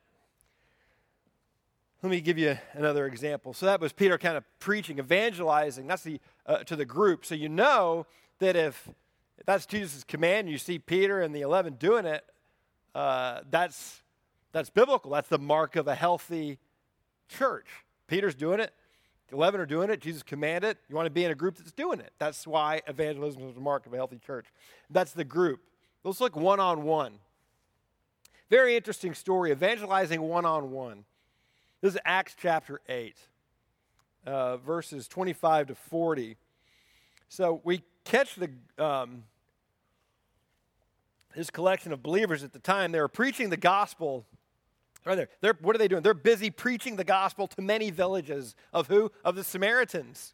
let 2.03 2.11
me 2.11 2.21
give 2.21 2.37
you 2.37 2.59
another 2.75 3.07
example. 3.07 3.55
So 3.55 3.65
that 3.65 3.81
was 3.81 3.93
Peter 3.95 4.19
kind 4.19 4.37
of 4.37 4.45
preaching, 4.59 4.99
evangelizing. 4.99 5.87
That's 5.87 6.03
the 6.03 6.21
uh, 6.45 6.59
to 6.65 6.77
the 6.77 6.85
group. 6.85 7.25
So 7.25 7.35
you 7.35 7.49
know 7.49 8.07
that 8.41 8.57
if 8.57 8.91
that's 9.47 9.65
Jesus' 9.65 10.05
command, 10.05 10.51
you 10.51 10.59
see 10.59 10.79
Peter 10.79 11.21
and 11.23 11.35
the 11.35 11.41
eleven 11.41 11.75
doing 11.75 12.05
it. 12.05 12.25
Uh, 12.95 13.41
that's 13.51 14.03
that's 14.53 14.69
biblical. 14.69 15.11
That's 15.11 15.29
the 15.29 15.39
mark 15.39 15.77
of 15.77 15.89
a 15.89 15.95
healthy 15.95 16.59
church. 17.29 17.69
Peter's 18.07 18.35
doing 18.35 18.61
it. 18.61 18.75
The 19.29 19.37
eleven 19.37 19.59
are 19.63 19.67
doing 19.67 19.89
it. 19.89 20.03
Jesus 20.03 20.23
commanded. 20.23 20.77
You 20.91 20.97
want 20.97 21.07
to 21.07 21.11
be 21.11 21.25
in 21.25 21.31
a 21.31 21.35
group 21.35 21.57
that's 21.57 21.73
doing 21.73 22.01
it. 22.01 22.13
That's 22.19 22.47
why 22.47 22.83
evangelism 22.87 23.49
is 23.49 23.55
the 23.55 23.63
mark 23.63 23.87
of 23.87 23.95
a 23.95 23.97
healthy 23.97 24.19
church. 24.19 24.45
That's 24.91 25.13
the 25.13 25.25
group. 25.25 25.61
Let's 26.05 26.21
look 26.21 26.37
one 26.37 26.61
on 26.61 26.83
one. 26.83 27.15
Very 28.51 28.77
interesting 28.77 29.15
story. 29.15 29.51
Evangelizing 29.51 30.21
one 30.21 30.45
on 30.45 30.71
one. 30.71 31.05
This 31.81 31.95
is 31.95 32.01
Acts 32.05 32.35
chapter 32.39 32.81
8, 32.89 33.17
uh, 34.27 34.57
verses 34.59 35.09
25 35.09 35.69
to 35.69 35.75
40. 35.75 36.37
So 37.29 37.61
we 37.65 37.83
catch 38.05 38.37
the, 38.37 38.51
um, 38.79 39.25
this 41.35 41.51
collection 41.51 41.93
of 41.93 42.03
believers 42.03 42.43
at 42.43 42.53
the 42.53 42.59
time. 42.59 42.93
They 42.93 43.01
were 43.01 43.09
preaching 43.09 43.51
the 43.51 43.57
gospel. 43.57 44.27
Right 45.05 45.17
there. 45.17 45.29
They're, 45.43 45.59
what 45.61 45.75
are 45.75 45.79
they 45.79 45.89
doing? 45.89 46.03
They're 46.03 46.15
busy 46.15 46.49
preaching 46.51 46.97
the 46.97 47.05
gospel 47.05 47.47
to 47.49 47.61
many 47.61 47.91
villages 47.91 48.55
of 48.73 48.87
who? 48.89 49.13
Of 49.23 49.37
the 49.37 49.45
Samaritans. 49.45 50.33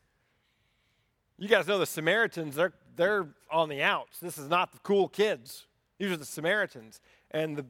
You 1.37 1.49
guys 1.49 1.67
know 1.67 1.79
the 1.79 1.87
Samaritans, 1.87 2.55
they're, 2.55 2.75
they're 2.95 3.27
on 3.51 3.71
the 3.71 3.83
outs. 3.83 4.21
This 4.21 4.37
is 4.37 4.49
not 4.49 4.73
the 4.73 4.79
cool 4.81 5.09
kids. 5.09 5.67
These 5.99 6.13
are 6.13 6.17
the 6.17 6.25
Samaritans. 6.25 7.01
And 7.31 7.57
the 7.57 7.67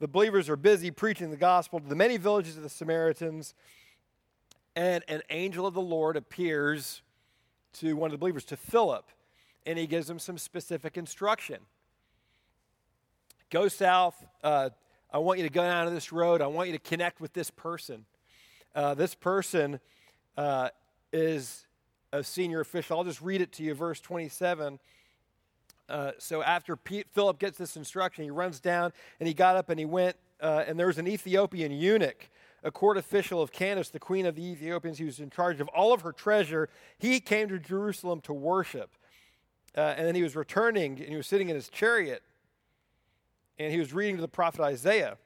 the 0.00 0.08
believers 0.08 0.48
are 0.48 0.56
busy 0.56 0.90
preaching 0.90 1.30
the 1.30 1.36
gospel 1.36 1.78
to 1.78 1.86
the 1.86 1.94
many 1.94 2.16
villages 2.16 2.56
of 2.56 2.62
the 2.62 2.70
Samaritans, 2.70 3.54
and 4.74 5.04
an 5.08 5.20
angel 5.28 5.66
of 5.66 5.74
the 5.74 5.80
Lord 5.80 6.16
appears 6.16 7.02
to 7.74 7.94
one 7.94 8.08
of 8.08 8.12
the 8.12 8.18
believers, 8.18 8.44
to 8.46 8.56
Philip, 8.56 9.04
and 9.66 9.78
he 9.78 9.86
gives 9.86 10.08
him 10.08 10.18
some 10.18 10.38
specific 10.38 10.96
instruction. 10.96 11.58
Go 13.50 13.68
south. 13.68 14.24
Uh, 14.42 14.70
I 15.12 15.18
want 15.18 15.38
you 15.38 15.44
to 15.44 15.52
go 15.52 15.62
down 15.62 15.84
to 15.84 15.90
this 15.90 16.12
road. 16.12 16.40
I 16.40 16.46
want 16.46 16.68
you 16.68 16.72
to 16.72 16.82
connect 16.82 17.20
with 17.20 17.34
this 17.34 17.50
person. 17.50 18.06
Uh, 18.74 18.94
this 18.94 19.14
person 19.14 19.80
uh, 20.38 20.70
is 21.12 21.66
a 22.10 22.24
senior 22.24 22.60
official. 22.60 22.96
I'll 22.96 23.04
just 23.04 23.20
read 23.20 23.42
it 23.42 23.52
to 23.52 23.62
you, 23.62 23.74
verse 23.74 24.00
27. 24.00 24.78
Uh, 25.90 26.12
so 26.18 26.42
after 26.42 26.78
Philip 27.12 27.38
gets 27.38 27.58
this 27.58 27.76
instruction, 27.76 28.24
he 28.24 28.30
runs 28.30 28.60
down 28.60 28.92
and 29.18 29.26
he 29.26 29.34
got 29.34 29.56
up 29.56 29.70
and 29.70 29.78
he 29.78 29.84
went, 29.84 30.16
uh, 30.40 30.64
and 30.66 30.78
there 30.78 30.86
was 30.86 30.98
an 30.98 31.08
Ethiopian 31.08 31.72
eunuch, 31.72 32.30
a 32.62 32.70
court 32.70 32.96
official 32.96 33.42
of 33.42 33.50
Candace, 33.50 33.90
the 33.90 33.98
queen 33.98 34.24
of 34.24 34.36
the 34.36 34.44
Ethiopians, 34.44 34.98
who 34.98 35.06
was 35.06 35.18
in 35.18 35.30
charge 35.30 35.60
of 35.60 35.68
all 35.68 35.92
of 35.92 36.02
her 36.02 36.12
treasure. 36.12 36.68
He 36.98 37.18
came 37.18 37.48
to 37.48 37.58
Jerusalem 37.58 38.20
to 38.22 38.32
worship. 38.32 38.90
Uh, 39.76 39.94
and 39.96 40.06
then 40.06 40.14
he 40.14 40.22
was 40.22 40.36
returning 40.36 40.98
and 40.98 41.08
he 41.08 41.16
was 41.16 41.26
sitting 41.26 41.48
in 41.48 41.54
his 41.54 41.68
chariot 41.68 42.22
and 43.58 43.72
he 43.72 43.78
was 43.78 43.92
reading 43.92 44.16
to 44.16 44.22
the 44.22 44.28
prophet 44.28 44.62
Isaiah. 44.62 45.16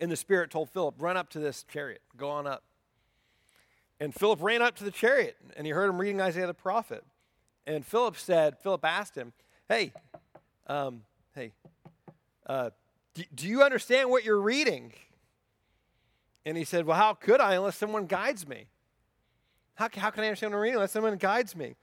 And 0.00 0.10
the 0.10 0.16
Spirit 0.16 0.50
told 0.50 0.70
Philip, 0.70 0.96
Run 0.98 1.16
up 1.16 1.28
to 1.30 1.38
this 1.38 1.64
chariot, 1.64 2.02
go 2.16 2.28
on 2.28 2.46
up. 2.46 2.62
And 3.98 4.14
Philip 4.14 4.40
ran 4.42 4.62
up 4.62 4.76
to 4.76 4.84
the 4.84 4.90
chariot 4.90 5.36
and 5.56 5.66
he 5.66 5.72
heard 5.72 5.90
him 5.90 6.00
reading 6.00 6.20
Isaiah 6.20 6.46
the 6.46 6.54
prophet. 6.54 7.04
and 7.66 7.84
Philip 7.84 8.16
said, 8.16 8.58
Philip 8.58 8.84
asked 8.84 9.14
him, 9.14 9.32
Hey, 9.70 9.92
um, 10.66 11.02
hey, 11.32 11.52
uh, 12.44 12.70
do, 13.14 13.22
do 13.32 13.46
you 13.46 13.62
understand 13.62 14.10
what 14.10 14.24
you're 14.24 14.40
reading? 14.40 14.92
And 16.44 16.56
he 16.56 16.64
said, 16.64 16.86
Well, 16.86 16.96
how 16.96 17.14
could 17.14 17.40
I 17.40 17.54
unless 17.54 17.76
someone 17.76 18.06
guides 18.06 18.48
me? 18.48 18.66
How, 19.76 19.88
how 19.94 20.10
can 20.10 20.24
I 20.24 20.26
understand 20.26 20.50
what 20.50 20.56
I'm 20.56 20.62
reading 20.62 20.74
unless 20.74 20.90
someone 20.90 21.16
guides 21.18 21.54
me? 21.54 21.76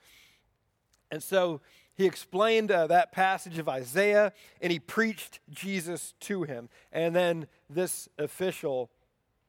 And 1.11 1.23
so 1.23 1.61
he 1.95 2.05
explained 2.05 2.71
uh, 2.71 2.87
that 2.87 3.13
passage 3.13 3.57
of 3.57 3.69
Isaiah 3.69 4.33
and 4.61 4.69
he 4.69 4.79
preached 4.79 5.39
Jesus 5.49 6.13
to 6.19 6.43
him. 6.43 6.67
And 6.91 7.15
then 7.15 7.47
this 7.69 8.09
official 8.17 8.91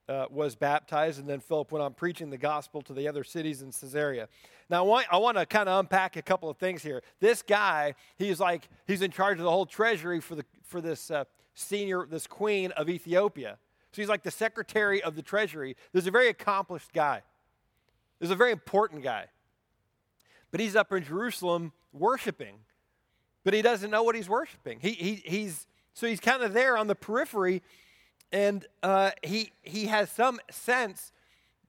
uh, 0.09 0.27
was 0.31 0.57
baptized, 0.57 1.19
and 1.19 1.29
then 1.29 1.41
Philip 1.41 1.71
went 1.71 1.83
on 1.83 1.93
preaching 1.93 2.31
the 2.31 2.39
gospel 2.39 2.83
to 2.83 2.93
the 2.93 3.07
other 3.07 3.25
cities 3.25 3.63
in 3.63 3.73
Caesarea. 3.73 4.29
Now, 4.71 4.85
I 4.85 4.87
want, 4.87 5.07
I 5.11 5.17
want 5.19 5.39
to 5.39 5.47
kind 5.47 5.69
of 5.69 5.81
unpack 5.81 6.17
a 6.17 6.23
couple 6.23 6.49
of 6.49 6.57
things 6.57 6.83
here. 6.83 7.03
This 7.21 7.43
guy, 7.43 7.95
he's 8.17 8.41
like, 8.41 8.69
he's 8.87 9.03
in 9.03 9.11
charge 9.11 9.39
of 9.39 9.45
the 9.45 9.51
whole 9.51 9.67
treasury 9.67 10.21
for, 10.21 10.35
the, 10.35 10.45
for 10.63 10.81
this 10.81 11.11
uh, 11.11 11.25
senior, 11.55 12.07
this 12.07 12.27
queen 12.27 12.71
of 12.73 12.89
Ethiopia. 12.89 13.59
So 13.93 14.03
he's 14.03 14.09
like 14.09 14.23
the 14.23 14.31
secretary 14.31 15.03
of 15.03 15.17
the 15.17 15.23
treasury. 15.23 15.77
There's 15.93 16.07
a 16.07 16.11
very 16.11 16.29
accomplished 16.29 16.93
guy. 16.93 17.23
There's 18.19 18.31
a 18.31 18.37
very 18.37 18.53
important 18.53 19.03
guy. 19.03 19.27
But 20.51 20.61
he's 20.61 20.77
up 20.77 20.93
in 20.93 21.05
Jerusalem 21.05 21.73
worshiping. 21.93 22.57
But 23.45 23.55
he 23.55 23.63
doesn't 23.63 23.91
know 23.91 24.03
what 24.03 24.15
he's 24.15 24.29
worshiping. 24.29 24.79
He, 24.81 24.91
he, 24.91 25.15
he's, 25.25 25.67
so 25.95 26.07
he's 26.07 26.21
kind 26.21 26.43
of 26.43 26.53
there 26.53 26.77
on 26.77 26.87
the 26.87 26.95
periphery, 26.95 27.63
and 28.33 28.67
uh, 28.83 29.11
he, 29.23 29.53
he 29.63 29.87
has 29.87 30.11
some 30.11 30.39
sense 30.51 31.13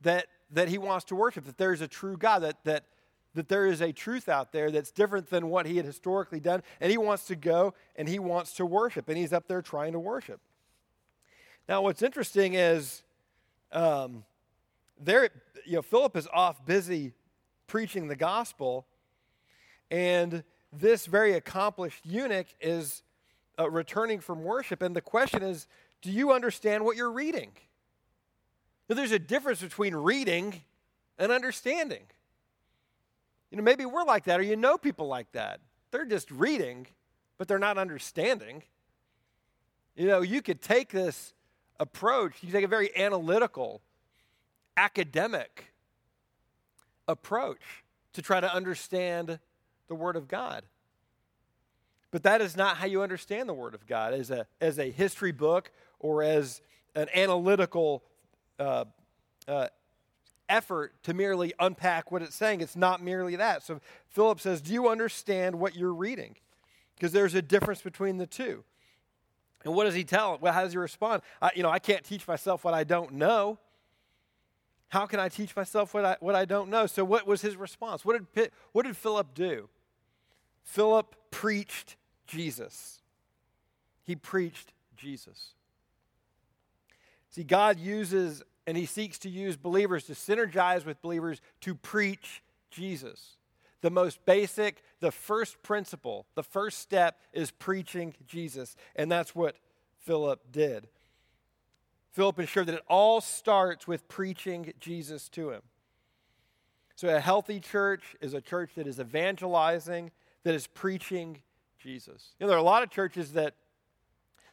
that, 0.01 0.27
that 0.51 0.67
he 0.67 0.77
wants 0.77 1.05
to 1.05 1.15
worship, 1.15 1.45
that 1.45 1.57
there's 1.57 1.81
a 1.81 1.87
true 1.87 2.17
God, 2.17 2.39
that, 2.39 2.63
that, 2.65 2.85
that 3.35 3.47
there 3.47 3.65
is 3.65 3.81
a 3.81 3.91
truth 3.93 4.27
out 4.27 4.51
there 4.51 4.71
that's 4.71 4.91
different 4.91 5.29
than 5.29 5.49
what 5.49 5.65
he 5.65 5.77
had 5.77 5.85
historically 5.85 6.39
done, 6.39 6.63
and 6.81 6.91
he 6.91 6.97
wants 6.97 7.25
to 7.25 7.35
go 7.35 7.73
and 7.95 8.09
he 8.09 8.19
wants 8.19 8.53
to 8.55 8.65
worship, 8.65 9.07
and 9.07 9.17
he's 9.17 9.33
up 9.33 9.47
there 9.47 9.61
trying 9.61 9.93
to 9.93 9.99
worship. 9.99 10.41
Now, 11.67 11.81
what's 11.83 12.01
interesting 12.01 12.55
is 12.55 13.03
um, 13.71 14.25
there, 14.99 15.29
you 15.65 15.75
know, 15.75 15.81
Philip 15.81 16.17
is 16.17 16.27
off 16.33 16.65
busy 16.65 17.13
preaching 17.67 18.07
the 18.07 18.15
gospel, 18.15 18.87
and 19.91 20.43
this 20.73 21.05
very 21.05 21.33
accomplished 21.33 22.05
eunuch 22.05 22.47
is 22.59 23.03
uh, 23.59 23.69
returning 23.69 24.19
from 24.19 24.43
worship. 24.43 24.81
And 24.81 24.95
the 24.95 25.01
question 25.01 25.43
is 25.43 25.67
do 26.01 26.11
you 26.11 26.31
understand 26.31 26.85
what 26.85 26.95
you're 26.95 27.11
reading? 27.11 27.51
Now, 28.87 28.95
there's 28.95 29.11
a 29.11 29.19
difference 29.19 29.61
between 29.61 29.95
reading 29.95 30.61
and 31.17 31.31
understanding. 31.31 32.03
You 33.51 33.57
know, 33.57 33.63
maybe 33.63 33.85
we're 33.85 34.03
like 34.03 34.25
that, 34.25 34.39
or 34.39 34.43
you 34.43 34.55
know 34.55 34.77
people 34.77 35.07
like 35.07 35.31
that. 35.33 35.59
They're 35.91 36.05
just 36.05 36.29
reading, 36.31 36.87
but 37.37 37.47
they're 37.47 37.59
not 37.59 37.77
understanding. 37.77 38.63
You 39.95 40.07
know, 40.07 40.21
you 40.21 40.41
could 40.41 40.61
take 40.61 40.89
this 40.89 41.33
approach, 41.79 42.41
you 42.41 42.51
take 42.51 42.63
a 42.63 42.69
very 42.69 42.95
analytical, 42.95 43.81
academic 44.77 45.73
approach 47.07 47.83
to 48.13 48.21
try 48.21 48.39
to 48.39 48.53
understand 48.53 49.39
the 49.87 49.95
Word 49.95 50.15
of 50.15 50.27
God. 50.27 50.63
But 52.11 52.23
that 52.23 52.41
is 52.41 52.57
not 52.57 52.77
how 52.77 52.85
you 52.85 53.01
understand 53.01 53.47
the 53.47 53.53
Word 53.53 53.73
of 53.73 53.85
God 53.85 54.13
as 54.13 54.31
a, 54.31 54.47
as 54.59 54.79
a 54.79 54.89
history 54.89 55.31
book 55.31 55.71
or 55.99 56.23
as 56.23 56.61
an 56.95 57.07
analytical 57.13 58.03
uh, 58.59 58.85
uh, 59.47 59.67
effort 60.47 60.93
to 61.03 61.13
merely 61.13 61.53
unpack 61.59 62.11
what 62.11 62.21
it's 62.21 62.35
saying. 62.35 62.61
It's 62.61 62.75
not 62.75 63.01
merely 63.01 63.35
that. 63.35 63.63
So 63.63 63.79
Philip 64.09 64.39
says, 64.39 64.61
Do 64.61 64.73
you 64.73 64.89
understand 64.89 65.59
what 65.59 65.75
you're 65.75 65.93
reading? 65.93 66.35
Because 66.95 67.11
there's 67.11 67.35
a 67.35 67.41
difference 67.41 67.81
between 67.81 68.17
the 68.17 68.27
two. 68.27 68.63
And 69.63 69.73
what 69.73 69.85
does 69.85 69.93
he 69.93 70.03
tell? 70.03 70.37
Well, 70.39 70.53
how 70.53 70.63
does 70.63 70.71
he 70.71 70.77
respond? 70.77 71.21
I, 71.41 71.51
you 71.55 71.63
know, 71.63 71.69
I 71.69 71.79
can't 71.79 72.03
teach 72.03 72.27
myself 72.27 72.63
what 72.63 72.73
I 72.73 72.83
don't 72.83 73.13
know. 73.13 73.59
How 74.89 75.05
can 75.05 75.19
I 75.19 75.29
teach 75.29 75.55
myself 75.55 75.93
what 75.93 76.03
I, 76.03 76.17
what 76.19 76.33
I 76.33 76.45
don't 76.45 76.69
know? 76.69 76.87
So, 76.87 77.03
what 77.05 77.27
was 77.27 77.41
his 77.41 77.55
response? 77.55 78.03
What 78.03 78.33
did, 78.33 78.51
what 78.71 78.85
did 78.85 78.97
Philip 78.97 79.33
do? 79.35 79.69
Philip 80.63 81.15
preached 81.29 81.95
Jesus. 82.25 83.01
He 84.03 84.15
preached 84.15 84.73
Jesus. 84.97 85.53
See, 87.29 87.43
God 87.43 87.79
uses 87.79 88.43
and 88.67 88.77
he 88.77 88.85
seeks 88.85 89.17
to 89.19 89.29
use 89.29 89.57
believers 89.57 90.03
to 90.05 90.13
synergize 90.13 90.85
with 90.85 91.01
believers 91.01 91.41
to 91.61 91.73
preach 91.73 92.43
Jesus. 92.69 93.37
The 93.81 93.89
most 93.89 94.23
basic, 94.25 94.83
the 94.99 95.11
first 95.11 95.63
principle, 95.63 96.27
the 96.35 96.43
first 96.43 96.79
step 96.79 97.19
is 97.33 97.49
preaching 97.49 98.13
Jesus. 98.27 98.75
And 98.95 99.11
that's 99.11 99.33
what 99.33 99.55
Philip 99.97 100.51
did. 100.51 100.87
Philip 102.11 102.39
ensured 102.39 102.67
that 102.67 102.75
it 102.75 102.83
all 102.87 103.21
starts 103.21 103.87
with 103.87 104.07
preaching 104.07 104.73
Jesus 104.79 105.29
to 105.29 105.51
him. 105.51 105.61
So, 106.95 107.07
a 107.07 107.19
healthy 107.19 107.59
church 107.59 108.15
is 108.19 108.33
a 108.33 108.41
church 108.41 108.71
that 108.75 108.85
is 108.85 108.99
evangelizing, 108.99 110.11
that 110.43 110.53
is 110.53 110.67
preaching 110.67 111.41
Jesus. 111.81 112.33
You 112.37 112.43
know, 112.43 112.49
there 112.49 112.57
are 112.57 112.61
a 112.61 112.63
lot 112.63 112.83
of 112.83 112.89
churches 112.89 113.33
that 113.33 113.55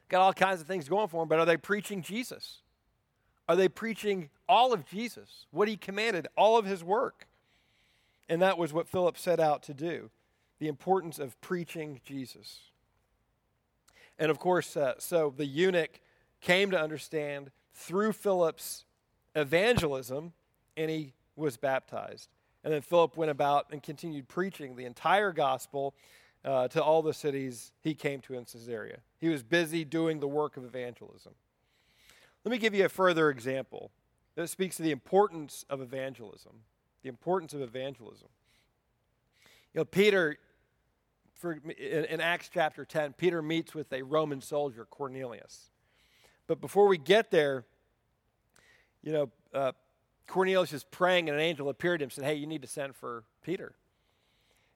got 0.08 0.20
all 0.20 0.32
kinds 0.32 0.60
of 0.60 0.66
things 0.66 0.88
going 0.88 1.08
for 1.08 1.20
them, 1.20 1.28
but 1.28 1.38
are 1.38 1.44
they 1.44 1.56
preaching 1.56 2.02
Jesus? 2.02 2.62
Are 3.48 3.56
they 3.56 3.68
preaching 3.68 4.30
all 4.48 4.72
of 4.72 4.86
Jesus, 4.86 5.46
what 5.50 5.68
he 5.68 5.76
commanded, 5.76 6.26
all 6.36 6.58
of 6.58 6.66
his 6.66 6.82
work? 6.82 7.26
And 8.28 8.42
that 8.42 8.58
was 8.58 8.72
what 8.72 8.88
Philip 8.88 9.16
set 9.16 9.40
out 9.40 9.62
to 9.64 9.74
do 9.74 10.10
the 10.58 10.68
importance 10.68 11.18
of 11.18 11.38
preaching 11.42 12.00
Jesus. 12.02 12.60
And 14.18 14.30
of 14.30 14.38
course, 14.38 14.74
uh, 14.76 14.94
so 14.98 15.34
the 15.36 15.44
eunuch 15.44 16.00
came 16.40 16.70
to 16.70 16.80
understand 16.80 17.50
through 17.74 18.12
Philip's 18.12 18.86
evangelism, 19.34 20.32
and 20.76 20.90
he 20.90 21.12
was 21.36 21.58
baptized. 21.58 22.30
And 22.64 22.72
then 22.72 22.80
Philip 22.80 23.16
went 23.16 23.30
about 23.30 23.66
and 23.70 23.82
continued 23.82 24.28
preaching 24.28 24.76
the 24.76 24.86
entire 24.86 25.30
gospel 25.30 25.94
uh, 26.44 26.68
to 26.68 26.82
all 26.82 27.02
the 27.02 27.12
cities 27.12 27.72
he 27.82 27.94
came 27.94 28.20
to 28.22 28.34
in 28.34 28.44
Caesarea. 28.44 29.00
He 29.18 29.28
was 29.28 29.42
busy 29.42 29.84
doing 29.84 30.20
the 30.20 30.28
work 30.28 30.56
of 30.56 30.64
evangelism. 30.64 31.34
Let 32.46 32.52
me 32.52 32.58
give 32.58 32.74
you 32.74 32.84
a 32.84 32.88
further 32.88 33.28
example 33.28 33.90
that 34.36 34.48
speaks 34.48 34.76
to 34.76 34.82
the 34.84 34.92
importance 34.92 35.64
of 35.68 35.80
evangelism. 35.80 36.52
The 37.02 37.08
importance 37.08 37.52
of 37.54 37.60
evangelism. 37.60 38.28
You 39.74 39.80
know, 39.80 39.84
Peter, 39.84 40.38
for, 41.34 41.54
in, 41.54 42.04
in 42.04 42.20
Acts 42.20 42.48
chapter 42.54 42.84
10, 42.84 43.14
Peter 43.14 43.42
meets 43.42 43.74
with 43.74 43.92
a 43.92 44.02
Roman 44.02 44.40
soldier, 44.40 44.86
Cornelius. 44.88 45.70
But 46.46 46.60
before 46.60 46.86
we 46.86 46.98
get 46.98 47.32
there, 47.32 47.64
you 49.02 49.10
know, 49.10 49.30
uh, 49.52 49.72
Cornelius 50.28 50.72
is 50.72 50.84
praying, 50.84 51.28
and 51.28 51.36
an 51.36 51.42
angel 51.42 51.68
appeared 51.68 51.98
to 51.98 52.04
him 52.04 52.06
and 52.06 52.12
said, 52.12 52.24
Hey, 52.26 52.34
you 52.34 52.46
need 52.46 52.62
to 52.62 52.68
send 52.68 52.94
for 52.94 53.24
Peter. 53.42 53.74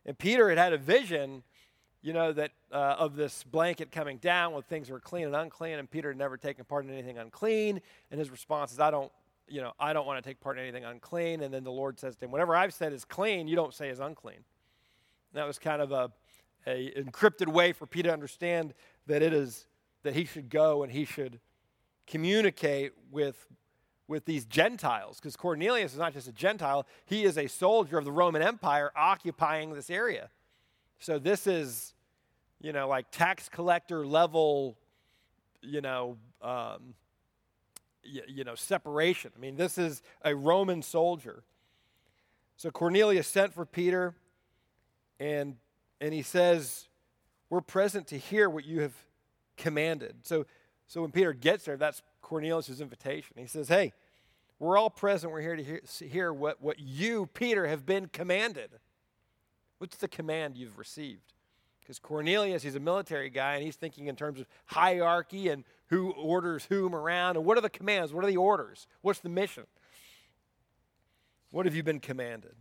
And 0.05 0.19
Peter 0.19 0.49
had 0.49 0.59
had 0.59 0.73
a 0.73 0.79
vision, 0.79 1.45
you 2.03 2.13
know, 2.13 2.33
that 2.33 2.53
uh, 2.73 2.97
of 2.99 3.15
this 3.15 3.45
blanket 3.45 3.93
coming 3.93 4.17
down 4.19 4.55
with 4.55 4.65
things 4.67 4.89
were 4.91 5.01
clean 5.01 5.27
and 5.27 5.37
unclean, 5.37 5.79
and 5.79 5.91
Peter 5.91 6.09
had 6.09 6.19
never 6.19 6.37
taken 6.37 6.65
part 6.65 6.85
in 6.85 6.93
anything 6.93 7.19
unclean. 7.19 7.81
And 8.11 8.19
his 8.19 8.31
response 8.31 8.73
is, 8.73 8.81
I 8.81 8.91
don't, 8.91 9.13
you 9.49 9.61
know, 9.61 9.73
I 9.79 9.93
don't 9.93 10.07
want 10.07 10.23
to 10.23 10.29
take 10.29 10.41
part 10.41 10.57
in 10.57 10.63
anything 10.63 10.85
unclean. 10.85 11.43
And 11.43 11.53
then 11.53 11.65
the 11.65 11.73
Lord 11.73 11.99
says 11.99 12.17
to 12.17 12.25
him, 12.25 12.31
Whatever 12.31 12.57
I've 12.57 12.73
said 12.73 12.93
is 12.93 13.05
clean, 13.05 13.49
you 13.49 13.57
don't 13.57 13.75
say 13.75 13.91
is 13.91 14.01
unclean. 14.01 14.37
And 14.37 14.45
that 15.35 15.47
was 15.47 15.59
kind 15.59 15.83
of 15.83 15.93
a, 15.93 16.11
a 16.67 16.93
encrypted 16.97 17.49
way 17.49 17.73
for 17.73 17.87
Peter 17.87 18.09
to 18.09 18.13
understand 18.13 18.75
that 19.07 19.23
it 19.23 19.35
is 19.35 19.67
that 20.03 20.15
he 20.15 20.25
should 20.25 20.49
go 20.49 20.83
and 20.83 20.93
he 20.93 21.05
should 21.05 21.41
communicate 22.07 22.93
with, 23.11 23.47
with 24.09 24.25
these 24.25 24.47
Gentiles, 24.47 25.19
because 25.21 25.37
Cornelius 25.37 25.93
is 25.93 25.99
not 25.99 26.15
just 26.15 26.27
a 26.27 26.33
Gentile, 26.33 26.87
he 27.05 27.25
is 27.25 27.37
a 27.37 27.47
soldier 27.47 27.99
of 27.99 28.05
the 28.05 28.13
Roman 28.13 28.41
Empire 28.41 28.91
occupying 28.97 29.75
this 29.75 29.91
area. 29.91 30.31
So 31.01 31.19
this 31.19 31.47
is, 31.47 31.95
you 32.61 32.73
know, 32.73 32.89
like 32.89 33.11
tax 33.11 33.49
collector 33.49 34.07
level, 34.07 34.77
you 35.61 35.81
know, 35.81 36.17
um, 36.41 36.95
you, 38.03 38.23
you 38.29 38.45
know, 38.45 38.55
separation. 38.55 39.33
I 39.37 39.41
mean, 39.41 39.57
this 39.57 39.77
is 39.77 40.03
a 40.23 40.35
Roman 40.35 40.83
soldier. 40.83 41.43
So 42.57 42.71
Cornelius 42.71 43.27
sent 43.27 43.53
for 43.55 43.67
Peter, 43.67 44.15
and 45.19 45.57
and 46.01 46.15
he 46.15 46.23
says, 46.23 46.89
"We're 47.49 47.61
present 47.61 48.07
to 48.09 48.19
hear 48.19 48.49
what 48.49 48.65
you 48.65 48.81
have 48.81 48.95
commanded." 49.57 50.17
So 50.23 50.47
so 50.91 51.03
when 51.03 51.13
Peter 51.13 51.33
gets 51.33 51.67
there, 51.67 51.77
that's 51.77 52.03
Cornelius' 52.21 52.81
invitation. 52.81 53.37
He 53.39 53.47
says, 53.47 53.69
Hey, 53.69 53.93
we're 54.59 54.77
all 54.77 54.91
present. 54.91 55.33
We're 55.33 55.41
here 55.41 55.55
to 55.55 55.63
hear, 55.63 55.81
hear 56.01 56.33
what, 56.33 56.61
what 56.61 56.81
you, 56.81 57.27
Peter, 57.33 57.69
have 57.69 57.87
been 57.87 58.09
commanded. 58.09 58.71
What's 59.81 59.97
the 59.97 60.09
command 60.09 60.59
you've 60.59 60.79
received? 60.79 61.33
Because 61.81 61.99
Cornelius, 61.99 62.63
he's 62.63 62.75
a 62.75 62.81
military 62.81 63.31
guy, 63.31 63.55
and 63.55 63.65
he's 63.65 63.77
thinking 63.77 64.09
in 64.09 64.15
terms 64.15 64.39
of 64.39 64.47
hierarchy 64.67 65.49
and 65.49 65.65
who 65.87 66.11
orders 66.11 66.67
whom 66.69 66.95
around, 66.95 67.39
and 67.39 67.47
what 67.47 67.57
are 67.57 67.63
the 67.63 67.71
commands? 67.71 68.13
What 68.13 68.23
are 68.23 68.27
the 68.27 68.37
orders? 68.37 68.87
What's 69.01 69.21
the 69.21 69.31
mission? 69.31 69.65
What 71.51 71.65
have 71.65 71.75
you 71.75 71.83
been 71.83 71.99
commanded? 71.99 72.57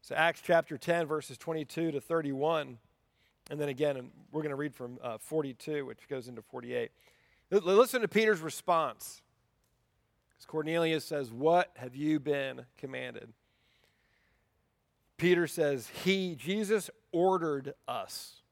So, 0.00 0.14
Acts 0.14 0.40
chapter 0.42 0.78
10, 0.78 1.04
verses 1.04 1.36
22 1.36 1.90
to 1.90 2.00
31. 2.00 2.78
And 3.50 3.60
then 3.60 3.68
again, 3.68 4.10
we're 4.32 4.40
going 4.40 4.48
to 4.48 4.56
read 4.56 4.74
from 4.74 4.98
uh, 5.02 5.18
42, 5.18 5.84
which 5.84 6.08
goes 6.08 6.26
into 6.26 6.40
48. 6.40 6.90
Listen 7.50 8.00
to 8.00 8.08
Peter's 8.08 8.40
response. 8.40 9.20
Because 10.30 10.46
Cornelius 10.46 11.04
says, 11.04 11.30
What 11.30 11.70
have 11.76 11.94
you 11.94 12.18
been 12.18 12.64
commanded? 12.78 13.28
Peter 15.16 15.46
says, 15.46 15.88
He, 16.04 16.34
Jesus, 16.34 16.90
ordered 17.12 17.74
us. 17.86 18.42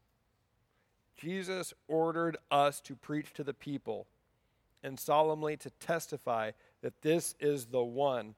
Jesus 1.16 1.74
ordered 1.88 2.36
us 2.50 2.80
to 2.82 2.96
preach 2.96 3.32
to 3.34 3.44
the 3.44 3.54
people 3.54 4.06
and 4.82 4.98
solemnly 4.98 5.56
to 5.58 5.70
testify 5.70 6.52
that 6.82 7.02
this 7.02 7.34
is 7.40 7.66
the 7.66 7.82
one 7.82 8.34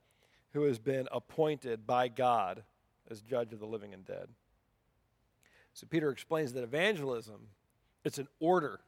who 0.53 0.63
has 0.63 0.79
been 0.79 1.07
appointed 1.13 1.87
by 1.87 2.09
God 2.09 2.65
as 3.11 3.21
judge 3.21 3.53
of 3.53 3.61
the 3.61 3.67
living 3.67 3.95
and 3.95 4.05
dead. 4.05 4.29
So 5.75 5.87
Peter 5.89 6.11
explains 6.11 6.53
that 6.53 6.65
evangelism 6.65 7.49
it's 8.05 8.19
an 8.19 8.29
order 8.41 8.81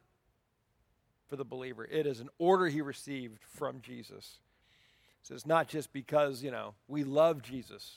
for 1.27 1.37
the 1.37 1.45
believer. 1.45 1.85
It 1.85 2.05
is 2.05 2.19
an 2.19 2.29
order 2.37 2.67
he 2.67 2.81
received 2.81 3.43
from 3.43 3.81
Jesus. 3.81 4.39
So 5.23 5.33
it's 5.33 5.45
not 5.45 5.67
just 5.67 5.93
because, 5.93 6.43
you 6.43 6.51
know, 6.51 6.75
we 6.87 7.03
love 7.03 7.41
Jesus 7.41 7.95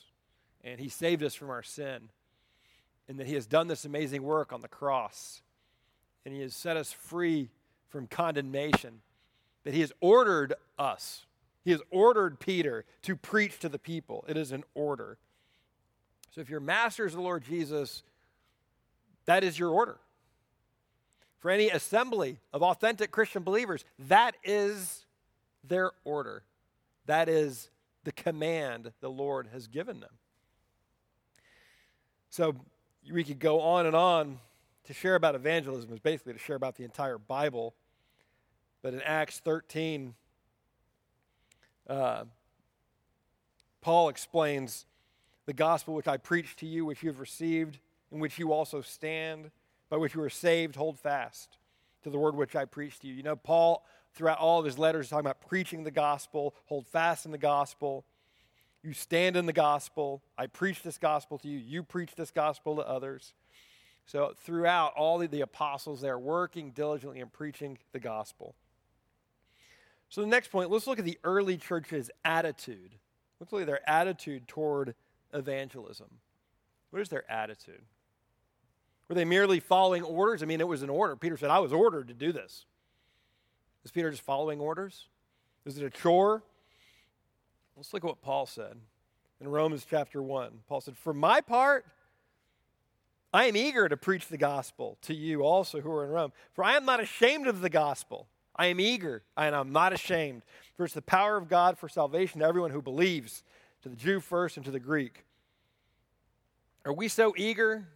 and 0.63 0.79
he 0.79 0.89
saved 0.89 1.23
us 1.23 1.35
from 1.35 1.49
our 1.49 1.63
sin 1.63 2.09
and 3.07 3.19
that 3.19 3.27
he 3.27 3.33
has 3.33 3.47
done 3.47 3.67
this 3.67 3.85
amazing 3.85 4.23
work 4.23 4.53
on 4.53 4.61
the 4.61 4.67
cross 4.67 5.41
and 6.25 6.33
he 6.33 6.41
has 6.41 6.55
set 6.55 6.77
us 6.77 6.91
free 6.91 7.49
from 7.89 8.07
condemnation, 8.07 9.01
that 9.63 9.73
he 9.73 9.81
has 9.81 9.91
ordered 9.99 10.53
us. 10.77 11.25
He 11.63 11.71
has 11.71 11.81
ordered 11.91 12.39
Peter 12.39 12.85
to 13.03 13.15
preach 13.15 13.59
to 13.59 13.69
the 13.69 13.79
people. 13.79 14.25
It 14.27 14.37
is 14.37 14.51
an 14.51 14.63
order. 14.75 15.17
So 16.31 16.41
if 16.41 16.49
your 16.49 16.59
master 16.59 17.05
is 17.05 17.13
the 17.13 17.21
Lord 17.21 17.43
Jesus, 17.43 18.03
that 19.25 19.43
is 19.43 19.57
your 19.57 19.71
order. 19.71 19.97
For 21.39 21.49
any 21.49 21.69
assembly 21.69 22.39
of 22.53 22.61
authentic 22.61 23.11
Christian 23.11 23.43
believers, 23.43 23.85
that 23.97 24.35
is 24.43 25.05
their 25.63 25.91
order. 26.03 26.43
That 27.05 27.29
is 27.29 27.69
the 28.03 28.11
command 28.11 28.91
the 29.01 29.09
Lord 29.09 29.47
has 29.53 29.67
given 29.67 29.99
them. 29.99 30.11
So 32.29 32.55
we 33.11 33.23
could 33.23 33.39
go 33.39 33.61
on 33.61 33.85
and 33.85 33.95
on 33.95 34.39
to 34.85 34.93
share 34.93 35.15
about 35.15 35.35
evangelism 35.35 35.91
is 35.93 35.99
basically 35.99 36.33
to 36.33 36.39
share 36.39 36.55
about 36.55 36.75
the 36.75 36.83
entire 36.83 37.17
Bible. 37.17 37.73
But 38.81 38.93
in 38.93 39.01
Acts 39.01 39.39
13, 39.39 40.13
uh, 41.89 42.25
Paul 43.81 44.09
explains 44.09 44.85
the 45.45 45.53
gospel 45.53 45.95
which 45.95 46.07
I 46.07 46.17
preached 46.17 46.59
to 46.59 46.67
you, 46.67 46.85
which 46.85 47.01
you 47.01 47.09
have 47.09 47.19
received, 47.19 47.79
in 48.11 48.19
which 48.19 48.37
you 48.37 48.53
also 48.53 48.81
stand, 48.81 49.51
by 49.89 49.97
which 49.97 50.13
you 50.13 50.21
are 50.21 50.29
saved, 50.29 50.75
hold 50.75 50.99
fast 50.99 51.57
to 52.03 52.09
the 52.09 52.17
word 52.17 52.35
which 52.35 52.55
I 52.55 52.65
preached 52.65 53.01
to 53.01 53.07
you. 53.07 53.15
You 53.15 53.23
know, 53.23 53.35
Paul, 53.35 53.85
throughout 54.13 54.37
all 54.37 54.59
of 54.59 54.65
his 54.65 54.77
letters, 54.77 55.07
is 55.07 55.09
talking 55.09 55.25
about 55.25 55.41
preaching 55.47 55.83
the 55.83 55.91
gospel, 55.91 56.53
hold 56.65 56.87
fast 56.87 57.25
in 57.25 57.31
the 57.31 57.37
gospel. 57.37 58.05
You 58.83 58.93
stand 58.93 59.35
in 59.35 59.45
the 59.45 59.53
gospel. 59.53 60.21
I 60.37 60.47
preach 60.47 60.83
this 60.83 60.97
gospel 60.97 61.37
to 61.39 61.47
you. 61.47 61.57
You 61.57 61.83
preach 61.83 62.15
this 62.15 62.31
gospel 62.31 62.77
to 62.77 62.87
others. 62.87 63.33
So, 64.05 64.33
throughout, 64.37 64.93
all 64.95 65.19
the 65.19 65.41
apostles, 65.41 66.01
they're 66.01 66.17
working 66.17 66.71
diligently 66.71 67.19
and 67.19 67.31
preaching 67.31 67.77
the 67.91 67.99
gospel. 67.99 68.55
So, 70.09 70.21
the 70.21 70.27
next 70.27 70.47
point, 70.47 70.71
let's 70.71 70.87
look 70.87 70.97
at 70.97 71.05
the 71.05 71.19
early 71.23 71.57
church's 71.57 72.09
attitude. 72.25 72.91
Let's 73.39 73.53
look 73.53 73.61
at 73.61 73.67
their 73.67 73.87
attitude 73.87 74.47
toward 74.47 74.95
evangelism? 75.33 76.07
What 76.89 77.01
is 77.01 77.09
their 77.09 77.29
attitude? 77.31 77.81
Were 79.07 79.15
they 79.15 79.25
merely 79.25 79.59
following 79.59 80.03
orders? 80.03 80.43
I 80.43 80.45
mean, 80.45 80.61
it 80.61 80.67
was 80.67 80.83
an 80.83 80.89
order. 80.89 81.15
Peter 81.15 81.37
said, 81.37 81.49
I 81.49 81.59
was 81.59 81.73
ordered 81.73 82.07
to 82.09 82.13
do 82.13 82.31
this. 82.31 82.65
Is 83.83 83.91
Peter 83.91 84.11
just 84.11 84.23
following 84.23 84.59
orders? 84.59 85.07
Is 85.65 85.77
it 85.77 85.85
a 85.85 85.89
chore? 85.89 86.43
Let's 87.79 87.93
look 87.93 88.03
at 88.03 88.07
what 88.07 88.21
Paul 88.21 88.45
said 88.45 88.75
in 89.39 89.47
Romans 89.47 89.87
chapter 89.89 90.21
1. 90.21 90.51
Paul 90.67 90.81
said, 90.81 90.97
For 90.97 91.13
my 91.13 91.39
part, 91.39 91.85
I 93.31 93.45
am 93.45 93.55
eager 93.55 93.87
to 93.87 93.95
preach 93.95 94.27
the 94.27 94.37
gospel 94.37 94.97
to 95.03 95.13
you 95.13 95.43
also 95.43 95.79
who 95.79 95.89
are 95.89 96.03
in 96.03 96.09
Rome, 96.09 96.33
for 96.51 96.65
I 96.65 96.75
am 96.75 96.83
not 96.83 96.99
ashamed 96.99 97.47
of 97.47 97.61
the 97.61 97.69
gospel. 97.69 98.27
I 98.53 98.65
am 98.65 98.81
eager 98.81 99.23
and 99.37 99.55
I'm 99.55 99.71
not 99.71 99.93
ashamed, 99.93 100.41
for 100.75 100.83
it's 100.83 100.93
the 100.93 101.01
power 101.01 101.37
of 101.37 101.47
God 101.47 101.77
for 101.77 101.87
salvation 101.87 102.41
to 102.41 102.45
everyone 102.45 102.71
who 102.71 102.81
believes 102.81 103.45
to 103.83 103.87
the 103.87 103.95
Jew 103.95 104.19
first 104.19 104.57
and 104.57 104.65
to 104.65 104.71
the 104.71 104.79
Greek. 104.81 105.23
Are 106.83 106.91
we 106.91 107.07
so 107.07 107.33
eager? 107.37 107.87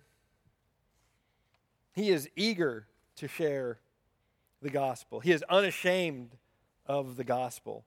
He 1.91 2.09
is 2.09 2.29
eager 2.37 2.87
to 3.17 3.27
share 3.27 3.79
the 4.61 4.69
gospel, 4.69 5.19
he 5.19 5.33
is 5.33 5.43
unashamed 5.49 6.37
of 6.85 7.17
the 7.17 7.25
gospel. 7.25 7.83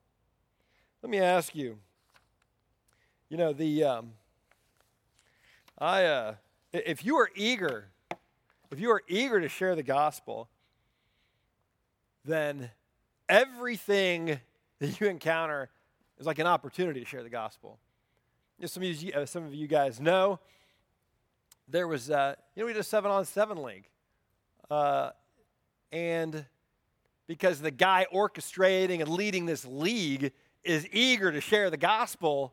Let 1.06 1.10
me 1.12 1.20
ask 1.20 1.54
you 1.54 1.78
you 3.30 3.36
know, 3.36 3.52
the, 3.52 3.84
um, 3.84 4.10
I, 5.78 6.04
uh, 6.04 6.34
if 6.72 7.04
you 7.04 7.14
are 7.18 7.30
eager, 7.36 7.90
if 8.72 8.80
you 8.80 8.90
are 8.90 9.04
eager 9.06 9.40
to 9.40 9.48
share 9.48 9.76
the 9.76 9.84
gospel, 9.84 10.48
then 12.24 12.70
everything 13.28 14.40
that 14.80 15.00
you 15.00 15.06
encounter 15.06 15.68
is 16.18 16.26
like 16.26 16.40
an 16.40 16.48
opportunity 16.48 16.98
to 16.98 17.06
share 17.06 17.22
the 17.22 17.30
gospel 17.30 17.78
some 18.64 18.82
of 18.82 18.88
you, 19.00 19.12
uh, 19.12 19.26
some 19.26 19.44
of 19.44 19.54
you 19.54 19.68
guys 19.68 20.00
know, 20.00 20.40
there 21.68 21.86
was, 21.86 22.10
uh, 22.10 22.34
you 22.56 22.62
know, 22.62 22.66
we 22.66 22.72
did 22.72 22.80
a 22.80 22.82
seven 22.82 23.12
on 23.12 23.24
seven 23.24 23.62
league. 23.62 23.88
Uh, 24.68 25.10
and 25.92 26.44
because 27.28 27.60
the 27.60 27.70
guy 27.70 28.08
orchestrating 28.12 28.98
and 28.98 29.08
leading 29.08 29.46
this 29.46 29.64
league 29.64 30.32
is 30.66 30.88
eager 30.92 31.30
to 31.30 31.40
share 31.40 31.70
the 31.70 31.76
gospel, 31.76 32.52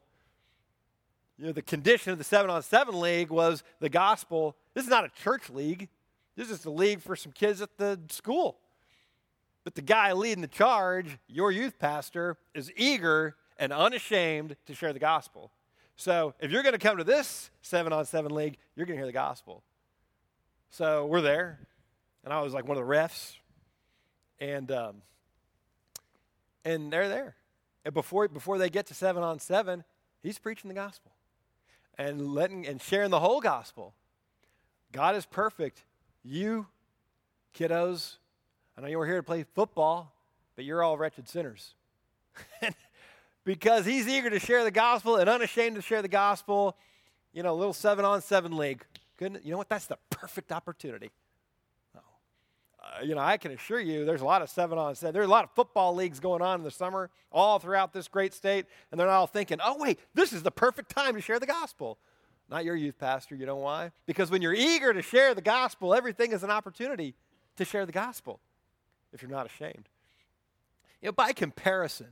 you 1.37 1.47
know, 1.47 1.51
the 1.51 1.61
condition 1.61 2.11
of 2.11 2.17
the 2.17 2.23
seven 2.23 2.49
on 2.49 2.61
seven 2.61 2.99
league 2.99 3.29
was 3.29 3.63
the 3.79 3.89
gospel. 3.89 4.55
This 4.73 4.83
is 4.83 4.89
not 4.89 5.03
a 5.03 5.09
church 5.23 5.49
league. 5.49 5.89
This 6.35 6.49
is 6.49 6.61
the 6.61 6.69
league 6.69 7.01
for 7.01 7.15
some 7.15 7.31
kids 7.31 7.61
at 7.61 7.77
the 7.77 7.99
school. 8.09 8.57
But 9.63 9.75
the 9.75 9.81
guy 9.81 10.13
leading 10.13 10.41
the 10.41 10.47
charge, 10.47 11.17
your 11.27 11.51
youth 11.51 11.79
pastor, 11.79 12.37
is 12.53 12.71
eager 12.75 13.35
and 13.57 13.71
unashamed 13.71 14.55
to 14.65 14.75
share 14.75 14.93
the 14.93 14.99
gospel. 14.99 15.51
So 15.95 16.33
if 16.39 16.51
you're 16.51 16.63
going 16.63 16.73
to 16.73 16.79
come 16.79 16.97
to 16.97 17.03
this 17.03 17.49
seven 17.61 17.93
on 17.93 18.05
seven 18.05 18.33
league, 18.33 18.57
you're 18.75 18.85
going 18.85 18.97
to 18.97 18.99
hear 18.99 19.05
the 19.05 19.13
gospel. 19.13 19.63
So 20.69 21.05
we're 21.05 21.21
there, 21.21 21.59
and 22.23 22.33
I 22.33 22.41
was 22.41 22.53
like 22.53 22.67
one 22.67 22.77
of 22.77 22.85
the 22.85 22.91
refs, 22.91 23.37
and 24.39 24.71
um, 24.71 24.95
and 26.65 26.91
they're 26.91 27.09
there. 27.09 27.35
And 27.85 27.93
before 27.93 28.27
before 28.27 28.57
they 28.57 28.69
get 28.69 28.85
to 28.87 28.93
seven 28.93 29.23
on 29.23 29.39
seven, 29.39 29.83
he's 30.21 30.39
preaching 30.39 30.67
the 30.67 30.73
gospel 30.73 31.11
and 31.97 32.33
letting 32.33 32.65
and 32.67 32.81
sharing 32.81 33.11
the 33.11 33.19
whole 33.19 33.41
gospel. 33.41 33.93
God 34.91 35.15
is 35.15 35.25
perfect. 35.25 35.83
You, 36.23 36.67
kiddos, 37.55 38.17
I 38.77 38.81
know 38.81 38.87
you 38.87 38.97
were 38.97 39.05
here 39.05 39.17
to 39.17 39.23
play 39.23 39.43
football, 39.55 40.13
but 40.55 40.65
you're 40.65 40.83
all 40.83 40.97
wretched 40.97 41.27
sinners. 41.27 41.73
because 43.43 43.85
he's 43.85 44.07
eager 44.07 44.29
to 44.29 44.39
share 44.39 44.63
the 44.63 44.71
gospel 44.71 45.17
and 45.17 45.29
unashamed 45.29 45.75
to 45.75 45.81
share 45.81 46.01
the 46.01 46.07
gospel. 46.07 46.77
You 47.33 47.43
know, 47.43 47.53
a 47.53 47.55
little 47.55 47.73
seven 47.73 48.05
on 48.05 48.21
seven 48.21 48.55
league. 48.55 48.83
Goodness, 49.17 49.41
you 49.43 49.51
know 49.51 49.57
what? 49.57 49.69
That's 49.69 49.87
the 49.87 49.97
perfect 50.09 50.51
opportunity. 50.51 51.11
Uh, 52.83 53.01
you 53.03 53.15
know, 53.15 53.21
I 53.21 53.37
can 53.37 53.51
assure 53.51 53.79
you 53.79 54.03
there's 54.03 54.21
a 54.21 54.25
lot 54.25 54.41
of 54.41 54.49
seven 54.49 54.77
on 54.77 54.95
seven. 54.95 55.13
There's 55.13 55.27
a 55.27 55.31
lot 55.31 55.45
of 55.45 55.51
football 55.51 55.95
leagues 55.95 56.19
going 56.19 56.41
on 56.41 56.59
in 56.59 56.63
the 56.63 56.71
summer 56.71 57.09
all 57.31 57.59
throughout 57.59 57.93
this 57.93 58.07
great 58.07 58.33
state, 58.33 58.65
and 58.91 58.99
they're 58.99 59.07
not 59.07 59.13
all 59.13 59.27
thinking, 59.27 59.59
oh, 59.63 59.77
wait, 59.79 59.99
this 60.13 60.33
is 60.33 60.43
the 60.43 60.51
perfect 60.51 60.89
time 60.93 61.15
to 61.15 61.21
share 61.21 61.39
the 61.39 61.45
gospel. 61.45 61.97
Not 62.49 62.65
your 62.65 62.75
youth 62.75 62.99
pastor, 62.99 63.35
you 63.35 63.45
know 63.45 63.55
why? 63.55 63.91
Because 64.05 64.29
when 64.29 64.41
you're 64.41 64.53
eager 64.53 64.93
to 64.93 65.01
share 65.01 65.33
the 65.33 65.41
gospel, 65.41 65.93
everything 65.93 66.33
is 66.33 66.43
an 66.43 66.51
opportunity 66.51 67.15
to 67.55 67.65
share 67.65 67.85
the 67.85 67.91
gospel 67.91 68.39
if 69.13 69.21
you're 69.21 69.31
not 69.31 69.45
ashamed. 69.45 69.87
You 71.01 71.07
know, 71.07 71.13
by 71.13 71.31
comparison, 71.31 72.07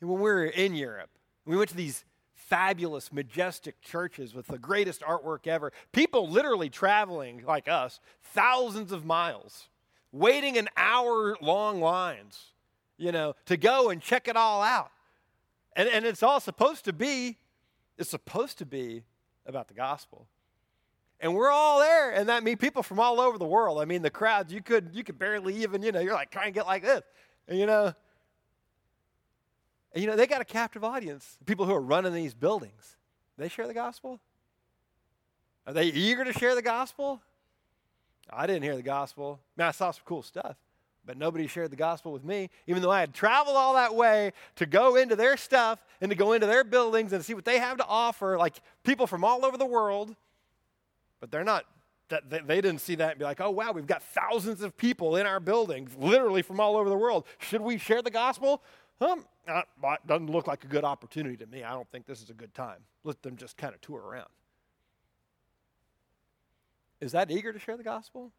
when 0.00 0.16
we 0.16 0.30
were 0.30 0.44
in 0.44 0.74
Europe, 0.74 1.10
we 1.46 1.56
went 1.56 1.70
to 1.70 1.76
these 1.76 2.04
fabulous, 2.48 3.12
majestic 3.12 3.80
churches 3.80 4.34
with 4.34 4.46
the 4.46 4.58
greatest 4.58 5.02
artwork 5.02 5.46
ever. 5.46 5.72
People 5.92 6.28
literally 6.28 6.68
traveling, 6.68 7.42
like 7.46 7.68
us, 7.68 8.00
thousands 8.22 8.92
of 8.92 9.04
miles, 9.04 9.68
waiting 10.12 10.58
an 10.58 10.68
hour 10.76 11.36
long 11.40 11.80
lines, 11.80 12.52
you 12.98 13.12
know, 13.12 13.34
to 13.46 13.56
go 13.56 13.90
and 13.90 14.00
check 14.00 14.28
it 14.28 14.36
all 14.36 14.62
out. 14.62 14.90
And, 15.74 15.88
and 15.88 16.04
it's 16.04 16.22
all 16.22 16.40
supposed 16.40 16.84
to 16.84 16.92
be, 16.92 17.38
it's 17.96 18.10
supposed 18.10 18.58
to 18.58 18.66
be 18.66 19.04
about 19.46 19.68
the 19.68 19.74
gospel. 19.74 20.26
And 21.20 21.34
we're 21.34 21.50
all 21.50 21.78
there, 21.78 22.10
and 22.10 22.28
that 22.28 22.42
means 22.42 22.58
people 22.58 22.82
from 22.82 22.98
all 22.98 23.20
over 23.20 23.38
the 23.38 23.46
world. 23.46 23.80
I 23.80 23.84
mean, 23.84 24.02
the 24.02 24.10
crowds, 24.10 24.52
you 24.52 24.60
could 24.60 24.90
you 24.92 25.04
could 25.04 25.20
barely 25.20 25.54
even, 25.62 25.80
you 25.82 25.92
know, 25.92 26.00
you're 26.00 26.14
like 26.14 26.32
trying 26.32 26.46
to 26.46 26.52
get 26.52 26.66
like 26.66 26.82
this. 26.82 27.02
And 27.46 27.56
you 27.58 27.66
know, 27.66 27.94
and 29.94 30.02
you 30.02 30.08
know, 30.08 30.16
they 30.16 30.26
got 30.26 30.40
a 30.40 30.44
captive 30.44 30.84
audience. 30.84 31.38
People 31.46 31.66
who 31.66 31.74
are 31.74 31.80
running 31.80 32.14
these 32.14 32.34
buildings, 32.34 32.96
they 33.36 33.48
share 33.48 33.66
the 33.66 33.74
gospel. 33.74 34.20
Are 35.66 35.72
they 35.72 35.86
eager 35.86 36.24
to 36.24 36.32
share 36.32 36.54
the 36.54 36.62
gospel? 36.62 37.20
I 38.30 38.46
didn't 38.46 38.62
hear 38.62 38.76
the 38.76 38.82
gospel. 38.82 39.40
Man, 39.56 39.68
I 39.68 39.70
saw 39.72 39.90
some 39.90 40.02
cool 40.04 40.22
stuff, 40.22 40.56
but 41.04 41.16
nobody 41.16 41.46
shared 41.46 41.70
the 41.70 41.76
gospel 41.76 42.12
with 42.12 42.24
me, 42.24 42.50
even 42.66 42.82
though 42.82 42.90
I 42.90 43.00
had 43.00 43.12
traveled 43.12 43.56
all 43.56 43.74
that 43.74 43.94
way 43.94 44.32
to 44.56 44.66
go 44.66 44.96
into 44.96 45.16
their 45.16 45.36
stuff 45.36 45.84
and 46.00 46.10
to 46.10 46.16
go 46.16 46.32
into 46.32 46.46
their 46.46 46.64
buildings 46.64 47.12
and 47.12 47.24
see 47.24 47.34
what 47.34 47.44
they 47.44 47.58
have 47.58 47.76
to 47.78 47.86
offer, 47.86 48.38
like 48.38 48.54
people 48.84 49.06
from 49.06 49.24
all 49.24 49.44
over 49.44 49.56
the 49.56 49.66
world. 49.66 50.16
But 51.20 51.30
they're 51.30 51.44
not, 51.44 51.64
they 52.08 52.60
didn't 52.60 52.80
see 52.80 52.96
that 52.96 53.10
and 53.10 53.18
be 53.18 53.24
like, 53.24 53.40
oh, 53.40 53.50
wow, 53.50 53.72
we've 53.72 53.86
got 53.86 54.02
thousands 54.02 54.62
of 54.62 54.76
people 54.76 55.16
in 55.16 55.26
our 55.26 55.40
building, 55.40 55.88
literally 55.98 56.42
from 56.42 56.58
all 56.58 56.76
over 56.76 56.88
the 56.88 56.96
world. 56.96 57.24
Should 57.38 57.60
we 57.60 57.78
share 57.78 58.02
the 58.02 58.10
gospel? 58.10 58.62
Um, 59.02 59.24
uh, 59.48 59.62
doesn't 60.06 60.30
look 60.30 60.46
like 60.46 60.62
a 60.62 60.68
good 60.68 60.84
opportunity 60.84 61.36
to 61.38 61.46
me. 61.46 61.64
I 61.64 61.72
don't 61.72 61.90
think 61.90 62.06
this 62.06 62.22
is 62.22 62.30
a 62.30 62.34
good 62.34 62.54
time. 62.54 62.78
Let 63.02 63.20
them 63.22 63.36
just 63.36 63.56
kind 63.56 63.74
of 63.74 63.80
tour 63.80 64.00
around. 64.00 64.28
Is 67.00 67.10
that 67.12 67.30
eager 67.30 67.52
to 67.52 67.58
share 67.58 67.76
the 67.76 67.82
gospel? 67.82 68.30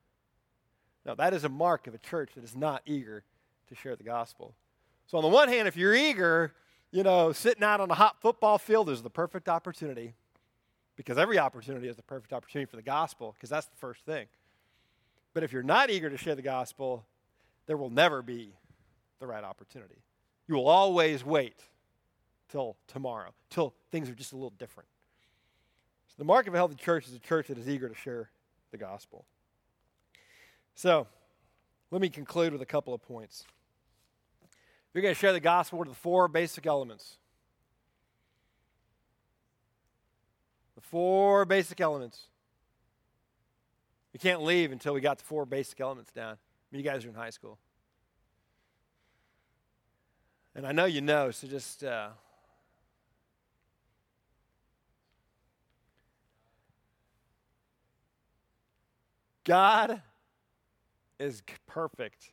No, 1.06 1.16
that 1.16 1.34
is 1.34 1.44
a 1.44 1.50
mark 1.50 1.88
of 1.88 1.94
a 1.94 1.98
church 1.98 2.32
that 2.36 2.46
is 2.46 2.56
not 2.56 2.82
eager 2.86 3.26
to 3.68 3.76
share 3.76 3.98
the 3.98 4.06
gospel. 4.06 4.56
So, 5.08 5.18
on 5.18 5.24
the 5.24 5.30
one 5.30 5.50
hand, 5.50 5.68
if 5.68 5.76
you're 5.76 5.94
eager, 5.94 6.54
you 6.92 7.04
know, 7.04 7.34
sitting 7.34 7.64
out 7.64 7.82
on 7.82 7.92
a 7.92 7.96
hot 7.96 8.22
football 8.22 8.58
field 8.58 8.90
is 8.90 9.04
the 9.04 9.10
perfect 9.10 9.50
opportunity 9.50 10.14
because 10.96 11.18
every 11.18 11.40
opportunity 11.40 11.90
is 11.90 11.98
the 11.98 12.04
perfect 12.04 12.32
opportunity 12.32 12.70
for 12.70 12.78
the 12.78 12.84
gospel 12.84 13.34
because 13.34 13.50
that's 13.50 13.68
the 13.68 13.76
first 13.76 14.06
thing. 14.06 14.28
But 15.34 15.44
if 15.44 15.52
you're 15.52 15.62
not 15.62 15.90
eager 15.90 16.10
to 16.10 16.18
share 16.18 16.36
the 16.36 16.42
gospel, 16.42 17.06
there 17.66 17.76
will 17.76 17.90
never 17.90 18.22
be 18.22 18.54
the 19.20 19.28
right 19.28 19.44
opportunity. 19.44 19.98
You 20.48 20.56
will 20.56 20.68
always 20.68 21.24
wait 21.24 21.56
till 22.50 22.76
tomorrow, 22.88 23.34
till 23.50 23.74
things 23.92 24.10
are 24.10 24.16
just 24.16 24.34
a 24.34 24.36
little 24.36 24.54
different. 24.58 24.90
So 26.08 26.16
the 26.18 26.26
mark 26.26 26.48
of 26.48 26.54
a 26.54 26.58
healthy 26.58 26.76
church 26.76 27.08
is 27.08 27.14
a 27.14 27.20
church 27.20 27.48
that 27.48 27.58
is 27.58 27.68
eager 27.68 27.90
to 27.90 27.96
share 27.96 28.30
the 28.72 28.78
gospel. 28.78 29.26
So, 30.76 31.08
let 31.92 32.02
me 32.02 32.10
conclude 32.10 32.54
with 32.54 32.62
a 32.62 32.66
couple 32.66 32.94
of 32.94 33.02
points. 33.02 33.46
We're 34.94 35.02
going 35.02 35.14
to 35.14 35.20
share 35.20 35.34
the 35.34 35.40
gospel 35.40 35.80
with 35.80 35.90
the 35.90 35.96
four 35.96 36.28
basic 36.28 36.66
elements. 36.66 37.18
The 40.76 40.82
four 40.82 41.46
basic 41.46 41.82
elements. 41.82 42.28
We 44.12 44.20
can't 44.20 44.44
leave 44.44 44.72
until 44.72 44.94
we 44.94 45.02
got 45.02 45.18
the 45.18 45.24
four 45.24 45.46
basic 45.46 45.80
elements 45.82 46.12
down. 46.12 46.34
I 46.34 46.38
mean, 46.72 46.84
you 46.84 46.90
guys 46.90 47.06
are 47.06 47.10
in 47.10 47.16
high 47.16 47.32
school. 47.32 47.58
And 50.56 50.68
I 50.68 50.72
know 50.72 50.86
you 50.86 51.02
know, 51.02 51.32
so 51.32 51.48
just 51.48 51.84
uh, 51.84 52.10
God 59.44 60.02
is 61.20 61.42
perfect. 61.68 62.32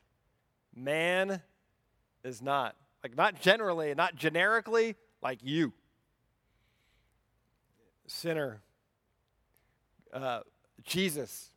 Man 0.75 1.41
is 2.23 2.41
not. 2.41 2.75
Like, 3.03 3.17
not 3.17 3.41
generally, 3.41 3.93
not 3.95 4.15
generically, 4.15 4.95
like 5.21 5.39
you. 5.41 5.73
Sinner. 8.05 8.61
Uh, 10.13 10.41
Jesus 10.83 11.49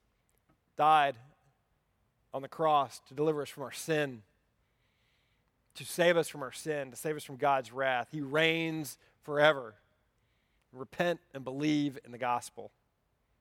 died 0.76 1.16
on 2.32 2.42
the 2.42 2.48
cross 2.48 3.00
to 3.08 3.14
deliver 3.14 3.42
us 3.42 3.48
from 3.48 3.62
our 3.62 3.72
sin, 3.72 4.22
to 5.75 5.85
save 5.85 6.16
us 6.16 6.29
from 6.29 6.43
our 6.43 6.53
sin, 6.53 6.91
to 6.91 6.97
save 6.97 7.16
us 7.16 7.25
from 7.25 7.37
God's 7.37 7.72
wrath. 7.72 8.09
He 8.11 8.20
reigns 8.20 8.97
forever. 9.22 9.75
Repent 10.72 11.20
and 11.33 11.45
believe 11.45 11.99
in 12.05 12.12
the 12.12 12.18
gospel. 12.18 12.70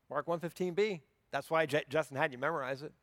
Mark 0.09 0.27
115b. 0.27 1.01
That's 1.31 1.49
why 1.49 1.65
J- 1.65 1.83
Justin 1.89 2.17
had 2.17 2.31
you 2.31 2.37
memorize 2.37 2.83
it. 2.83 2.93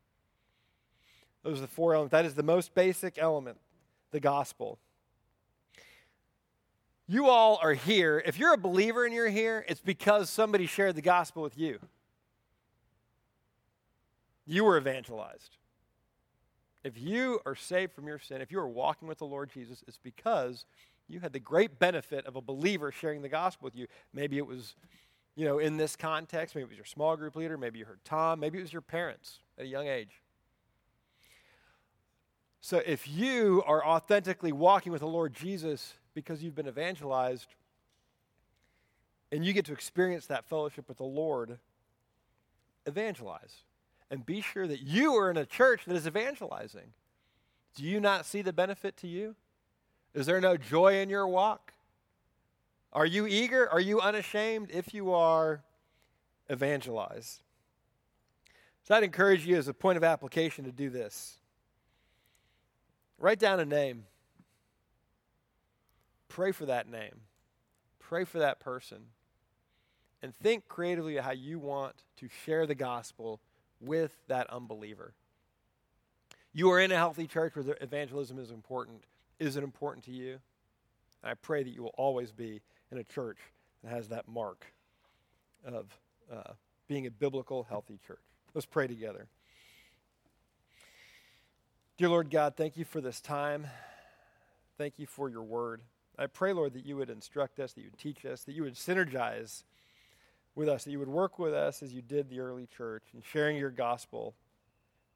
Those 1.43 1.59
are 1.59 1.63
the 1.63 1.67
four 1.69 1.95
elements. 1.95 2.13
That 2.13 2.25
is 2.25 2.35
the 2.35 2.43
most 2.43 2.75
basic 2.75 3.19
element, 3.19 3.59
the 4.11 4.21
gospel. 4.21 4.79
You 7.07 7.29
all 7.29 7.59
are 7.63 7.73
here. 7.73 8.23
If 8.25 8.39
you're 8.39 8.53
a 8.53 8.59
believer 8.59 9.05
and 9.05 9.13
you're 9.13 9.29
here, 9.29 9.65
it's 9.69 9.81
because 9.81 10.31
somebody 10.31 10.67
shared 10.67 10.95
the 10.95 11.03
gospel 11.03 11.43
with 11.43 11.59
you. 11.59 11.81
You 14.47 14.65
were 14.65 14.79
evangelized. 14.79 15.57
If 16.83 16.99
you 16.99 17.41
are 17.45 17.55
saved 17.55 17.93
from 17.93 18.07
your 18.07 18.19
sin, 18.19 18.41
if 18.41 18.51
you 18.51 18.59
are 18.59 18.69
walking 18.69 19.07
with 19.07 19.19
the 19.19 19.27
Lord 19.27 19.51
Jesus, 19.53 19.85
it's 19.87 19.99
because 19.99 20.65
you 21.09 21.21
had 21.21 21.33
the 21.33 21.41
great 21.41 21.79
benefit 21.79 22.27
of 22.27 22.37
a 22.37 22.41
believer 22.41 22.91
sharing 22.93 23.23
the 23.23 23.29
gospel 23.29 23.67
with 23.67 23.77
you. 23.77 23.87
Maybe 24.15 24.39
it 24.39 24.47
was 24.47 24.75
you 25.37 25.45
know, 25.45 25.59
in 25.59 25.77
this 25.77 25.97
context. 25.97 26.55
Maybe 26.55 26.65
it 26.65 26.69
was 26.69 26.77
your 26.77 26.85
small 26.85 27.17
group 27.17 27.37
leader. 27.37 27.57
Maybe 27.57 27.79
you 27.79 27.85
heard 27.85 28.05
Tom. 28.05 28.41
Maybe 28.41 28.59
it 28.59 28.63
was 28.63 28.73
your 28.73 28.83
parents 28.83 29.39
at 29.59 29.65
a 29.65 29.69
young 29.69 29.87
age. 29.87 30.23
So 32.61 32.83
if 32.85 33.09
you 33.09 33.63
are 33.67 33.85
authentically 33.85 34.53
walking 34.53 34.93
with 34.93 35.01
the 35.01 35.09
Lord 35.09 35.33
Jesus 35.33 35.95
because 36.15 36.43
you've 36.43 36.55
been 36.55 36.69
evangelized 36.69 37.55
and 39.33 39.45
you 39.45 39.53
get 39.53 39.65
to 39.67 39.73
experience 39.73 40.27
that 40.27 40.45
fellowship 40.45 40.89
with 40.89 40.99
the 40.99 41.05
Lord, 41.05 41.59
evangelize. 42.85 43.65
And 44.11 44.27
be 44.27 44.41
sure 44.41 44.67
that 44.67 44.81
you 44.81 45.15
are 45.15 45.31
in 45.31 45.37
a 45.37 45.47
church 45.47 45.85
that 45.87 45.97
is 45.97 46.07
evangelizing. 46.07 46.93
Do 47.77 47.85
you 47.85 48.01
not 48.01 48.27
see 48.27 48.43
the 48.43 48.53
benefit 48.53 48.97
to 48.99 49.07
you? 49.07 49.37
Is 50.15 50.27
there 50.27 50.41
no 50.41 50.57
joy 50.57 51.01
in 51.01 51.09
your 51.09 51.29
walk? 51.29 51.73
Are 52.93 53.07
you 53.07 53.27
eager? 53.27 53.71
Are 53.71 53.81
you 53.81 54.01
unashamed? 54.01 54.71
If 54.73 54.93
you 54.93 55.13
are, 55.13 55.63
evangelize. 56.49 57.41
So 58.83 58.97
I'd 58.97 59.05
encourage 59.05 59.47
you 59.47 59.57
as 59.57 59.69
a 59.69 59.75
point 59.75 59.97
of 59.97 60.03
application 60.03 60.65
to 60.65 60.73
do 60.73 60.91
this. 60.91 61.39
Write 63.19 63.39
down 63.39 63.61
a 63.61 63.65
name. 63.65 64.07
Pray 66.29 66.51
for 66.51 66.67
that 66.67 66.89
name. 66.91 67.21
Pray 68.01 68.25
for 68.25 68.41
that 68.41 68.59
person. 68.59 68.99
And 70.23 70.35
think 70.35 70.67
creatively 70.69 71.17
how 71.17 71.31
you 71.31 71.59
want 71.59 72.03
to 72.17 72.29
share 72.45 72.67
the 72.67 72.75
gospel 72.75 73.41
with 73.81 74.13
that 74.29 74.49
unbeliever. 74.51 75.15
You 76.53 76.71
are 76.71 76.81
in 76.81 76.91
a 76.91 76.97
healthy 76.97 77.27
church 77.27 77.55
where 77.55 77.77
evangelism 77.81 78.39
is 78.39 78.51
important. 78.51 79.05
Is 79.39 79.57
it 79.57 79.63
important 79.63 80.05
to 80.07 80.13
you? 80.13 80.39
And 81.23 81.31
I 81.31 81.35
pray 81.35 81.63
that 81.63 81.71
you 81.71 81.83
will 81.83 81.95
always 81.97 82.33
be 82.33 82.61
in 82.91 82.99
a 82.99 83.05
church 83.05 83.39
that 83.83 83.91
has 83.91 84.09
that 84.09 84.29
mark 84.29 84.67
of 85.65 85.87
uh, 86.33 86.53
being 86.89 87.07
a 87.07 87.11
biblical, 87.11 87.65
healthy 87.65 87.99
church. 88.07 88.19
Let's 88.55 88.67
pray 88.67 88.87
together. 88.87 89.29
Dear 91.99 92.09
Lord 92.09 92.31
God, 92.31 92.57
thank 92.57 92.77
you 92.77 92.85
for 92.85 93.01
this 93.01 93.21
time. 93.21 93.67
Thank 94.79 94.99
you 94.99 95.07
for 95.07 95.29
your 95.29 95.43
word. 95.43 95.83
I 96.19 96.27
pray, 96.27 96.53
Lord, 96.53 96.73
that 96.73 96.85
you 96.85 96.97
would 96.97 97.11
instruct 97.11 97.61
us, 97.61 97.75
that 97.75 97.81
you 97.83 97.91
would 97.91 97.99
teach 97.99 98.25
us, 98.25 98.43
that 98.45 98.53
you 98.53 98.63
would 98.63 98.75
synergize 98.75 99.63
with 100.55 100.69
us, 100.69 100.85
that 100.85 100.91
you 100.91 100.99
would 100.99 101.09
work 101.09 101.39
with 101.39 101.55
us 101.55 101.83
as 101.83 101.93
you 101.93 102.03
did 102.03 102.29
the 102.29 102.41
early 102.41 102.67
church 102.67 103.05
in 103.15 103.23
sharing 103.23 103.57
your 103.57 103.71
gospel 103.71 104.35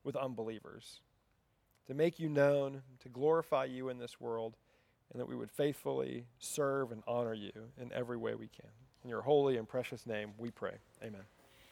with 0.03 0.16
unbelievers, 0.16 1.01
to 1.87 1.95
make 1.95 2.18
you 2.18 2.28
known, 2.28 2.82
to 3.01 3.09
glorify 3.09 3.64
you 3.64 3.89
in 3.89 3.99
this 3.99 4.20
world 4.20 4.57
and 5.12 5.20
that 5.20 5.26
we 5.26 5.37
would 5.37 5.51
faithfully 5.51 6.26
serve 6.39 6.93
and 6.93 7.03
honor 7.07 7.35
you 7.35 7.53
in 7.80 7.93
every 7.93 8.16
way 8.16 8.35
we 8.35 8.49
can. 8.49 8.70
In 9.03 9.11
your 9.11 9.22
holy 9.22 9.57
and 9.57 9.68
precious 9.68 10.07
name, 10.07 10.32
we 10.39 10.51
pray. 10.51 10.74
Amen. 11.03 11.22